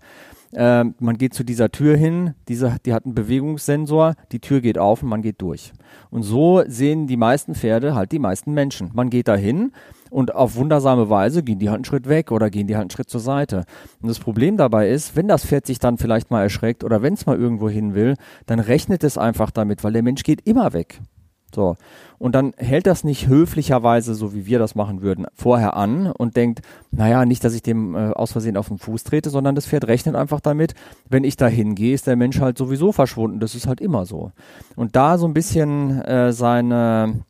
äh, 0.53 0.85
man 1.01 1.19
geht 1.19 1.35
zu 1.35 1.45
dieser 1.45 1.71
Tür 1.73 1.97
hin, 1.97 2.35
diese, 2.49 2.77
die 2.87 2.93
hat 2.93 3.05
einen 3.05 3.15
Bewegungssensor, 3.15 4.15
die 4.31 4.41
Tür 4.41 4.61
geht 4.61 4.79
auf 4.79 5.03
und 5.03 5.09
man 5.09 5.23
geht 5.23 5.43
durch. 5.43 5.73
Und 6.11 6.23
so 6.23 6.63
sehen 6.67 7.09
die 7.09 7.17
meisten 7.17 7.55
Pferde 7.55 7.95
halt 7.95 8.13
die 8.13 8.21
meisten 8.21 8.53
Menschen. 8.53 8.91
Man 8.95 9.11
geht 9.11 9.27
da 9.27 9.35
hin, 9.35 9.73
und 10.15 10.33
auf 10.33 10.55
wundersame 10.55 11.11
Weise 11.11 11.43
gehen 11.43 11.59
die 11.59 11.71
halt 11.71 11.79
einen 11.79 11.85
Schritt 11.85 12.09
weg 12.09 12.31
oder 12.31 12.49
gehen 12.49 12.69
die 12.69 12.77
halt 12.77 12.83
einen 12.83 12.91
Schritt 12.91 13.11
zur 13.11 13.21
Seite. 13.21 13.65
Und 14.01 14.09
das 14.09 14.21
Problem 14.21 14.57
dabei 14.57 14.89
ist, 14.89 15.17
wenn 15.17 15.27
das 15.27 15.45
Pferd 15.45 15.67
sich 15.67 15.81
dann 15.81 15.99
vielleicht 15.99 16.31
mal 16.31 16.41
erschreckt 16.41 16.85
oder 16.85 17.03
wenn 17.03 17.15
es 17.15 17.27
mal 17.27 17.37
irgendwo 17.37 17.69
hin 17.69 17.95
will, 17.95 18.15
dann 18.47 18.61
rechnet 18.61 19.03
es 19.03 19.19
einfach 19.19 19.51
damit, 19.51 19.83
weil 19.83 19.93
der 19.93 20.05
Mensch 20.05 20.23
geht 20.23 20.47
immer 20.47 20.73
weg. 20.73 21.01
So. 21.53 21.75
Und 22.19 22.37
dann 22.37 22.53
hält 22.57 22.87
das 22.87 23.03
nicht 23.03 23.27
höflicherweise, 23.27 24.15
so 24.15 24.35
wie 24.35 24.47
wir 24.47 24.61
das 24.61 24.77
machen 24.77 25.03
würden, 25.03 25.27
vorher 25.35 25.77
an 25.77 26.13
und 26.13 26.37
denkt, 26.37 26.61
naja, 26.93 27.25
nicht, 27.25 27.43
dass 27.43 27.55
ich 27.55 27.63
dem 27.63 27.97
äh, 27.97 28.11
aus 28.11 28.31
Versehen 28.31 28.57
auf 28.57 28.69
den 28.69 28.79
Fuß 28.79 29.03
trete, 29.03 29.31
sondern 29.31 29.57
das 29.57 29.67
Pferd 29.67 29.89
rechnet 29.89 30.15
einfach 30.15 30.39
damit, 30.39 30.75
wenn 31.09 31.25
ich 31.25 31.37
da 31.37 31.49
hingehe, 31.49 31.93
ist 31.93 32.07
der 32.07 32.15
Mensch 32.15 32.41
halt 32.41 32.57
sowieso 32.57 32.93
verschwunden. 32.93 33.41
Das 33.41 33.57
ist 33.57 33.67
halt 33.67 33.81
immer 33.81 34.07
so. 34.07 34.31
Und 34.77 34.95
da 34.95 35.19
so 35.19 35.27
ein 35.27 35.35
bisschen 35.35 36.01
äh, 36.03 36.33
seine 36.33 37.25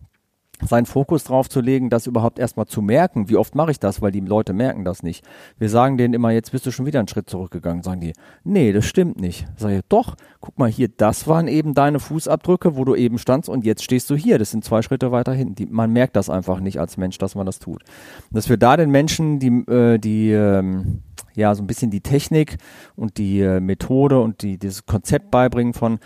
seinen 0.62 0.87
Fokus 0.87 1.25
drauf 1.25 1.49
zu 1.49 1.61
legen, 1.61 1.90
das 1.90 2.07
überhaupt 2.07 2.38
erstmal 2.38 2.67
zu 2.67 2.81
merken. 2.83 3.29
Wie 3.29 3.37
oft 3.37 3.55
mache 3.55 3.71
ich 3.71 3.81
das? 3.81 4.01
Weil 4.03 4.12
die 4.12 4.21
Leute 4.21 4.53
merken 4.53 4.85
das 4.85 5.03
nicht. 5.03 5.25
Wir 5.59 5.69
sagen 5.69 5.97
denen 5.97 6.14
immer, 6.14 6.31
jetzt 6.31 6.53
bist 6.53 6.67
du 6.67 6.71
schon 6.71 6.87
wieder 6.87 7.01
einen 7.01 7.09
Schritt 7.09 7.29
zurückgegangen. 7.29 7.83
Sagen 7.83 8.01
die, 8.01 8.12
nee, 8.45 8.73
das 8.73 8.85
stimmt 8.85 9.21
nicht. 9.21 9.47
Sag 9.57 9.73
ich, 9.73 9.81
doch, 9.88 10.17
guck 10.40 10.59
mal 10.59 10.71
hier, 10.71 10.88
das 10.88 11.27
waren 11.27 11.49
eben 11.49 11.75
deine 11.75 12.01
Fußabdrücke, 12.01 12.77
wo 12.77 12.85
du 12.85 12.95
eben 12.95 13.19
standst 13.19 13.49
und 13.49 13.64
jetzt 13.64 13.83
stehst 13.83 14.09
du 14.11 14.17
hier. 14.17 14.38
Das 14.38 14.51
sind 14.51 14.64
zwei 14.64 14.83
Schritte 14.83 15.12
weiter 15.12 15.33
hinten. 15.33 15.73
Man 15.73 15.93
merkt 15.93 16.17
das 16.17 16.31
einfach 16.31 16.61
nicht 16.61 16.79
als 16.79 16.97
Mensch, 16.97 17.19
dass 17.19 17.35
man 17.35 17.47
das 17.47 17.59
tut. 17.59 17.83
Und 17.83 18.37
dass 18.37 18.49
wir 18.49 18.57
da 18.57 18.77
den 18.77 18.90
Menschen, 18.90 19.38
die, 19.38 19.49
äh, 19.71 19.99
die 19.99 20.31
ähm, 20.31 21.03
ja, 21.35 21.55
so 21.55 21.62
ein 21.62 21.67
bisschen 21.67 21.90
die 21.90 22.01
Technik 22.01 22.57
und 22.97 23.19
die 23.19 23.40
äh, 23.40 23.61
Methode 23.61 24.21
und 24.21 24.43
die, 24.43 24.59
dieses 24.59 24.87
Konzept 24.87 25.31
beibringen 25.31 25.75
von 25.75 25.99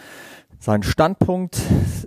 seinen 0.59 0.83
Standpunkt 0.83 1.61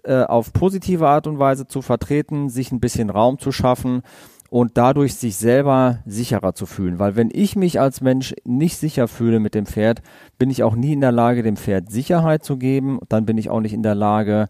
äh, 0.03 0.23
auf 0.23 0.53
positive 0.53 1.07
Art 1.07 1.27
und 1.27 1.39
Weise 1.39 1.67
zu 1.67 1.81
vertreten, 1.81 2.49
sich 2.49 2.71
ein 2.71 2.79
bisschen 2.79 3.09
Raum 3.09 3.39
zu 3.39 3.51
schaffen 3.51 4.01
und 4.49 4.77
dadurch 4.77 5.15
sich 5.15 5.37
selber 5.37 5.99
sicherer 6.05 6.53
zu 6.53 6.65
fühlen. 6.65 6.99
Weil 6.99 7.15
wenn 7.15 7.29
ich 7.31 7.55
mich 7.55 7.79
als 7.79 8.01
Mensch 8.01 8.35
nicht 8.43 8.77
sicher 8.77 9.07
fühle 9.07 9.39
mit 9.39 9.55
dem 9.55 9.65
Pferd, 9.65 10.01
bin 10.37 10.49
ich 10.49 10.63
auch 10.63 10.75
nie 10.75 10.93
in 10.93 11.01
der 11.01 11.13
Lage, 11.13 11.41
dem 11.41 11.55
Pferd 11.55 11.89
Sicherheit 11.89 12.43
zu 12.43 12.57
geben. 12.57 12.99
Dann 13.07 13.25
bin 13.25 13.37
ich 13.37 13.49
auch 13.49 13.61
nicht 13.61 13.73
in 13.73 13.83
der 13.83 13.95
Lage, 13.95 14.49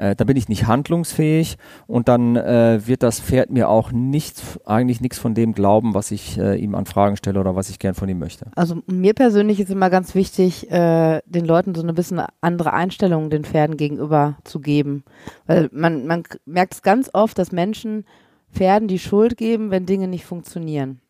äh, 0.00 0.16
da 0.16 0.24
bin 0.24 0.36
ich 0.36 0.48
nicht 0.48 0.66
handlungsfähig 0.66 1.58
und 1.86 2.08
dann 2.08 2.34
äh, 2.34 2.80
wird 2.86 3.02
das 3.02 3.20
Pferd 3.20 3.50
mir 3.50 3.68
auch 3.68 3.92
nichts, 3.92 4.58
eigentlich 4.64 5.02
nichts 5.02 5.18
von 5.18 5.34
dem 5.34 5.52
glauben, 5.52 5.94
was 5.94 6.10
ich 6.10 6.38
äh, 6.38 6.56
ihm 6.56 6.74
an 6.74 6.86
Fragen 6.86 7.18
stelle 7.18 7.38
oder 7.38 7.54
was 7.54 7.68
ich 7.68 7.78
gern 7.78 7.94
von 7.94 8.08
ihm 8.08 8.18
möchte. 8.18 8.46
Also 8.56 8.82
mir 8.86 9.12
persönlich 9.12 9.60
ist 9.60 9.70
immer 9.70 9.90
ganz 9.90 10.14
wichtig, 10.14 10.70
äh, 10.70 11.20
den 11.26 11.44
Leuten 11.44 11.74
so 11.74 11.82
eine 11.82 11.92
bisschen 11.92 12.22
andere 12.40 12.72
Einstellung 12.72 13.28
den 13.28 13.44
Pferden 13.44 13.76
gegenüber 13.76 14.38
zu 14.44 14.60
geben. 14.60 15.04
Weil 15.46 15.68
man, 15.70 16.06
man 16.06 16.22
merkt 16.46 16.74
es 16.74 16.82
ganz 16.82 17.10
oft, 17.12 17.38
dass 17.38 17.52
Menschen 17.52 18.06
Pferden 18.50 18.88
die 18.88 18.98
Schuld 18.98 19.36
geben, 19.36 19.70
wenn 19.70 19.84
Dinge 19.84 20.08
nicht 20.08 20.24
funktionieren. 20.24 21.00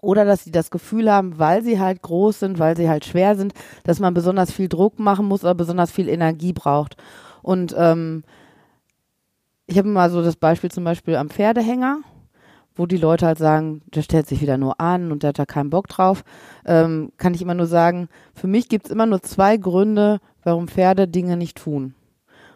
Oder 0.00 0.24
dass 0.24 0.42
sie 0.42 0.50
das 0.50 0.70
Gefühl 0.70 1.12
haben, 1.12 1.38
weil 1.38 1.62
sie 1.62 1.78
halt 1.78 2.02
groß 2.02 2.40
sind, 2.40 2.58
weil 2.58 2.76
sie 2.76 2.88
halt 2.88 3.04
schwer 3.04 3.36
sind, 3.36 3.52
dass 3.84 4.00
man 4.00 4.14
besonders 4.14 4.50
viel 4.50 4.68
Druck 4.68 4.98
machen 4.98 5.26
muss 5.26 5.44
oder 5.44 5.54
besonders 5.54 5.92
viel 5.92 6.08
Energie 6.08 6.52
braucht. 6.52 6.96
Und 7.42 7.74
ähm, 7.76 8.24
ich 9.66 9.78
habe 9.78 9.88
mal 9.88 10.10
so 10.10 10.22
das 10.22 10.36
Beispiel 10.36 10.70
zum 10.70 10.84
Beispiel 10.84 11.16
am 11.16 11.30
Pferdehänger, 11.30 12.00
wo 12.74 12.86
die 12.86 12.96
Leute 12.96 13.26
halt 13.26 13.38
sagen, 13.38 13.82
der 13.94 14.02
stellt 14.02 14.26
sich 14.26 14.40
wieder 14.40 14.56
nur 14.56 14.80
an 14.80 15.12
und 15.12 15.22
der 15.22 15.28
hat 15.28 15.38
da 15.38 15.46
keinen 15.46 15.70
Bock 15.70 15.88
drauf. 15.88 16.24
Ähm, 16.64 17.12
kann 17.16 17.34
ich 17.34 17.42
immer 17.42 17.54
nur 17.54 17.66
sagen, 17.66 18.08
für 18.34 18.46
mich 18.46 18.68
gibt 18.68 18.86
es 18.86 18.92
immer 18.92 19.06
nur 19.06 19.22
zwei 19.22 19.56
Gründe, 19.56 20.20
warum 20.42 20.68
Pferde 20.68 21.08
Dinge 21.08 21.36
nicht 21.36 21.58
tun. 21.58 21.94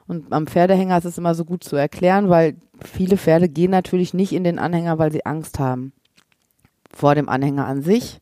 Und 0.06 0.32
am 0.32 0.46
Pferdehänger 0.46 0.98
ist 0.98 1.04
es 1.04 1.18
immer 1.18 1.34
so 1.34 1.44
gut 1.44 1.64
zu 1.64 1.76
erklären, 1.76 2.28
weil 2.28 2.56
viele 2.82 3.16
Pferde 3.16 3.48
gehen 3.48 3.70
natürlich 3.70 4.14
nicht 4.14 4.32
in 4.32 4.44
den 4.44 4.58
Anhänger, 4.58 4.98
weil 4.98 5.10
sie 5.10 5.26
Angst 5.26 5.58
haben 5.58 5.92
vor 6.94 7.14
dem 7.14 7.28
Anhänger 7.28 7.66
an 7.66 7.82
sich 7.82 8.20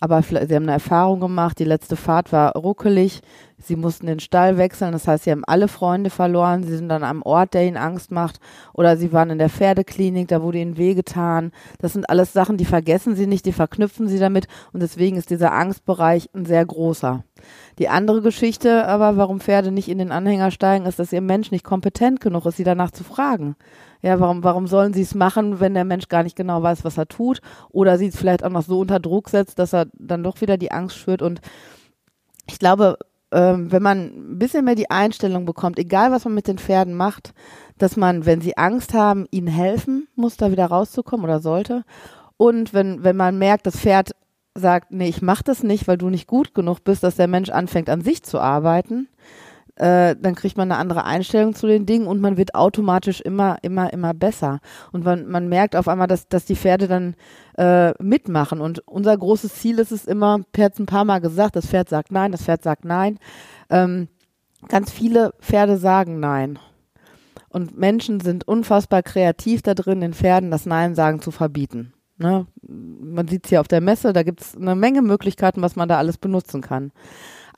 aber 0.00 0.22
sie 0.22 0.36
haben 0.36 0.64
eine 0.64 0.72
Erfahrung 0.72 1.20
gemacht, 1.20 1.58
die 1.58 1.64
letzte 1.64 1.96
Fahrt 1.96 2.32
war 2.32 2.52
ruckelig, 2.52 3.20
sie 3.58 3.76
mussten 3.76 4.06
den 4.06 4.20
Stall 4.20 4.56
wechseln, 4.56 4.92
das 4.92 5.08
heißt, 5.08 5.24
sie 5.24 5.32
haben 5.32 5.44
alle 5.46 5.66
Freunde 5.66 6.10
verloren, 6.10 6.62
sie 6.62 6.76
sind 6.76 6.88
dann 6.88 7.02
am 7.02 7.22
Ort, 7.22 7.54
der 7.54 7.66
ihnen 7.66 7.76
Angst 7.76 8.10
macht, 8.10 8.38
oder 8.72 8.96
sie 8.96 9.12
waren 9.12 9.30
in 9.30 9.38
der 9.38 9.50
Pferdeklinik, 9.50 10.28
da 10.28 10.42
wurde 10.42 10.58
ihnen 10.58 10.76
wehgetan. 10.76 11.52
Das 11.78 11.92
sind 11.92 12.08
alles 12.08 12.32
Sachen, 12.32 12.56
die 12.56 12.64
vergessen 12.64 13.16
sie 13.16 13.26
nicht, 13.26 13.44
die 13.46 13.52
verknüpfen 13.52 14.06
sie 14.06 14.18
damit 14.18 14.46
und 14.72 14.80
deswegen 14.80 15.16
ist 15.16 15.30
dieser 15.30 15.52
Angstbereich 15.52 16.30
ein 16.34 16.46
sehr 16.46 16.64
großer. 16.64 17.24
Die 17.78 17.88
andere 17.88 18.22
Geschichte 18.22 18.86
aber, 18.86 19.16
warum 19.16 19.40
Pferde 19.40 19.70
nicht 19.70 19.88
in 19.88 19.98
den 19.98 20.12
Anhänger 20.12 20.50
steigen, 20.50 20.86
ist, 20.86 20.98
dass 20.98 21.12
ihr 21.12 21.20
Mensch 21.20 21.50
nicht 21.50 21.64
kompetent 21.64 22.20
genug 22.20 22.46
ist, 22.46 22.56
sie 22.56 22.64
danach 22.64 22.90
zu 22.90 23.04
fragen. 23.04 23.56
Ja, 24.00 24.20
warum, 24.20 24.44
warum 24.44 24.66
sollen 24.66 24.92
sie 24.94 25.02
es 25.02 25.14
machen, 25.14 25.60
wenn 25.60 25.74
der 25.74 25.84
Mensch 25.84 26.08
gar 26.08 26.22
nicht 26.22 26.36
genau 26.36 26.62
weiß, 26.62 26.84
was 26.84 26.98
er 26.98 27.08
tut? 27.08 27.40
Oder 27.70 27.98
sie 27.98 28.06
es 28.06 28.16
vielleicht 28.16 28.44
auch 28.44 28.50
noch 28.50 28.62
so 28.62 28.78
unter 28.78 29.00
Druck 29.00 29.28
setzt, 29.28 29.58
dass 29.58 29.74
er 29.74 29.86
dann 29.94 30.22
doch 30.22 30.40
wieder 30.40 30.56
die 30.56 30.70
Angst 30.70 30.96
schürt. 30.96 31.20
Und 31.20 31.40
ich 32.48 32.58
glaube, 32.58 32.98
ähm, 33.32 33.70
wenn 33.72 33.82
man 33.82 33.98
ein 33.98 34.38
bisschen 34.38 34.64
mehr 34.64 34.74
die 34.74 34.90
Einstellung 34.90 35.44
bekommt, 35.44 35.78
egal 35.78 36.12
was 36.12 36.24
man 36.24 36.34
mit 36.34 36.46
den 36.46 36.58
Pferden 36.58 36.94
macht, 36.94 37.34
dass 37.76 37.96
man, 37.96 38.24
wenn 38.24 38.40
sie 38.40 38.56
Angst 38.56 38.94
haben, 38.94 39.26
ihnen 39.30 39.48
helfen 39.48 40.08
muss, 40.14 40.36
da 40.36 40.50
wieder 40.50 40.66
rauszukommen 40.66 41.24
oder 41.24 41.40
sollte. 41.40 41.84
Und 42.36 42.72
wenn, 42.72 43.02
wenn 43.02 43.16
man 43.16 43.38
merkt, 43.38 43.66
das 43.66 43.76
Pferd 43.76 44.12
sagt, 44.54 44.90
nee, 44.90 45.08
ich 45.08 45.22
mach 45.22 45.42
das 45.42 45.62
nicht, 45.62 45.88
weil 45.88 45.98
du 45.98 46.08
nicht 46.08 46.26
gut 46.26 46.54
genug 46.54 46.84
bist, 46.84 47.02
dass 47.02 47.16
der 47.16 47.28
Mensch 47.28 47.50
anfängt, 47.50 47.90
an 47.90 48.00
sich 48.00 48.22
zu 48.22 48.40
arbeiten, 48.40 49.08
äh, 49.78 50.16
dann 50.20 50.34
kriegt 50.34 50.56
man 50.56 50.70
eine 50.70 50.80
andere 50.80 51.04
Einstellung 51.04 51.54
zu 51.54 51.66
den 51.66 51.86
Dingen 51.86 52.06
und 52.06 52.20
man 52.20 52.36
wird 52.36 52.54
automatisch 52.54 53.20
immer, 53.20 53.58
immer, 53.62 53.92
immer 53.92 54.12
besser. 54.12 54.60
Und 54.92 55.04
man, 55.04 55.26
man 55.26 55.48
merkt 55.48 55.76
auf 55.76 55.86
einmal, 55.86 56.08
dass, 56.08 56.28
dass 56.28 56.44
die 56.44 56.56
Pferde 56.56 56.88
dann 56.88 57.14
äh, 57.56 57.92
mitmachen. 58.02 58.60
Und 58.60 58.80
unser 58.88 59.16
großes 59.16 59.54
Ziel 59.54 59.78
ist 59.78 59.92
es 59.92 60.04
immer, 60.04 60.40
Pferd 60.52 60.78
ein 60.78 60.86
paar 60.86 61.04
Mal 61.04 61.20
gesagt, 61.20 61.54
das 61.54 61.66
Pferd 61.66 61.88
sagt 61.88 62.10
nein, 62.10 62.32
das 62.32 62.42
Pferd 62.42 62.62
sagt 62.62 62.84
nein. 62.84 63.18
Ähm, 63.70 64.08
ganz 64.68 64.90
viele 64.90 65.32
Pferde 65.40 65.78
sagen 65.78 66.18
nein. 66.18 66.58
Und 67.48 67.78
Menschen 67.78 68.20
sind 68.20 68.46
unfassbar 68.46 69.02
kreativ 69.02 69.62
da 69.62 69.74
drin, 69.74 70.00
den 70.00 70.12
Pferden 70.12 70.50
das 70.50 70.66
Nein 70.66 70.94
sagen 70.94 71.20
zu 71.22 71.30
verbieten. 71.30 71.94
Ne? 72.18 72.46
Man 72.62 73.28
sieht 73.28 73.44
es 73.44 73.48
hier 73.48 73.60
auf 73.60 73.68
der 73.68 73.80
Messe, 73.80 74.12
da 74.12 74.22
gibt 74.22 74.42
es 74.42 74.56
eine 74.56 74.74
Menge 74.74 75.02
Möglichkeiten, 75.02 75.62
was 75.62 75.76
man 75.76 75.88
da 75.88 75.98
alles 75.98 76.18
benutzen 76.18 76.60
kann. 76.60 76.92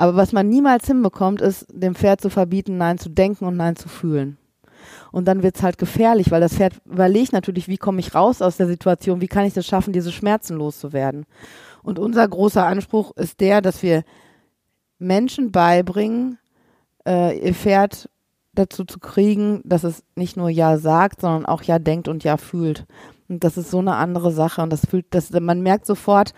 Aber 0.00 0.16
was 0.16 0.32
man 0.32 0.48
niemals 0.48 0.86
hinbekommt, 0.86 1.42
ist, 1.42 1.66
dem 1.70 1.94
Pferd 1.94 2.22
zu 2.22 2.30
verbieten, 2.30 2.78
Nein 2.78 2.96
zu 2.96 3.10
denken 3.10 3.44
und 3.44 3.58
Nein 3.58 3.76
zu 3.76 3.90
fühlen. 3.90 4.38
Und 5.12 5.28
dann 5.28 5.42
wird 5.42 5.56
es 5.56 5.62
halt 5.62 5.76
gefährlich, 5.76 6.30
weil 6.30 6.40
das 6.40 6.54
Pferd 6.54 6.80
überlegt 6.86 7.34
natürlich, 7.34 7.68
wie 7.68 7.76
komme 7.76 8.00
ich 8.00 8.14
raus 8.14 8.40
aus 8.40 8.56
der 8.56 8.66
Situation, 8.66 9.20
wie 9.20 9.28
kann 9.28 9.44
ich 9.44 9.54
es 9.54 9.66
schaffen, 9.66 9.92
diese 9.92 10.10
Schmerzen 10.10 10.56
loszuwerden. 10.56 11.26
Und 11.82 11.98
unser 11.98 12.26
großer 12.26 12.64
Anspruch 12.64 13.14
ist 13.16 13.40
der, 13.40 13.60
dass 13.60 13.82
wir 13.82 14.04
Menschen 14.98 15.52
beibringen, 15.52 16.38
äh, 17.06 17.38
ihr 17.38 17.52
Pferd 17.52 18.08
dazu 18.54 18.86
zu 18.86 19.00
kriegen, 19.00 19.60
dass 19.66 19.84
es 19.84 20.02
nicht 20.16 20.34
nur 20.34 20.48
Ja 20.48 20.78
sagt, 20.78 21.20
sondern 21.20 21.44
auch 21.44 21.62
Ja 21.62 21.78
denkt 21.78 22.08
und 22.08 22.24
Ja 22.24 22.38
fühlt. 22.38 22.86
Und 23.28 23.44
das 23.44 23.58
ist 23.58 23.70
so 23.70 23.80
eine 23.80 23.96
andere 23.96 24.32
Sache. 24.32 24.62
Und 24.62 24.70
das 24.70 24.86
fühlt, 24.86 25.04
das, 25.10 25.30
man 25.30 25.60
merkt 25.60 25.84
sofort, 25.84 26.32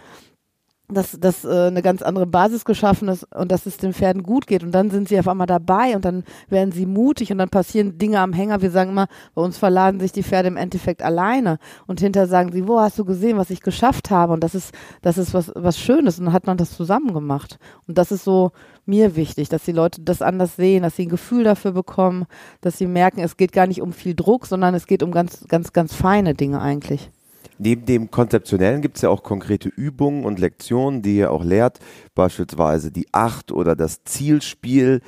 dass, 0.88 1.18
dass 1.18 1.44
äh, 1.44 1.66
eine 1.68 1.82
ganz 1.82 2.02
andere 2.02 2.26
Basis 2.26 2.64
geschaffen 2.64 3.08
ist 3.08 3.24
und 3.34 3.50
dass 3.50 3.66
es 3.66 3.76
den 3.76 3.94
Pferden 3.94 4.22
gut 4.22 4.46
geht. 4.46 4.62
Und 4.62 4.72
dann 4.72 4.90
sind 4.90 5.08
sie 5.08 5.18
auf 5.18 5.28
einmal 5.28 5.46
dabei 5.46 5.94
und 5.96 6.04
dann 6.04 6.24
werden 6.48 6.72
sie 6.72 6.86
mutig 6.86 7.32
und 7.32 7.38
dann 7.38 7.48
passieren 7.48 7.98
Dinge 7.98 8.20
am 8.20 8.32
Hänger. 8.32 8.62
Wir 8.62 8.70
sagen 8.70 8.90
immer, 8.90 9.08
bei 9.34 9.42
uns 9.42 9.58
verladen 9.58 10.00
sich 10.00 10.12
die 10.12 10.22
Pferde 10.22 10.48
im 10.48 10.56
Endeffekt 10.56 11.02
alleine. 11.02 11.58
Und 11.86 12.00
hinterher 12.00 12.28
sagen 12.28 12.52
sie, 12.52 12.66
wo 12.68 12.80
hast 12.80 12.98
du 12.98 13.04
gesehen, 13.04 13.38
was 13.38 13.50
ich 13.50 13.62
geschafft 13.62 14.10
habe? 14.10 14.32
Und 14.32 14.44
das 14.44 14.54
ist, 14.54 14.74
das 15.02 15.18
ist 15.18 15.34
was, 15.34 15.52
was 15.54 15.78
Schönes. 15.78 16.18
Und 16.18 16.26
dann 16.26 16.34
hat 16.34 16.46
man 16.46 16.56
das 16.56 16.76
zusammen 16.76 17.14
gemacht. 17.14 17.58
Und 17.86 17.98
das 17.98 18.12
ist 18.12 18.24
so 18.24 18.52
mir 18.84 19.16
wichtig, 19.16 19.48
dass 19.48 19.64
die 19.64 19.72
Leute 19.72 20.02
das 20.02 20.22
anders 20.22 20.56
sehen, 20.56 20.82
dass 20.82 20.96
sie 20.96 21.06
ein 21.06 21.10
Gefühl 21.10 21.44
dafür 21.44 21.72
bekommen, 21.72 22.26
dass 22.60 22.78
sie 22.78 22.86
merken, 22.86 23.20
es 23.20 23.36
geht 23.36 23.52
gar 23.52 23.66
nicht 23.66 23.80
um 23.80 23.92
viel 23.92 24.14
Druck, 24.14 24.46
sondern 24.46 24.74
es 24.74 24.86
geht 24.86 25.02
um 25.02 25.12
ganz, 25.12 25.44
ganz, 25.48 25.72
ganz 25.72 25.94
feine 25.94 26.34
Dinge 26.34 26.60
eigentlich. 26.60 27.10
Neben 27.58 27.84
dem 27.84 28.10
Konzeptionellen 28.10 28.82
gibt 28.82 28.96
es 28.96 29.02
ja 29.02 29.08
auch 29.08 29.22
konkrete 29.22 29.68
Übungen 29.68 30.24
und 30.24 30.38
Lektionen, 30.38 31.02
die 31.02 31.18
ihr 31.18 31.30
auch 31.30 31.44
lehrt, 31.44 31.78
beispielsweise 32.14 32.90
die 32.90 33.06
Acht 33.12 33.52
oder 33.52 33.76
das 33.76 34.04
Zielspiel. 34.04 35.00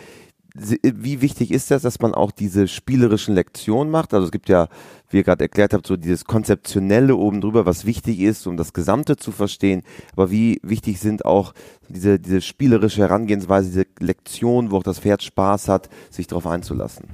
Wie 0.56 1.20
wichtig 1.20 1.50
ist 1.50 1.72
das, 1.72 1.82
dass 1.82 1.98
man 1.98 2.14
auch 2.14 2.30
diese 2.30 2.68
spielerischen 2.68 3.34
Lektionen 3.34 3.90
macht? 3.90 4.14
Also 4.14 4.26
es 4.26 4.30
gibt 4.30 4.48
ja, 4.48 4.68
wie 5.10 5.16
ihr 5.16 5.24
gerade 5.24 5.42
erklärt 5.42 5.74
habt, 5.74 5.84
so 5.84 5.96
dieses 5.96 6.26
Konzeptionelle 6.26 7.16
oben 7.16 7.40
drüber, 7.40 7.66
was 7.66 7.86
wichtig 7.86 8.20
ist, 8.20 8.46
um 8.46 8.56
das 8.56 8.72
Gesamte 8.72 9.16
zu 9.16 9.32
verstehen. 9.32 9.82
Aber 10.12 10.30
wie 10.30 10.60
wichtig 10.62 11.00
sind 11.00 11.24
auch 11.24 11.54
diese, 11.88 12.20
diese 12.20 12.40
spielerische 12.40 13.00
Herangehensweise, 13.00 13.68
diese 13.68 13.86
Lektionen, 13.98 14.70
wo 14.70 14.76
auch 14.76 14.84
das 14.84 15.00
Pferd 15.00 15.24
Spaß 15.24 15.66
hat, 15.66 15.88
sich 16.10 16.28
darauf 16.28 16.46
einzulassen? 16.46 17.08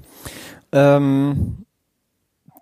Ähm 0.73 1.65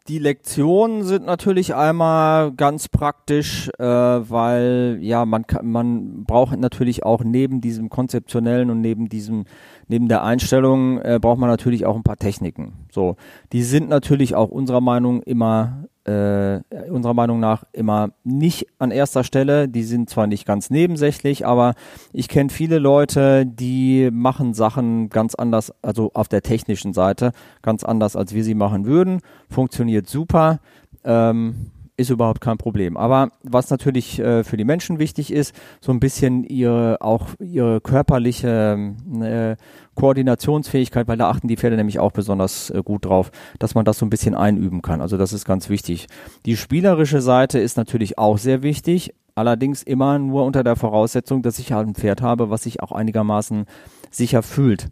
die 0.08 0.18
Lektionen 0.18 1.04
sind 1.04 1.26
natürlich 1.26 1.74
einmal 1.74 2.52
ganz 2.52 2.88
praktisch, 2.88 3.68
äh, 3.78 3.84
weil 3.84 4.98
ja 5.00 5.26
man 5.26 5.44
man 5.62 6.24
braucht 6.24 6.58
natürlich 6.58 7.02
auch 7.04 7.22
neben 7.22 7.60
diesem 7.60 7.90
konzeptionellen 7.90 8.70
und 8.70 8.80
neben 8.80 9.08
diesem 9.08 9.44
neben 9.88 10.08
der 10.08 10.22
Einstellung 10.22 11.00
äh, 11.00 11.18
braucht 11.20 11.38
man 11.38 11.48
natürlich 11.48 11.86
auch 11.86 11.96
ein 11.96 12.02
paar 12.02 12.16
Techniken. 12.16 12.86
So, 12.90 13.16
die 13.52 13.62
sind 13.62 13.88
natürlich 13.88 14.34
auch 14.34 14.50
unserer 14.50 14.80
Meinung 14.80 15.22
immer 15.22 15.88
äh, 16.08 16.60
unserer 16.90 17.14
Meinung 17.14 17.38
nach 17.38 17.64
immer 17.72 18.10
nicht 18.24 18.66
an 18.78 18.90
erster 18.90 19.24
Stelle. 19.24 19.68
Die 19.68 19.82
sind 19.82 20.08
zwar 20.08 20.26
nicht 20.26 20.46
ganz 20.46 20.70
nebensächlich, 20.70 21.46
aber 21.46 21.74
ich 22.12 22.28
kenne 22.28 22.50
viele 22.50 22.78
Leute, 22.78 23.44
die 23.44 24.08
machen 24.10 24.54
Sachen 24.54 25.10
ganz 25.10 25.34
anders, 25.34 25.72
also 25.82 26.10
auf 26.14 26.28
der 26.28 26.42
technischen 26.42 26.94
Seite 26.94 27.32
ganz 27.62 27.84
anders, 27.84 28.16
als 28.16 28.34
wir 28.34 28.42
sie 28.42 28.54
machen 28.54 28.86
würden. 28.86 29.20
Funktioniert 29.50 30.08
super. 30.08 30.60
Ähm, 31.04 31.70
ist 31.98 32.10
überhaupt 32.10 32.40
kein 32.40 32.58
Problem. 32.58 32.96
Aber 32.96 33.30
was 33.42 33.70
natürlich 33.70 34.20
äh, 34.20 34.44
für 34.44 34.56
die 34.56 34.64
Menschen 34.64 34.98
wichtig 34.98 35.32
ist, 35.32 35.54
so 35.80 35.92
ein 35.92 36.00
bisschen 36.00 36.44
ihre 36.44 36.98
auch 37.00 37.26
ihre 37.40 37.80
körperliche 37.80 38.94
äh, 39.20 39.56
Koordinationsfähigkeit, 39.96 41.08
weil 41.08 41.16
da 41.16 41.28
achten 41.28 41.48
die 41.48 41.56
Pferde 41.56 41.76
nämlich 41.76 41.98
auch 41.98 42.12
besonders 42.12 42.70
äh, 42.70 42.82
gut 42.84 43.04
drauf, 43.04 43.32
dass 43.58 43.74
man 43.74 43.84
das 43.84 43.98
so 43.98 44.06
ein 44.06 44.10
bisschen 44.10 44.36
einüben 44.36 44.80
kann. 44.80 45.00
Also 45.00 45.16
das 45.16 45.32
ist 45.32 45.44
ganz 45.44 45.68
wichtig. 45.68 46.06
Die 46.46 46.56
spielerische 46.56 47.20
Seite 47.20 47.58
ist 47.58 47.76
natürlich 47.76 48.16
auch 48.16 48.38
sehr 48.38 48.62
wichtig, 48.62 49.12
allerdings 49.34 49.82
immer 49.82 50.20
nur 50.20 50.44
unter 50.44 50.62
der 50.62 50.76
Voraussetzung, 50.76 51.42
dass 51.42 51.58
ich 51.58 51.72
halt 51.72 51.88
ein 51.88 51.94
Pferd 51.96 52.22
habe, 52.22 52.48
was 52.48 52.62
sich 52.62 52.80
auch 52.80 52.92
einigermaßen 52.92 53.66
sicher 54.10 54.44
fühlt. 54.44 54.88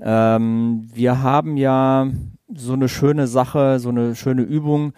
Ähm, 0.00 0.88
wir 0.94 1.20
haben 1.20 1.56
ja 1.56 2.08
so 2.54 2.74
eine 2.74 2.88
schöne 2.88 3.26
Sache, 3.26 3.80
so 3.80 3.88
eine 3.88 4.14
schöne 4.14 4.42
Übung, 4.42 4.92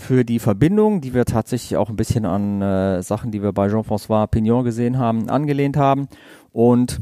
für 0.00 0.24
die 0.24 0.38
Verbindung, 0.38 1.00
die 1.00 1.14
wir 1.14 1.24
tatsächlich 1.24 1.76
auch 1.76 1.88
ein 1.88 1.96
bisschen 1.96 2.24
an 2.24 2.62
äh, 2.62 3.02
Sachen, 3.02 3.30
die 3.30 3.42
wir 3.42 3.52
bei 3.52 3.68
Jean-François 3.68 4.26
Pignon 4.26 4.64
gesehen 4.64 4.98
haben, 4.98 5.28
angelehnt 5.28 5.76
haben. 5.76 6.08
Und 6.52 7.00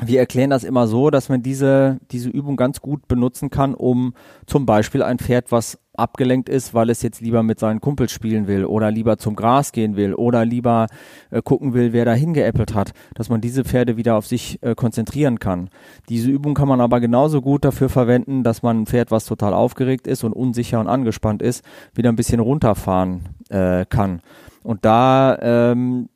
wir 0.00 0.18
erklären 0.18 0.50
das 0.50 0.64
immer 0.64 0.88
so, 0.88 1.10
dass 1.10 1.28
man 1.28 1.42
diese, 1.42 1.98
diese 2.10 2.28
Übung 2.28 2.56
ganz 2.56 2.80
gut 2.80 3.06
benutzen 3.06 3.50
kann, 3.50 3.74
um 3.74 4.14
zum 4.46 4.66
Beispiel 4.66 5.02
ein 5.02 5.18
Pferd, 5.18 5.52
was 5.52 5.78
abgelenkt 5.96 6.48
ist, 6.48 6.74
weil 6.74 6.90
es 6.90 7.02
jetzt 7.02 7.20
lieber 7.20 7.44
mit 7.44 7.60
seinen 7.60 7.80
Kumpels 7.80 8.10
spielen 8.10 8.48
will 8.48 8.64
oder 8.64 8.90
lieber 8.90 9.18
zum 9.18 9.36
Gras 9.36 9.70
gehen 9.70 9.94
will 9.94 10.14
oder 10.14 10.44
lieber 10.44 10.88
äh, 11.30 11.40
gucken 11.42 11.72
will, 11.74 11.92
wer 11.92 12.04
da 12.04 12.12
hingeäppelt 12.12 12.74
hat, 12.74 12.92
dass 13.14 13.28
man 13.28 13.40
diese 13.40 13.64
Pferde 13.64 13.96
wieder 13.96 14.16
auf 14.16 14.26
sich 14.26 14.60
äh, 14.62 14.74
konzentrieren 14.74 15.38
kann. 15.38 15.70
Diese 16.08 16.28
Übung 16.28 16.54
kann 16.54 16.66
man 16.66 16.80
aber 16.80 16.98
genauso 16.98 17.40
gut 17.40 17.64
dafür 17.64 17.88
verwenden, 17.88 18.42
dass 18.42 18.64
man 18.64 18.82
ein 18.82 18.86
Pferd, 18.86 19.12
was 19.12 19.26
total 19.26 19.54
aufgeregt 19.54 20.08
ist 20.08 20.24
und 20.24 20.32
unsicher 20.32 20.80
und 20.80 20.88
angespannt 20.88 21.40
ist, 21.40 21.64
wieder 21.94 22.08
ein 22.08 22.16
bisschen 22.16 22.40
runterfahren 22.40 23.28
äh, 23.50 23.84
kann. 23.86 24.20
Und 24.64 24.84
da 24.84 25.38
ähm, 25.40 26.08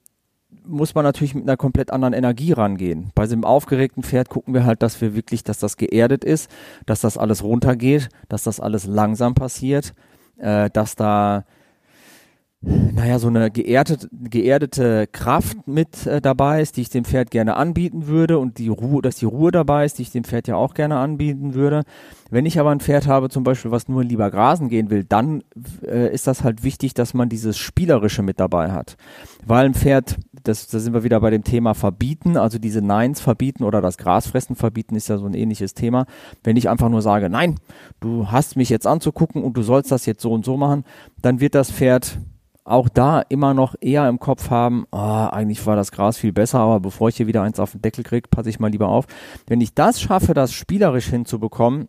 muss 0.68 0.94
man 0.94 1.04
natürlich 1.04 1.34
mit 1.34 1.44
einer 1.44 1.56
komplett 1.56 1.90
anderen 1.90 2.14
Energie 2.14 2.52
rangehen. 2.52 3.10
Bei 3.14 3.26
so 3.26 3.32
einem 3.32 3.44
aufgeregten 3.44 4.02
Pferd 4.02 4.28
gucken 4.28 4.54
wir 4.54 4.64
halt, 4.64 4.82
dass 4.82 5.00
wir 5.00 5.14
wirklich, 5.14 5.42
dass 5.42 5.58
das 5.58 5.76
geerdet 5.76 6.24
ist, 6.24 6.50
dass 6.86 7.00
das 7.00 7.16
alles 7.16 7.42
runtergeht, 7.42 8.08
dass 8.28 8.44
das 8.44 8.60
alles 8.60 8.86
langsam 8.86 9.34
passiert, 9.34 9.94
äh, 10.36 10.70
dass 10.70 10.94
da 10.94 11.44
naja, 12.60 13.20
so 13.20 13.28
eine 13.28 13.52
geerdete, 13.52 14.08
geerdete 14.10 15.06
Kraft 15.06 15.68
mit 15.68 16.06
äh, 16.06 16.20
dabei 16.20 16.60
ist, 16.60 16.76
die 16.76 16.80
ich 16.80 16.90
dem 16.90 17.04
Pferd 17.04 17.30
gerne 17.30 17.54
anbieten 17.54 18.08
würde 18.08 18.38
und 18.40 18.58
die 18.58 18.66
Ruhe, 18.66 19.00
dass 19.00 19.16
die 19.16 19.26
Ruhe 19.26 19.52
dabei 19.52 19.84
ist, 19.84 19.98
die 19.98 20.02
ich 20.02 20.10
dem 20.10 20.24
Pferd 20.24 20.48
ja 20.48 20.56
auch 20.56 20.74
gerne 20.74 20.96
anbieten 20.96 21.54
würde. 21.54 21.84
Wenn 22.30 22.46
ich 22.46 22.58
aber 22.58 22.70
ein 22.70 22.80
Pferd 22.80 23.06
habe, 23.06 23.28
zum 23.28 23.44
Beispiel, 23.44 23.70
was 23.70 23.86
nur 23.86 24.02
lieber 24.02 24.28
grasen 24.32 24.68
gehen 24.68 24.90
will, 24.90 25.04
dann 25.04 25.44
äh, 25.86 26.12
ist 26.12 26.26
das 26.26 26.42
halt 26.42 26.64
wichtig, 26.64 26.94
dass 26.94 27.14
man 27.14 27.28
dieses 27.28 27.56
Spielerische 27.56 28.22
mit 28.22 28.40
dabei 28.40 28.72
hat. 28.72 28.96
Weil 29.46 29.66
ein 29.66 29.74
Pferd, 29.74 30.16
das, 30.42 30.66
da 30.66 30.80
sind 30.80 30.94
wir 30.94 31.04
wieder 31.04 31.20
bei 31.20 31.30
dem 31.30 31.44
Thema 31.44 31.74
verbieten, 31.74 32.36
also 32.36 32.58
diese 32.58 32.82
Neins 32.82 33.20
verbieten 33.20 33.62
oder 33.62 33.80
das 33.80 33.98
Grasfressen 33.98 34.56
verbieten 34.56 34.96
ist 34.96 35.08
ja 35.08 35.18
so 35.18 35.26
ein 35.26 35.34
ähnliches 35.34 35.74
Thema. 35.74 36.06
Wenn 36.42 36.56
ich 36.56 36.68
einfach 36.68 36.88
nur 36.88 37.02
sage, 37.02 37.30
nein, 37.30 37.54
du 38.00 38.32
hast 38.32 38.56
mich 38.56 38.68
jetzt 38.68 38.86
anzugucken 38.88 39.44
und 39.44 39.56
du 39.56 39.62
sollst 39.62 39.92
das 39.92 40.06
jetzt 40.06 40.22
so 40.22 40.32
und 40.32 40.44
so 40.44 40.56
machen, 40.56 40.82
dann 41.22 41.38
wird 41.38 41.54
das 41.54 41.70
Pferd 41.70 42.18
auch 42.68 42.88
da 42.88 43.20
immer 43.28 43.54
noch 43.54 43.74
eher 43.80 44.08
im 44.08 44.18
Kopf 44.18 44.50
haben, 44.50 44.86
oh, 44.92 44.96
eigentlich 44.96 45.64
war 45.66 45.76
das 45.76 45.90
Gras 45.92 46.18
viel 46.18 46.32
besser, 46.32 46.60
aber 46.60 46.80
bevor 46.80 47.08
ich 47.08 47.16
hier 47.16 47.26
wieder 47.26 47.42
eins 47.42 47.60
auf 47.60 47.72
den 47.72 47.82
Deckel 47.82 48.04
kriege, 48.04 48.28
passe 48.28 48.50
ich 48.50 48.60
mal 48.60 48.70
lieber 48.70 48.88
auf. 48.88 49.06
Wenn 49.46 49.60
ich 49.60 49.74
das 49.74 50.00
schaffe, 50.00 50.34
das 50.34 50.52
spielerisch 50.52 51.06
hinzubekommen, 51.06 51.88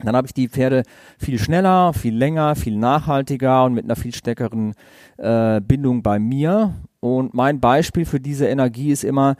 dann 0.00 0.16
habe 0.16 0.26
ich 0.26 0.34
die 0.34 0.48
Pferde 0.48 0.82
viel 1.18 1.38
schneller, 1.38 1.92
viel 1.92 2.16
länger, 2.16 2.56
viel 2.56 2.76
nachhaltiger 2.76 3.64
und 3.64 3.74
mit 3.74 3.84
einer 3.84 3.96
viel 3.96 4.14
stärkeren 4.14 4.74
äh, 5.18 5.60
Bindung 5.60 6.02
bei 6.02 6.18
mir. 6.18 6.74
Und 7.00 7.34
mein 7.34 7.60
Beispiel 7.60 8.04
für 8.04 8.20
diese 8.20 8.46
Energie 8.46 8.90
ist 8.90 9.04
immer, 9.04 9.36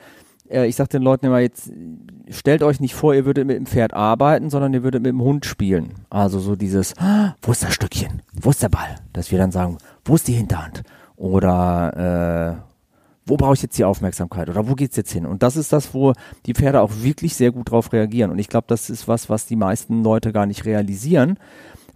äh, 0.55 0.67
ich 0.67 0.77
sage 0.77 0.91
den 0.91 1.03
Leuten 1.03 1.27
immer 1.27 1.41
jetzt, 1.41 1.71
stellt 2.31 2.63
euch 2.63 2.81
nicht 2.81 2.95
vor, 2.95 3.15
ihr 3.15 3.25
würdet 3.25 3.47
mit 3.47 3.57
dem 3.57 3.67
Pferd 3.67 3.93
arbeiten, 3.93 4.51
sondern 4.51 4.73
ihr 4.73 4.83
würdet 4.83 5.03
mit 5.03 5.11
dem 5.11 5.21
Hund 5.21 5.45
spielen. 5.45 5.95
Also 6.11 6.39
so 6.39 6.57
dieses, 6.57 6.97
ah, 6.99 7.35
wo 7.43 7.53
ist 7.53 7.63
das 7.63 7.75
Stückchen? 7.75 8.23
Wo 8.33 8.51
ist 8.51 8.63
der 8.63 8.69
Ball? 8.69 8.97
Dass 9.13 9.31
wir 9.31 9.39
dann 9.39 9.53
sagen, 9.53 9.79
wo 10.05 10.15
ist 10.15 10.29
die 10.29 10.33
Hinterhand? 10.33 10.83
Oder 11.17 12.61
äh, 12.61 12.75
wo 13.27 13.37
brauche 13.37 13.55
ich 13.55 13.63
jetzt 13.63 13.79
die 13.79 13.85
Aufmerksamkeit 13.85 14.49
oder 14.49 14.69
wo 14.69 14.75
geht's 14.75 14.97
jetzt 14.97 15.13
hin? 15.13 15.27
Und 15.27 15.43
das 15.43 15.57
ist 15.57 15.73
das, 15.73 15.95
wo 15.95 16.13
die 16.47 16.55
Pferde 16.55 16.81
auch 16.81 16.93
wirklich 17.01 17.35
sehr 17.35 17.53
gut 17.53 17.71
drauf 17.71 17.93
reagieren. 17.93 18.31
Und 18.31 18.39
ich 18.39 18.49
glaube, 18.49 18.67
das 18.69 18.91
ist 18.91 19.09
was, 19.09 19.31
was 19.31 19.47
die 19.47 19.57
meisten 19.57 20.03
Leute 20.03 20.33
gar 20.33 20.47
nicht 20.47 20.65
realisieren, 20.65 21.39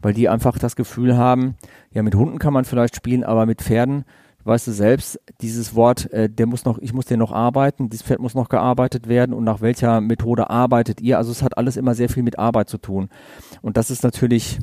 weil 0.00 0.14
die 0.14 0.28
einfach 0.28 0.58
das 0.58 0.76
Gefühl 0.76 1.16
haben, 1.16 1.56
ja, 1.92 2.02
mit 2.02 2.14
Hunden 2.14 2.38
kann 2.38 2.52
man 2.52 2.64
vielleicht 2.64 2.96
spielen, 2.96 3.24
aber 3.24 3.46
mit 3.46 3.62
Pferden, 3.62 4.04
weißt 4.48 4.66
du 4.66 4.72
selbst, 4.72 5.20
dieses 5.40 5.74
Wort, 5.74 6.12
äh, 6.12 6.28
der 6.28 6.46
muss 6.46 6.64
noch, 6.64 6.78
ich 6.78 6.92
muss 6.92 7.04
den 7.04 7.18
noch 7.18 7.32
arbeiten, 7.32 7.90
dieses 7.90 8.06
Pferd 8.06 8.20
muss 8.20 8.34
noch 8.34 8.48
gearbeitet 8.48 9.08
werden 9.08 9.34
und 9.34 9.44
nach 9.44 9.60
welcher 9.60 10.00
Methode 10.00 10.50
arbeitet 10.50 11.00
ihr? 11.00 11.18
Also 11.18 11.30
es 11.30 11.42
hat 11.42 11.56
alles 11.56 11.76
immer 11.76 11.94
sehr 11.94 12.08
viel 12.08 12.22
mit 12.22 12.38
Arbeit 12.38 12.68
zu 12.68 12.78
tun. 12.78 13.08
Und 13.62 13.76
das 13.76 13.90
ist 13.90 14.02
natürlich 14.02 14.58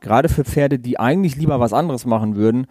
gerade 0.00 0.28
für 0.28 0.44
Pferde, 0.44 0.78
die 0.78 0.98
eigentlich 0.98 1.36
lieber 1.36 1.60
was 1.60 1.72
anderes 1.72 2.06
machen 2.06 2.36
würden, 2.36 2.66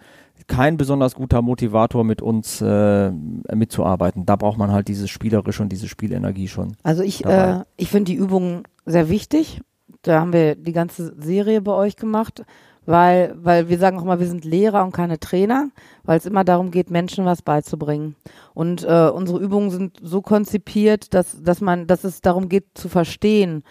kein 0.46 0.76
besonders 0.76 1.14
guter 1.14 1.42
Motivator 1.42 2.04
mit 2.04 2.22
uns 2.22 2.60
äh, 2.60 3.10
mitzuarbeiten. 3.10 4.26
Da 4.26 4.36
braucht 4.36 4.58
man 4.58 4.70
halt 4.70 4.88
dieses 4.88 5.10
Spielerische 5.10 5.62
und 5.62 5.70
diese 5.70 5.88
Spielenergie 5.88 6.48
schon. 6.48 6.76
Also 6.82 7.02
ich, 7.02 7.24
äh, 7.24 7.60
ich 7.76 7.90
finde 7.90 8.12
die 8.12 8.18
Übungen 8.18 8.62
sehr 8.84 9.08
wichtig. 9.08 9.60
Da 10.02 10.20
haben 10.20 10.32
wir 10.32 10.54
die 10.54 10.72
ganze 10.72 11.14
Serie 11.20 11.60
bei 11.60 11.72
euch 11.72 11.96
gemacht, 11.96 12.44
weil, 12.86 13.34
weil 13.36 13.68
wir 13.68 13.78
sagen 13.78 13.98
auch 13.98 14.04
mal, 14.04 14.20
wir 14.20 14.28
sind 14.28 14.44
Lehrer 14.44 14.84
und 14.84 14.92
keine 14.92 15.18
Trainer, 15.18 15.70
weil 16.04 16.18
es 16.18 16.26
immer 16.26 16.44
darum 16.44 16.70
geht, 16.70 16.90
Menschen 16.90 17.24
was 17.24 17.42
beizubringen. 17.42 18.14
Und 18.54 18.84
äh, 18.84 19.08
unsere 19.08 19.40
Übungen 19.40 19.70
sind 19.70 19.98
so 20.00 20.22
konzipiert, 20.22 21.12
dass, 21.12 21.42
dass 21.42 21.60
man, 21.60 21.86
dass 21.86 22.04
es 22.04 22.20
darum 22.20 22.48
geht 22.48 22.66
zu 22.74 22.88
verstehen, 22.88 23.64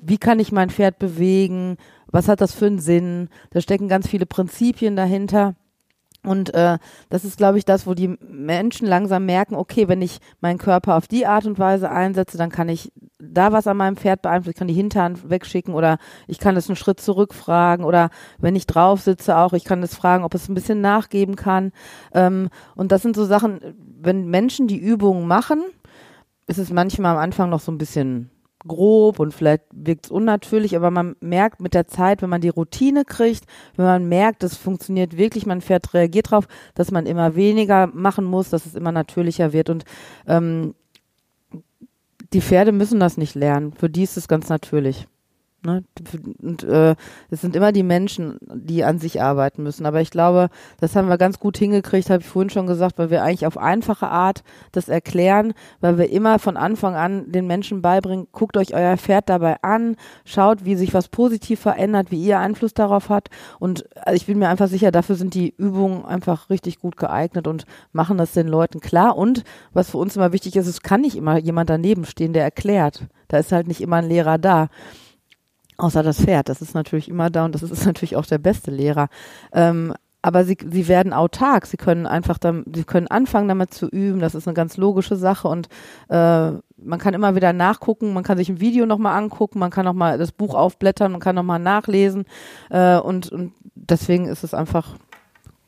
wie 0.00 0.18
kann 0.18 0.40
ich 0.40 0.52
mein 0.52 0.70
Pferd 0.70 0.98
bewegen, 0.98 1.76
was 2.06 2.28
hat 2.28 2.40
das 2.40 2.54
für 2.54 2.66
einen 2.66 2.78
Sinn, 2.78 3.28
da 3.50 3.60
stecken 3.60 3.88
ganz 3.88 4.08
viele 4.08 4.26
Prinzipien 4.26 4.96
dahinter. 4.96 5.54
Und 6.24 6.54
äh, 6.54 6.78
das 7.10 7.24
ist, 7.24 7.36
glaube 7.36 7.58
ich, 7.58 7.64
das, 7.64 7.86
wo 7.86 7.94
die 7.94 8.16
Menschen 8.20 8.86
langsam 8.86 9.26
merken, 9.26 9.56
okay, 9.56 9.88
wenn 9.88 10.00
ich 10.02 10.18
meinen 10.40 10.58
Körper 10.58 10.96
auf 10.96 11.08
die 11.08 11.26
Art 11.26 11.46
und 11.46 11.58
Weise 11.58 11.90
einsetze, 11.90 12.38
dann 12.38 12.50
kann 12.50 12.68
ich 12.68 12.92
da 13.18 13.50
was 13.52 13.66
an 13.66 13.76
meinem 13.76 13.96
Pferd 13.96 14.22
beeinflussen. 14.22 14.52
Ich 14.52 14.58
kann 14.58 14.68
die 14.68 14.74
Hinterhand 14.74 15.28
wegschicken 15.30 15.74
oder 15.74 15.98
ich 16.28 16.38
kann 16.38 16.56
es 16.56 16.68
einen 16.68 16.76
Schritt 16.76 17.00
zurückfragen 17.00 17.84
oder 17.84 18.10
wenn 18.38 18.54
ich 18.54 18.66
drauf 18.66 19.00
sitze 19.00 19.36
auch, 19.36 19.52
ich 19.52 19.64
kann 19.64 19.82
es 19.82 19.96
fragen, 19.96 20.22
ob 20.22 20.34
es 20.34 20.48
ein 20.48 20.54
bisschen 20.54 20.80
nachgeben 20.80 21.34
kann. 21.34 21.72
Ähm, 22.12 22.50
und 22.76 22.92
das 22.92 23.02
sind 23.02 23.16
so 23.16 23.24
Sachen, 23.24 23.60
wenn 24.00 24.28
Menschen 24.28 24.68
die 24.68 24.78
Übungen 24.78 25.26
machen, 25.26 25.62
ist 26.46 26.58
es 26.58 26.70
manchmal 26.70 27.16
am 27.16 27.22
Anfang 27.22 27.50
noch 27.50 27.60
so 27.60 27.72
ein 27.72 27.78
bisschen 27.78 28.30
grob 28.66 29.18
und 29.18 29.32
vielleicht 29.34 29.62
wirkt 29.72 30.06
es 30.06 30.10
unnatürlich, 30.10 30.76
aber 30.76 30.90
man 30.90 31.16
merkt 31.20 31.60
mit 31.60 31.74
der 31.74 31.86
Zeit, 31.86 32.22
wenn 32.22 32.30
man 32.30 32.40
die 32.40 32.48
Routine 32.48 33.04
kriegt, 33.04 33.44
wenn 33.76 33.84
man 33.84 34.08
merkt, 34.08 34.42
es 34.42 34.56
funktioniert 34.56 35.16
wirklich, 35.16 35.46
man 35.46 35.60
Pferd 35.60 35.94
reagiert 35.94 36.30
drauf, 36.30 36.46
dass 36.74 36.90
man 36.90 37.06
immer 37.06 37.34
weniger 37.34 37.86
machen 37.86 38.24
muss, 38.24 38.50
dass 38.50 38.66
es 38.66 38.74
immer 38.74 38.92
natürlicher 38.92 39.52
wird 39.52 39.70
und 39.70 39.84
ähm, 40.26 40.74
die 42.32 42.40
Pferde 42.40 42.72
müssen 42.72 43.00
das 43.00 43.16
nicht 43.16 43.34
lernen. 43.34 43.72
Für 43.72 43.90
die 43.90 44.04
ist 44.04 44.16
es 44.16 44.26
ganz 44.26 44.48
natürlich. 44.48 45.06
Ne? 45.64 45.84
Und 46.40 46.64
äh, 46.64 46.96
es 47.30 47.40
sind 47.40 47.54
immer 47.54 47.72
die 47.72 47.82
Menschen, 47.82 48.38
die 48.52 48.82
an 48.84 48.98
sich 48.98 49.22
arbeiten 49.22 49.62
müssen. 49.62 49.86
Aber 49.86 50.00
ich 50.00 50.10
glaube, 50.10 50.48
das 50.80 50.96
haben 50.96 51.08
wir 51.08 51.18
ganz 51.18 51.38
gut 51.38 51.56
hingekriegt, 51.56 52.10
habe 52.10 52.22
ich 52.22 52.28
vorhin 52.28 52.50
schon 52.50 52.66
gesagt, 52.66 52.98
weil 52.98 53.10
wir 53.10 53.22
eigentlich 53.22 53.46
auf 53.46 53.56
einfache 53.56 54.08
Art 54.08 54.42
das 54.72 54.88
erklären, 54.88 55.54
weil 55.80 55.98
wir 55.98 56.10
immer 56.10 56.38
von 56.38 56.56
Anfang 56.56 56.96
an 56.96 57.30
den 57.30 57.46
Menschen 57.46 57.80
beibringen, 57.80 58.26
guckt 58.32 58.56
euch 58.56 58.74
euer 58.74 58.96
Pferd 58.96 59.28
dabei 59.28 59.62
an, 59.62 59.96
schaut, 60.24 60.64
wie 60.64 60.74
sich 60.74 60.94
was 60.94 61.08
positiv 61.08 61.60
verändert, 61.60 62.10
wie 62.10 62.22
ihr 62.22 62.40
Einfluss 62.40 62.74
darauf 62.74 63.08
hat. 63.08 63.28
Und 63.60 63.84
also 63.96 64.16
ich 64.16 64.26
bin 64.26 64.38
mir 64.38 64.48
einfach 64.48 64.68
sicher, 64.68 64.90
dafür 64.90 65.14
sind 65.14 65.34
die 65.34 65.54
Übungen 65.56 66.04
einfach 66.04 66.50
richtig 66.50 66.80
gut 66.80 66.96
geeignet 66.96 67.46
und 67.46 67.66
machen 67.92 68.18
das 68.18 68.32
den 68.32 68.48
Leuten 68.48 68.80
klar. 68.80 69.16
Und 69.16 69.44
was 69.72 69.90
für 69.90 69.98
uns 69.98 70.16
immer 70.16 70.32
wichtig 70.32 70.56
ist, 70.56 70.66
es 70.66 70.82
kann 70.82 71.02
nicht 71.02 71.16
immer 71.16 71.38
jemand 71.38 71.70
daneben 71.70 72.04
stehen, 72.04 72.32
der 72.32 72.42
erklärt. 72.42 73.06
Da 73.28 73.38
ist 73.38 73.52
halt 73.52 73.68
nicht 73.68 73.80
immer 73.80 73.96
ein 73.96 74.08
Lehrer 74.08 74.38
da. 74.38 74.68
Außer 75.82 76.04
das 76.04 76.20
Pferd, 76.20 76.48
das 76.48 76.62
ist 76.62 76.74
natürlich 76.74 77.08
immer 77.08 77.28
da 77.28 77.44
und 77.44 77.56
das 77.56 77.62
ist 77.64 77.84
natürlich 77.86 78.14
auch 78.14 78.24
der 78.24 78.38
beste 78.38 78.70
Lehrer. 78.70 79.08
Ähm, 79.52 79.92
aber 80.24 80.44
sie, 80.44 80.56
sie 80.70 80.86
werden 80.86 81.12
autark, 81.12 81.66
sie 81.66 81.76
können 81.76 82.06
einfach 82.06 82.38
dann, 82.38 82.64
sie 82.72 82.84
können 82.84 83.08
anfangen 83.08 83.48
damit 83.48 83.74
zu 83.74 83.88
üben, 83.88 84.20
das 84.20 84.36
ist 84.36 84.46
eine 84.46 84.54
ganz 84.54 84.76
logische 84.76 85.16
Sache 85.16 85.48
und 85.48 85.68
äh, 86.08 86.52
man 86.52 86.98
kann 87.00 87.14
immer 87.14 87.34
wieder 87.34 87.52
nachgucken, 87.52 88.12
man 88.12 88.22
kann 88.22 88.38
sich 88.38 88.48
ein 88.48 88.60
Video 88.60 88.86
nochmal 88.86 89.20
angucken, 89.20 89.58
man 89.58 89.72
kann 89.72 89.84
nochmal 89.84 90.18
das 90.18 90.30
Buch 90.30 90.54
aufblättern, 90.54 91.10
man 91.10 91.20
kann 91.20 91.34
nochmal 91.34 91.58
nachlesen. 91.58 92.26
Äh, 92.70 92.98
und, 92.98 93.32
und 93.32 93.52
deswegen 93.74 94.26
ist 94.26 94.44
es 94.44 94.54
einfach, 94.54 94.94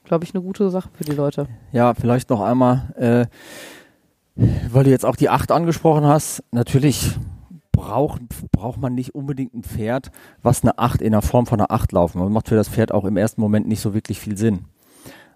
glaube 0.05 0.25
ich, 0.25 0.33
eine 0.33 0.45
gute 0.45 0.71
Sache 0.71 0.91
für 0.93 1.03
die 1.03 1.17
Leute. 1.17 1.49
Ja, 1.73 1.95
vielleicht 1.95 2.31
noch 2.31 2.41
einmal, 2.41 2.95
äh, 2.97 3.27
weil 4.71 4.85
du 4.85 4.91
jetzt 4.91 5.05
auch 5.05 5.17
die 5.17 5.29
acht 5.29 5.51
angesprochen 5.51 6.05
hast, 6.05 6.45
natürlich 6.53 7.17
braucht, 7.75 8.22
braucht 8.53 8.81
man 8.81 8.95
nicht 8.95 9.14
unbedingt 9.14 9.55
ein 9.55 9.62
Pferd, 9.62 10.11
was 10.43 10.62
eine 10.62 10.79
8 10.79 11.03
in 11.03 11.12
der 11.12 11.22
Form 11.22 11.47
von 11.47 11.61
einer 11.61 11.70
8 11.70 11.93
laufen. 11.93 12.20
Das 12.20 12.31
macht 12.31 12.49
für 12.49 12.57
das 12.57 12.68
Pferd 12.68 12.93
auch 12.93 13.05
im 13.05 13.16
ersten 13.16 13.41
Moment 13.41 13.66
nicht 13.66 13.81
so 13.81 13.95
wirklich 13.95 14.20
viel 14.20 14.37
Sinn. 14.37 14.66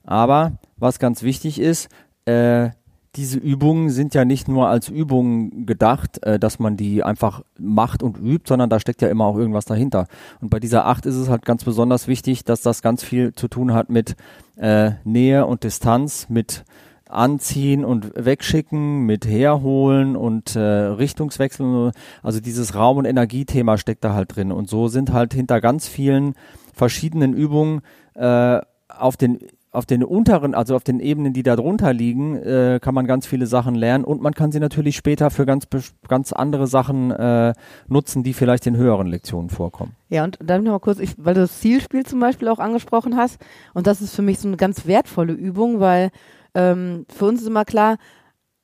Aber 0.05 0.53
was 0.76 0.99
ganz 0.99 1.22
wichtig 1.22 1.61
ist, 1.61 1.89
äh, 2.24 2.70
diese 3.16 3.39
Übungen 3.39 3.91
sind 3.91 4.14
ja 4.14 4.24
nicht 4.24 4.49
nur 4.49 4.68
als 4.68 4.89
Übungen 4.89 5.66
gedacht, 5.66 6.22
äh, 6.22 6.39
dass 6.39 6.59
man 6.59 6.76
die 6.76 7.03
einfach 7.03 7.43
macht 7.59 8.03
und 8.03 8.18
übt, 8.18 8.45
sondern 8.47 8.70
da 8.70 8.78
steckt 8.78 9.03
ja 9.03 9.09
immer 9.09 9.24
auch 9.24 9.36
irgendwas 9.36 9.64
dahinter. 9.64 10.07
Und 10.41 10.51
bei 10.51 10.61
dieser 10.61 10.86
8 10.86 11.07
ist 11.07 11.16
es 11.16 11.28
halt 11.28 11.45
ganz 11.45 11.64
besonders 11.64 12.07
wichtig, 12.07 12.45
dass 12.45 12.62
das 12.62 12.80
ganz 12.80 13.03
viel 13.03 13.32
zu 13.34 13.49
tun 13.49 13.74
hat 13.74 13.91
mit 13.91 14.14
äh, 14.57 14.93
Nähe 15.05 15.47
und 15.47 15.64
Distanz, 15.64 16.28
mit 16.28 16.64
anziehen 17.09 17.84
und 17.84 18.12
wegschicken, 18.14 19.06
mit 19.06 19.26
herholen 19.26 20.16
und 20.16 20.56
äh, 20.56 20.61
Richtungswechseln. 20.61 21.92
Also 22.22 22.40
dieses 22.40 22.74
Raum- 22.74 22.98
und 22.98 23.04
Energiethema 23.04 23.78
steckt 23.78 24.04
da 24.04 24.14
halt 24.14 24.36
drin. 24.36 24.52
Und 24.52 24.68
so 24.68 24.88
sind 24.88 25.12
halt 25.12 25.34
hinter 25.34 25.61
ganz 25.61 25.88
vielen 25.88 26.34
verschiedenen 26.74 27.34
Übungen 27.34 27.80
äh, 28.14 28.61
auf 28.88 29.16
den 29.16 29.38
auf 29.70 29.84
den 29.84 30.02
unteren, 30.02 30.54
also 30.54 30.74
auf 30.74 30.82
den 30.82 30.98
Ebenen, 30.98 31.34
die 31.34 31.42
da 31.42 31.54
drunter 31.54 31.92
liegen, 31.92 32.36
äh, 32.36 32.80
kann 32.80 32.94
man 32.94 33.06
ganz 33.06 33.26
viele 33.26 33.46
Sachen 33.46 33.74
lernen 33.74 34.02
und 34.02 34.22
man 34.22 34.32
kann 34.32 34.50
sie 34.50 34.61
natürlich 34.61 34.96
später 34.96 35.30
für 35.30 35.44
ganz, 35.44 35.68
ganz 36.09 36.32
andere 36.32 36.66
Sachen 36.66 37.11
äh, 37.11 37.52
nutzen, 37.86 38.22
die 38.22 38.32
vielleicht 38.32 38.66
in 38.66 38.76
höheren 38.76 39.06
Lektionen 39.06 39.50
vorkommen. 39.50 39.92
Ja, 40.09 40.24
und 40.24 40.38
dann 40.42 40.64
noch 40.64 40.72
mal 40.72 40.78
kurz, 40.78 40.98
ich, 40.98 41.14
weil 41.18 41.34
du 41.34 41.42
das 41.42 41.61
Zielspiel 41.61 42.06
zum 42.06 42.18
Beispiel 42.18 42.48
auch 42.48 42.61
angesprochen 42.61 43.16
hast 43.16 43.38
und 43.74 43.86
das 43.86 44.00
ist 44.00 44.16
für 44.16 44.22
mich 44.22 44.38
so 44.38 44.48
eine 44.48 44.56
ganz 44.56 44.86
wertvolle 44.86 45.34
Übung, 45.34 45.80
weil 45.80 46.11
ähm, 46.59 47.06
für 47.09 47.26
uns 47.26 47.40
ist 47.40 47.46
immer 47.46 47.64
klar, 47.64 47.98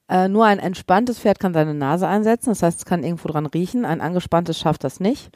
äh, 0.08 0.28
nur 0.28 0.44
ein 0.44 0.58
entspanntes 0.58 1.20
Pferd 1.20 1.38
kann 1.38 1.54
seine 1.54 1.74
Nase 1.74 2.08
einsetzen, 2.08 2.50
das 2.50 2.62
heißt, 2.62 2.78
es 2.78 2.84
kann 2.84 3.04
irgendwo 3.04 3.28
dran 3.28 3.46
riechen. 3.46 3.84
Ein 3.84 4.00
angespanntes 4.00 4.58
schafft 4.58 4.82
das 4.82 4.98
nicht. 4.98 5.30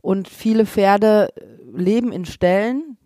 Und 0.00 0.28
viele 0.28 0.64
Pferde 0.64 1.28
leben 1.74 2.12
in 2.12 2.24
Ställen, 2.24 2.96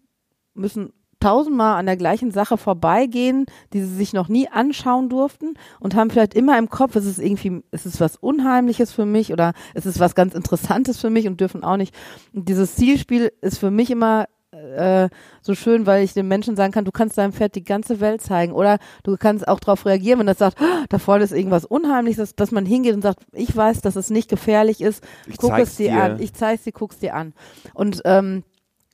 müssen 0.53 0.93
tausendmal 1.21 1.79
an 1.79 1.87
der 1.87 1.97
gleichen 1.97 2.31
Sache 2.31 2.59
vorbeigehen, 2.59 3.47
die 3.73 3.81
sie 3.81 3.95
sich 3.97 4.13
noch 4.13 4.29
nie 4.29 4.49
anschauen 4.49 5.09
durften 5.09 5.55
und 5.81 5.97
haben 5.97 6.11
vielleicht 6.11 6.35
immer 6.35 6.59
im 6.59 6.69
Kopf, 6.69 6.95
es 6.95 7.07
ist 7.07 7.19
irgendwie, 7.19 7.63
es 7.73 7.87
ist 7.87 8.01
was 8.01 8.17
Unheimliches 8.17 8.93
für 8.93 9.07
mich 9.07 9.33
oder 9.33 9.53
es 9.75 9.87
ist 9.87 9.99
was 9.99 10.15
ganz 10.15 10.35
Interessantes 10.35 11.01
für 11.01 11.11
mich 11.11 11.27
und 11.27 11.41
dürfen 11.41 11.65
auch 11.65 11.77
nicht. 11.77 11.95
Und 12.33 12.49
dieses 12.49 12.77
Zielspiel 12.77 13.33
ist 13.41 13.59
für 13.59 13.71
mich 13.73 13.91
immer 13.91 14.27
äh, 14.59 15.09
so 15.41 15.55
schön, 15.55 15.87
weil 15.87 16.05
ich 16.05 16.13
den 16.13 16.29
Menschen 16.29 16.57
sagen 16.57 16.73
kann, 16.73 16.85
du 16.85 16.91
kannst 16.91 17.17
deinem 17.19 17.33
Pferd 17.33 17.55
die 17.55 17.65
ganze 17.65 18.01
Welt 18.01 18.21
zeigen. 18.21 18.53
Oder 18.53 18.79
du 19.05 19.17
kannst 19.17 19.47
auch 19.47 19.61
darauf 19.61 19.87
reagieren, 19.87 20.19
wenn 20.19 20.27
das 20.27 20.39
sagt, 20.39 20.59
oh, 20.61 20.85
da 20.89 20.99
vorne 20.99 21.25
ist 21.25 21.33
irgendwas 21.33 21.65
Unheimliches, 21.65 22.35
dass 22.35 22.51
man 22.51 22.67
hingeht 22.67 22.95
und 22.95 23.03
sagt, 23.03 23.21
ich 23.33 23.55
weiß, 23.55 23.81
dass 23.81 23.97
es 23.97 24.11
nicht 24.11 24.29
gefährlich 24.29 24.81
ist, 24.81 25.05
ich 25.27 25.37
guck 25.37 25.57
es 25.59 25.77
dir, 25.77 25.95
an, 25.95 26.21
ich 26.21 26.35
zeig's 26.35 26.65
dir, 26.65 26.73
guck's 26.73 26.99
dir 26.99 27.15
an. 27.15 27.35
Und 27.75 28.03
ähm, 28.05 28.45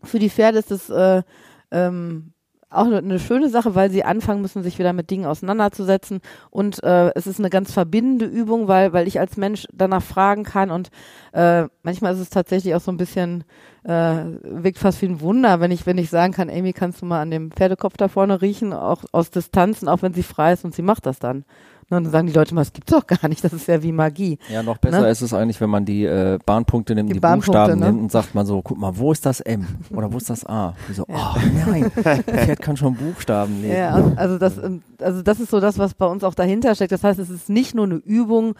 für 0.02 0.18
die 0.18 0.30
Pferde 0.30 0.58
ist 0.58 0.70
es 0.70 0.90
äh, 0.90 1.22
ähm, 1.70 2.33
auch 2.74 2.86
eine 2.86 3.18
schöne 3.18 3.48
Sache, 3.48 3.74
weil 3.74 3.90
sie 3.90 4.04
anfangen 4.04 4.42
müssen, 4.42 4.62
sich 4.62 4.78
wieder 4.78 4.92
mit 4.92 5.10
Dingen 5.10 5.26
auseinanderzusetzen. 5.26 6.20
Und 6.50 6.82
äh, 6.82 7.12
es 7.14 7.26
ist 7.26 7.38
eine 7.38 7.50
ganz 7.50 7.72
verbindende 7.72 8.26
Übung, 8.26 8.68
weil, 8.68 8.92
weil 8.92 9.06
ich 9.06 9.20
als 9.20 9.36
Mensch 9.36 9.66
danach 9.72 10.02
fragen 10.02 10.44
kann. 10.44 10.70
Und 10.70 10.90
äh, 11.32 11.64
manchmal 11.82 12.14
ist 12.14 12.20
es 12.20 12.30
tatsächlich 12.30 12.74
auch 12.74 12.80
so 12.80 12.90
ein 12.90 12.96
bisschen, 12.96 13.44
äh, 13.84 14.16
wirkt 14.42 14.78
fast 14.78 15.02
wie 15.02 15.06
ein 15.06 15.20
Wunder, 15.20 15.60
wenn 15.60 15.70
ich, 15.70 15.86
wenn 15.86 15.98
ich 15.98 16.10
sagen 16.10 16.32
kann, 16.32 16.50
Amy, 16.50 16.72
kannst 16.72 17.02
du 17.02 17.06
mal 17.06 17.20
an 17.20 17.30
dem 17.30 17.50
Pferdekopf 17.50 17.96
da 17.96 18.08
vorne 18.08 18.42
riechen, 18.42 18.72
auch 18.72 19.04
aus 19.12 19.30
Distanzen, 19.30 19.88
auch 19.88 20.02
wenn 20.02 20.14
sie 20.14 20.22
frei 20.22 20.52
ist 20.52 20.64
und 20.64 20.74
sie 20.74 20.82
macht 20.82 21.06
das 21.06 21.18
dann. 21.18 21.44
Ne, 21.90 21.98
und 21.98 22.04
dann 22.04 22.12
sagen 22.12 22.26
die 22.26 22.32
Leute 22.32 22.54
mal, 22.54 22.62
das 22.62 22.72
gibt's 22.72 22.92
doch 22.92 23.06
gar 23.06 23.28
nicht, 23.28 23.44
das 23.44 23.52
ist 23.52 23.68
ja 23.68 23.82
wie 23.82 23.92
Magie. 23.92 24.38
Ja, 24.48 24.62
noch 24.62 24.78
besser 24.78 25.02
ne? 25.02 25.10
ist 25.10 25.20
es 25.20 25.34
eigentlich, 25.34 25.60
wenn 25.60 25.70
man 25.70 25.84
die 25.84 26.04
äh, 26.04 26.38
Bahnpunkte 26.44 26.94
nimmt, 26.94 27.10
die, 27.10 27.14
die 27.14 27.20
Buchstaben 27.20 27.78
ne? 27.78 27.86
nimmt 27.86 28.00
und 28.00 28.12
sagt 28.12 28.34
man 28.34 28.46
so, 28.46 28.62
guck 28.62 28.78
mal, 28.78 28.96
wo 28.96 29.12
ist 29.12 29.26
das 29.26 29.40
M 29.40 29.66
oder 29.90 30.12
wo 30.12 30.16
ist 30.16 30.30
das 30.30 30.46
A? 30.46 30.74
Die 30.88 30.94
so, 30.94 31.04
ja. 31.08 31.34
oh 31.36 31.40
nein, 31.66 31.90
Pferd 31.90 32.60
kann 32.60 32.76
schon 32.76 32.94
Buchstaben 32.94 33.60
lesen. 33.60 33.76
Ja, 33.76 34.12
also 34.16 34.38
das, 34.38 34.58
also 35.00 35.22
das 35.22 35.40
ist 35.40 35.50
so 35.50 35.60
das, 35.60 35.78
was 35.78 35.94
bei 35.94 36.06
uns 36.06 36.24
auch 36.24 36.34
dahinter 36.34 36.74
steckt. 36.74 36.92
Das 36.92 37.04
heißt, 37.04 37.18
es 37.18 37.30
ist 37.30 37.50
nicht 37.50 37.74
nur 37.74 37.84
eine 37.84 37.96
Übung, 37.96 38.54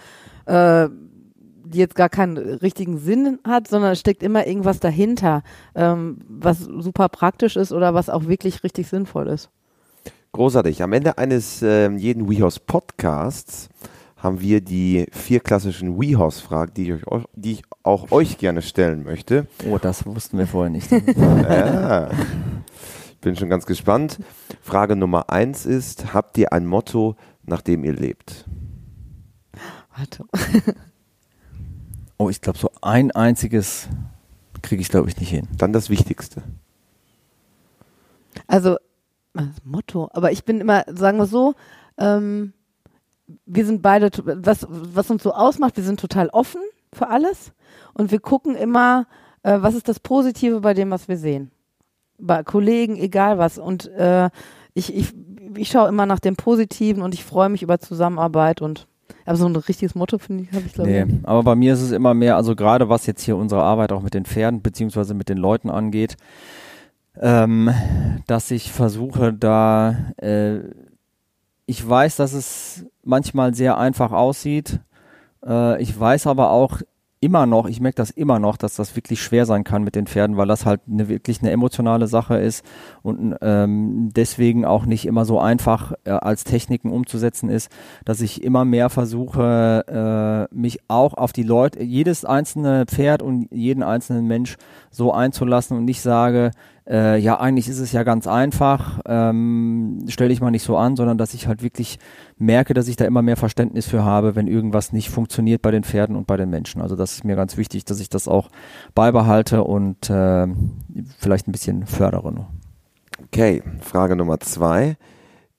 äh, 0.46 0.88
die 1.64 1.78
jetzt 1.78 1.94
gar 1.94 2.08
keinen 2.08 2.36
richtigen 2.36 2.98
Sinn 2.98 3.38
hat, 3.46 3.68
sondern 3.68 3.92
es 3.92 4.00
steckt 4.00 4.22
immer 4.22 4.46
irgendwas 4.46 4.80
dahinter, 4.80 5.42
ähm, 5.74 6.18
was 6.28 6.60
super 6.60 7.08
praktisch 7.08 7.56
ist 7.56 7.72
oder 7.72 7.94
was 7.94 8.10
auch 8.10 8.26
wirklich 8.26 8.62
richtig 8.64 8.88
sinnvoll 8.88 9.28
ist. 9.28 9.50
Großartig. 10.34 10.82
Am 10.82 10.92
Ende 10.92 11.16
eines 11.16 11.62
äh, 11.62 11.88
jeden 11.92 12.28
WeHorse 12.28 12.58
Podcasts 12.58 13.68
haben 14.16 14.40
wir 14.40 14.60
die 14.60 15.06
vier 15.12 15.38
klassischen 15.38 16.00
WeHorse-Fragen, 16.00 16.74
die, 16.74 16.96
die, 17.36 17.52
ich 17.52 17.62
auch 17.84 18.10
euch 18.10 18.36
gerne 18.36 18.60
stellen 18.60 19.04
möchte. 19.04 19.46
Oh, 19.64 19.78
das 19.78 20.04
wussten 20.04 20.36
wir 20.36 20.48
vorher 20.48 20.70
nicht. 20.70 20.90
ja. 21.16 22.10
Bin 23.20 23.36
schon 23.36 23.48
ganz 23.48 23.64
gespannt. 23.64 24.18
Frage 24.60 24.96
Nummer 24.96 25.30
eins 25.30 25.66
ist: 25.66 26.12
Habt 26.12 26.36
ihr 26.36 26.52
ein 26.52 26.66
Motto, 26.66 27.14
nach 27.44 27.62
dem 27.62 27.84
ihr 27.84 27.92
lebt? 27.92 28.44
Warte. 29.96 30.24
Oh, 32.16 32.28
ich 32.28 32.40
glaube, 32.40 32.58
so 32.58 32.72
ein 32.82 33.12
einziges 33.12 33.88
kriege 34.62 34.82
ich, 34.82 34.88
glaube 34.88 35.08
ich, 35.08 35.16
nicht 35.16 35.30
hin. 35.30 35.46
Dann 35.58 35.72
das 35.72 35.90
Wichtigste. 35.90 36.42
Also, 38.48 38.78
das 39.34 39.64
Motto. 39.64 40.08
Aber 40.12 40.32
ich 40.32 40.44
bin 40.44 40.60
immer, 40.60 40.84
sagen 40.88 41.18
wir 41.18 41.26
so, 41.26 41.54
ähm, 41.98 42.52
wir 43.46 43.66
sind 43.66 43.82
beide, 43.82 44.10
was, 44.24 44.66
was 44.68 45.10
uns 45.10 45.22
so 45.22 45.32
ausmacht, 45.32 45.76
wir 45.76 45.84
sind 45.84 46.00
total 46.00 46.28
offen 46.28 46.60
für 46.92 47.08
alles 47.08 47.52
und 47.94 48.10
wir 48.10 48.20
gucken 48.20 48.54
immer, 48.54 49.06
äh, 49.42 49.58
was 49.60 49.74
ist 49.74 49.88
das 49.88 50.00
Positive 50.00 50.60
bei 50.60 50.74
dem, 50.74 50.90
was 50.90 51.08
wir 51.08 51.16
sehen. 51.16 51.50
Bei 52.18 52.42
Kollegen, 52.42 52.96
egal 52.96 53.38
was. 53.38 53.58
Und 53.58 53.86
äh, 53.92 54.30
ich, 54.74 54.94
ich, 54.94 55.12
ich 55.56 55.68
schaue 55.68 55.88
immer 55.88 56.06
nach 56.06 56.20
dem 56.20 56.36
Positiven 56.36 57.02
und 57.02 57.14
ich 57.14 57.24
freue 57.24 57.48
mich 57.48 57.62
über 57.62 57.78
Zusammenarbeit 57.78 58.62
und 58.62 58.86
aber 59.26 59.36
so 59.36 59.46
ein 59.46 59.56
richtiges 59.56 59.94
Motto 59.94 60.18
finde 60.18 60.44
ich, 60.44 60.52
habe 60.52 60.64
ich 60.66 60.72
glaube 60.74 60.90
Nee, 60.90 61.02
ich. 61.02 61.28
aber 61.28 61.42
bei 61.42 61.54
mir 61.54 61.72
ist 61.72 61.80
es 61.80 61.92
immer 61.92 62.12
mehr, 62.14 62.36
also 62.36 62.54
gerade 62.54 62.88
was 62.88 63.06
jetzt 63.06 63.22
hier 63.22 63.36
unsere 63.36 63.62
Arbeit 63.62 63.92
auch 63.92 64.02
mit 64.02 64.12
den 64.14 64.24
Pferden 64.26 64.60
beziehungsweise 64.60 65.14
mit 65.14 65.28
den 65.30 65.38
Leuten 65.38 65.70
angeht, 65.70 66.16
ähm, 67.20 67.70
dass 68.26 68.50
ich 68.50 68.72
versuche 68.72 69.32
da, 69.32 70.12
äh, 70.16 70.60
ich 71.66 71.88
weiß, 71.88 72.16
dass 72.16 72.32
es 72.32 72.86
manchmal 73.02 73.54
sehr 73.54 73.78
einfach 73.78 74.12
aussieht. 74.12 74.80
Äh, 75.46 75.80
ich 75.82 75.98
weiß 75.98 76.26
aber 76.26 76.50
auch 76.50 76.80
immer 77.24 77.46
noch, 77.46 77.66
ich 77.66 77.80
merke 77.80 77.96
das 77.96 78.10
immer 78.10 78.38
noch, 78.38 78.58
dass 78.58 78.76
das 78.76 78.94
wirklich 78.96 79.22
schwer 79.22 79.46
sein 79.46 79.64
kann 79.64 79.82
mit 79.82 79.94
den 79.94 80.06
Pferden, 80.06 80.36
weil 80.36 80.46
das 80.46 80.66
halt 80.66 80.82
eine, 80.86 81.08
wirklich 81.08 81.40
eine 81.40 81.52
emotionale 81.52 82.06
Sache 82.06 82.36
ist 82.36 82.62
und 83.02 83.34
ähm, 83.40 84.10
deswegen 84.14 84.66
auch 84.66 84.84
nicht 84.84 85.06
immer 85.06 85.24
so 85.24 85.40
einfach 85.40 85.94
äh, 86.04 86.10
als 86.10 86.44
Techniken 86.44 86.92
umzusetzen 86.92 87.48
ist, 87.48 87.70
dass 88.04 88.20
ich 88.20 88.42
immer 88.42 88.66
mehr 88.66 88.90
versuche, 88.90 90.48
äh, 90.50 90.54
mich 90.54 90.80
auch 90.88 91.14
auf 91.14 91.32
die 91.32 91.44
Leute, 91.44 91.82
jedes 91.82 92.26
einzelne 92.26 92.84
Pferd 92.84 93.22
und 93.22 93.48
jeden 93.50 93.82
einzelnen 93.82 94.26
Mensch 94.26 94.56
so 94.90 95.10
einzulassen 95.10 95.78
und 95.78 95.86
nicht 95.86 96.02
sage, 96.02 96.50
äh, 96.86 97.18
ja, 97.18 97.40
eigentlich 97.40 97.68
ist 97.68 97.78
es 97.78 97.92
ja 97.92 98.02
ganz 98.02 98.26
einfach, 98.26 99.00
ähm, 99.06 100.04
stell 100.08 100.28
dich 100.28 100.40
mal 100.40 100.50
nicht 100.50 100.64
so 100.64 100.76
an, 100.76 100.96
sondern 100.96 101.16
dass 101.16 101.32
ich 101.32 101.46
halt 101.46 101.62
wirklich 101.62 101.98
merke, 102.36 102.74
dass 102.74 102.88
ich 102.88 102.96
da 102.96 103.06
immer 103.06 103.22
mehr 103.22 103.36
Verständnis 103.36 103.86
für 103.86 104.04
habe, 104.04 104.36
wenn 104.36 104.46
irgendwas 104.46 104.92
nicht 104.92 105.08
funktioniert 105.08 105.62
bei 105.62 105.70
den 105.70 105.84
Pferden 105.84 106.14
und 106.14 106.26
bei 106.26 106.36
den 106.36 106.50
Menschen. 106.50 106.82
Also 106.82 106.94
das 106.94 107.12
ist 107.14 107.24
mir 107.24 107.36
ganz 107.36 107.56
wichtig, 107.56 107.84
dass 107.84 108.00
ich 108.00 108.10
das 108.10 108.28
auch 108.28 108.50
beibehalte 108.94 109.64
und 109.64 110.10
äh, 110.10 110.46
vielleicht 111.18 111.48
ein 111.48 111.52
bisschen 111.52 111.86
fördere. 111.86 112.46
Okay, 113.22 113.62
Frage 113.80 114.16
Nummer 114.16 114.40
zwei. 114.40 114.96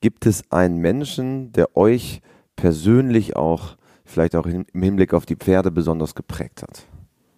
Gibt 0.01 0.27
es 0.27 0.51
einen 0.51 0.77
Menschen, 0.77 1.51
der 1.53 1.75
euch 1.75 2.21
persönlich 2.55 3.35
auch, 3.35 3.77
vielleicht 4.03 4.35
auch 4.35 4.45
im 4.45 4.65
Hinblick 4.73 5.13
auf 5.13 5.25
die 5.25 5.35
Pferde, 5.35 5.71
besonders 5.71 6.13
geprägt 6.13 6.61
hat? 6.61 6.85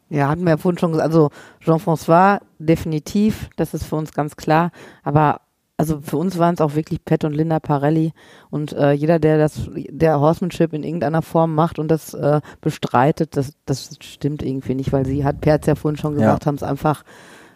Ja, 0.09 0.29
hatten 0.29 0.43
wir 0.43 0.51
ja 0.51 0.57
vorhin 0.57 0.77
schon 0.77 0.91
gesagt, 0.91 1.07
also 1.07 1.29
Jean-François 1.61 2.39
definitiv, 2.59 3.49
das 3.57 3.73
ist 3.73 3.83
für 3.83 3.97
uns 3.97 4.13
ganz 4.13 4.35
klar, 4.37 4.71
aber 5.03 5.41
also 5.79 5.99
für 6.01 6.17
uns 6.17 6.39
waren 6.39 6.55
es 6.55 6.61
auch 6.61 6.73
wirklich 6.75 7.05
Pat 7.05 7.23
und 7.23 7.33
Linda 7.35 7.59
Parelli 7.59 8.13
und 8.49 8.73
äh, 8.73 8.93
jeder, 8.93 9.19
der 9.19 9.37
das, 9.37 9.69
der 9.75 10.19
Horsemanship 10.19 10.73
in 10.73 10.83
irgendeiner 10.83 11.21
Form 11.21 11.53
macht 11.53 11.77
und 11.77 11.89
das 11.89 12.15
äh, 12.15 12.41
bestreitet, 12.61 13.37
das, 13.37 13.53
das 13.65 13.97
stimmt 14.01 14.41
irgendwie 14.41 14.73
nicht, 14.73 14.91
weil 14.91 15.05
sie 15.05 15.23
hat, 15.23 15.39
Perz 15.41 15.67
ja 15.67 15.75
vorhin 15.75 15.97
schon 15.97 16.15
gesagt, 16.15 16.43
Ja. 16.43 16.47
haben 16.47 16.55
es 16.55 16.63
einfach 16.63 17.03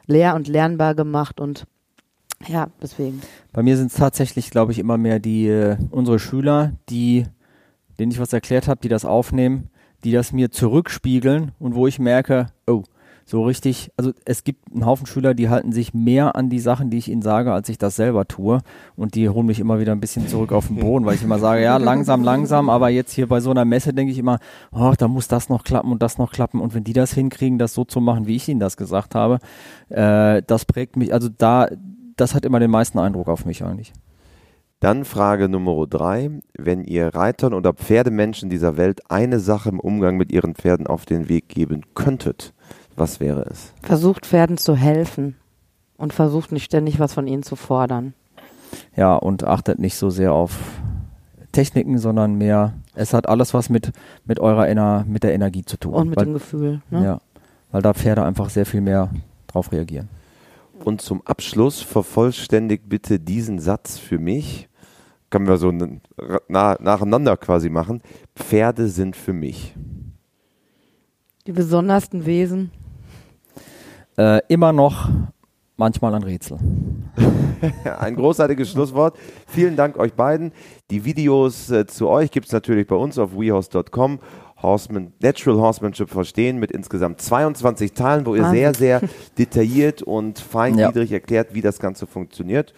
leer 0.06 0.36
und 0.36 0.48
lernbar 0.48 0.94
gemacht 0.94 1.40
und 1.40 1.66
ja, 2.48 2.68
deswegen. 2.82 3.22
Bei 3.54 3.64
mir 3.64 3.76
sind 3.78 3.92
es 3.92 3.98
tatsächlich, 3.98 4.52
glaube 4.52 4.72
ich, 4.72 4.78
immer 4.80 4.98
mehr 4.98 5.20
die 5.20 5.48
äh, 5.48 5.78
unsere 5.90 6.20
Schüler, 6.20 6.74
die, 6.90 7.26
denen 7.98 8.12
ich 8.12 8.20
was 8.20 8.34
erklärt 8.34 8.68
habe, 8.68 8.82
die 8.82 8.90
das 8.90 9.04
aufnehmen, 9.06 9.70
die 10.04 10.12
das 10.12 10.32
mir 10.32 10.52
zurückspiegeln 10.52 11.52
und 11.60 11.76
wo 11.76 11.88
ich 11.88 12.00
merke, 12.00 12.48
oh, 12.68 12.84
so 13.26 13.44
richtig, 13.46 13.92
also 13.96 14.12
es 14.26 14.44
gibt 14.44 14.74
einen 14.74 14.86
Haufen 14.86 15.06
Schüler, 15.06 15.34
die 15.34 15.48
halten 15.48 15.72
sich 15.72 15.94
mehr 15.94 16.36
an 16.36 16.50
die 16.50 16.60
Sachen, 16.60 16.90
die 16.90 16.98
ich 16.98 17.08
ihnen 17.08 17.22
sage, 17.22 17.54
als 17.54 17.70
ich 17.70 17.78
das 17.78 17.96
selber 17.96 18.28
tue. 18.28 18.60
Und 18.96 19.16
die 19.16 19.30
holen 19.30 19.46
mich 19.46 19.60
immer 19.60 19.80
wieder 19.80 19.94
ein 19.94 20.02
bisschen 20.02 20.28
zurück 20.28 20.52
auf 20.52 20.68
den 20.68 20.78
Boden, 20.78 21.06
weil 21.06 21.16
ich 21.16 21.24
immer 21.24 21.40
sage, 21.40 21.64
ja, 21.64 21.78
langsam, 21.78 22.24
langsam, 22.24 22.70
aber 22.70 22.90
jetzt 22.90 23.14
hier 23.14 23.28
bei 23.28 23.40
so 23.40 23.52
einer 23.52 23.64
Messe 23.64 23.94
denke 23.94 24.12
ich 24.12 24.18
immer, 24.18 24.40
oh, 24.72 24.94
da 24.98 25.08
muss 25.08 25.30
das 25.30 25.48
noch 25.48 25.64
klappen 25.64 25.92
und 25.92 26.02
das 26.02 26.18
noch 26.18 26.32
klappen. 26.32 26.60
Und 26.60 26.74
wenn 26.74 26.84
die 26.84 26.94
das 26.94 27.14
hinkriegen, 27.14 27.58
das 27.58 27.74
so 27.74 27.86
zu 27.86 28.02
machen, 28.02 28.28
wie 28.28 28.36
ich 28.36 28.50
ihnen 28.50 28.60
das 28.60 28.76
gesagt 28.76 29.16
habe, 29.16 29.40
äh, 29.90 30.42
das 30.46 30.66
prägt 30.66 30.98
mich, 30.98 31.14
also 31.14 31.30
da, 31.30 31.70
das 32.18 32.36
hat 32.36 32.44
immer 32.44 32.60
den 32.60 32.72
meisten 32.72 33.00
Eindruck 33.00 33.30
auf 33.30 33.46
mich 33.46 33.64
eigentlich. 33.64 33.94
Dann 34.82 35.06
Frage 35.06 35.48
Nummer 35.48 35.86
drei. 35.86 36.32
Wenn 36.58 36.84
ihr 36.84 37.14
Reitern 37.14 37.54
oder 37.54 37.72
Pferdemenschen 37.72 38.50
dieser 38.50 38.78
Welt 38.78 39.12
eine 39.12 39.40
Sache 39.40 39.70
im 39.70 39.80
Umgang 39.80 40.18
mit 40.18 40.32
ihren 40.32 40.56
Pferden 40.56 40.88
auf 40.88 41.06
den 41.06 41.30
Weg 41.30 41.50
geben 41.50 41.84
könntet, 41.94 42.52
was 42.96 43.20
wäre 43.20 43.44
es? 43.44 43.74
Versucht 43.84 44.26
Pferden 44.26 44.58
zu 44.58 44.76
helfen 44.76 45.36
und 45.98 46.14
versucht 46.14 46.52
nicht 46.52 46.66
ständig 46.66 47.00
was 47.00 47.14
von 47.14 47.28
ihnen 47.28 47.44
zu 47.44 47.56
fordern. 47.56 48.16
Ja, 48.96 49.16
und 49.16 49.44
achtet 49.44 49.78
nicht 49.78 49.96
so 49.96 50.10
sehr 50.10 50.34
auf 50.34 50.58
Techniken, 51.52 52.00
sondern 52.00 52.40
mehr, 52.40 52.74
es 52.96 53.14
hat 53.14 53.30
alles 53.30 53.54
was 53.54 53.70
mit, 53.70 53.92
mit 54.26 54.40
eurer 54.40 54.68
Ener 54.68 55.06
mit 55.08 55.22
der 55.22 55.36
Energie 55.36 55.64
zu 55.64 55.78
tun. 55.78 55.94
Und 55.94 56.10
mit 56.10 56.18
weil, 56.18 56.26
dem 56.26 56.34
Gefühl. 56.34 56.82
Ne? 56.90 57.04
Ja, 57.04 57.22
weil 57.72 57.84
da 57.84 57.94
Pferde 57.94 58.24
einfach 58.24 58.50
sehr 58.50 58.66
viel 58.66 58.82
mehr 58.82 59.12
drauf 59.46 59.72
reagieren. 59.72 60.10
Und 60.84 61.02
zum 61.02 61.22
Abschluss 61.24 61.82
vervollständigt 61.82 62.90
bitte 62.90 63.20
diesen 63.20 63.60
Satz 63.60 64.00
für 64.00 64.18
mich. 64.18 64.68
Können 65.32 65.48
wir 65.48 65.58
so 65.58 65.74
na, 66.48 66.78
nacheinander 66.80 67.38
quasi 67.38 67.70
machen. 67.70 68.02
Pferde 68.36 68.88
sind 68.90 69.16
für 69.16 69.34
mich. 69.34 69.74
Die 71.48 71.54
besondersten 71.54 72.26
Wesen. 72.26 72.70
Äh, 74.18 74.42
immer 74.50 74.74
noch 74.74 75.10
manchmal 75.78 76.14
ein 76.14 76.24
Rätsel. 76.24 76.60
Ja, 77.86 77.98
ein 78.00 78.16
großartiges 78.16 78.72
Schlusswort. 78.72 79.18
Vielen 79.48 79.78
Dank 79.78 79.98
euch 79.98 80.14
beiden. 80.14 80.52
Die 80.90 81.06
Videos 81.06 81.72
äh, 81.72 81.88
zu 81.88 82.10
euch 82.10 82.30
gibt 82.30 82.48
es 82.48 82.52
natürlich 82.52 82.86
bei 82.86 82.96
uns 82.96 83.18
auf 83.18 83.32
wehorse.com. 83.34 84.20
Horseman, 84.62 85.14
Natural 85.20 85.60
Horsemanship 85.60 86.10
verstehen 86.10 86.60
mit 86.60 86.72
insgesamt 86.72 87.22
22 87.22 87.94
Teilen, 87.94 88.26
wo 88.26 88.36
ihr 88.36 88.44
Wahnsinn. 88.44 88.74
sehr, 88.74 88.74
sehr 88.76 89.02
detailliert 89.38 90.04
und 90.04 90.38
feingliedrig 90.38 91.12
erklärt, 91.12 91.54
wie 91.56 91.62
das 91.62 91.80
Ganze 91.80 92.06
funktioniert. 92.06 92.74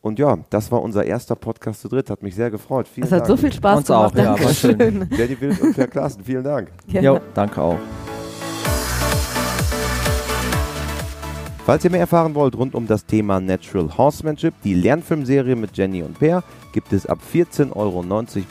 Und 0.00 0.18
ja, 0.18 0.38
das 0.50 0.70
war 0.70 0.80
unser 0.82 1.04
erster 1.04 1.34
Podcast 1.34 1.80
zu 1.80 1.88
dritt. 1.88 2.08
Hat 2.08 2.22
mich 2.22 2.34
sehr 2.34 2.50
gefreut. 2.50 2.86
Vielen 2.86 3.06
Es 3.06 3.12
hat 3.12 3.20
Dank. 3.20 3.28
so 3.30 3.36
viel 3.36 3.52
Spaß 3.52 3.78
Uns 3.78 3.86
gemacht. 3.88 4.12
auch, 4.14 4.16
ja, 4.18 4.44
war 4.44 4.54
schön. 4.54 5.08
Danny 5.10 5.40
Wild 5.40 5.60
und 5.60 5.74
Per 5.74 5.88
Klaassen, 5.88 6.22
vielen 6.22 6.44
Dank. 6.44 6.70
Ja. 6.86 7.00
Jo, 7.02 7.20
danke 7.34 7.60
auch. 7.60 7.78
Falls 11.66 11.84
ihr 11.84 11.90
mehr 11.90 12.00
erfahren 12.00 12.34
wollt 12.34 12.56
rund 12.56 12.74
um 12.74 12.86
das 12.86 13.04
Thema 13.04 13.40
Natural 13.40 13.94
Horsemanship, 13.98 14.54
die 14.64 14.72
Lernfilmserie 14.72 15.54
mit 15.54 15.76
Jenny 15.76 16.02
und 16.02 16.18
Per, 16.18 16.42
gibt 16.72 16.94
es 16.94 17.04
ab 17.04 17.18
14,90 17.34 17.76
Euro 17.76 18.02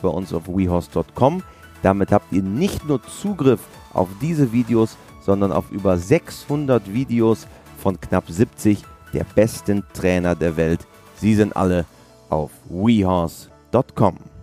bei 0.03 0.09
uns 0.09 0.33
auf 0.33 0.47
wehorse.com. 0.47 1.41
Damit 1.81 2.11
habt 2.11 2.31
ihr 2.31 2.43
nicht 2.43 2.87
nur 2.87 3.01
Zugriff 3.03 3.61
auf 3.93 4.09
diese 4.21 4.51
Videos, 4.51 4.97
sondern 5.21 5.51
auf 5.51 5.71
über 5.71 5.97
600 5.97 6.93
Videos 6.93 7.47
von 7.79 7.99
knapp 7.99 8.29
70 8.29 8.83
der 9.13 9.23
besten 9.23 9.83
Trainer 9.93 10.35
der 10.35 10.55
Welt. 10.57 10.85
Sie 11.19 11.35
sind 11.35 11.55
alle 11.55 11.85
auf 12.29 12.51
wehorse.com. 12.69 14.36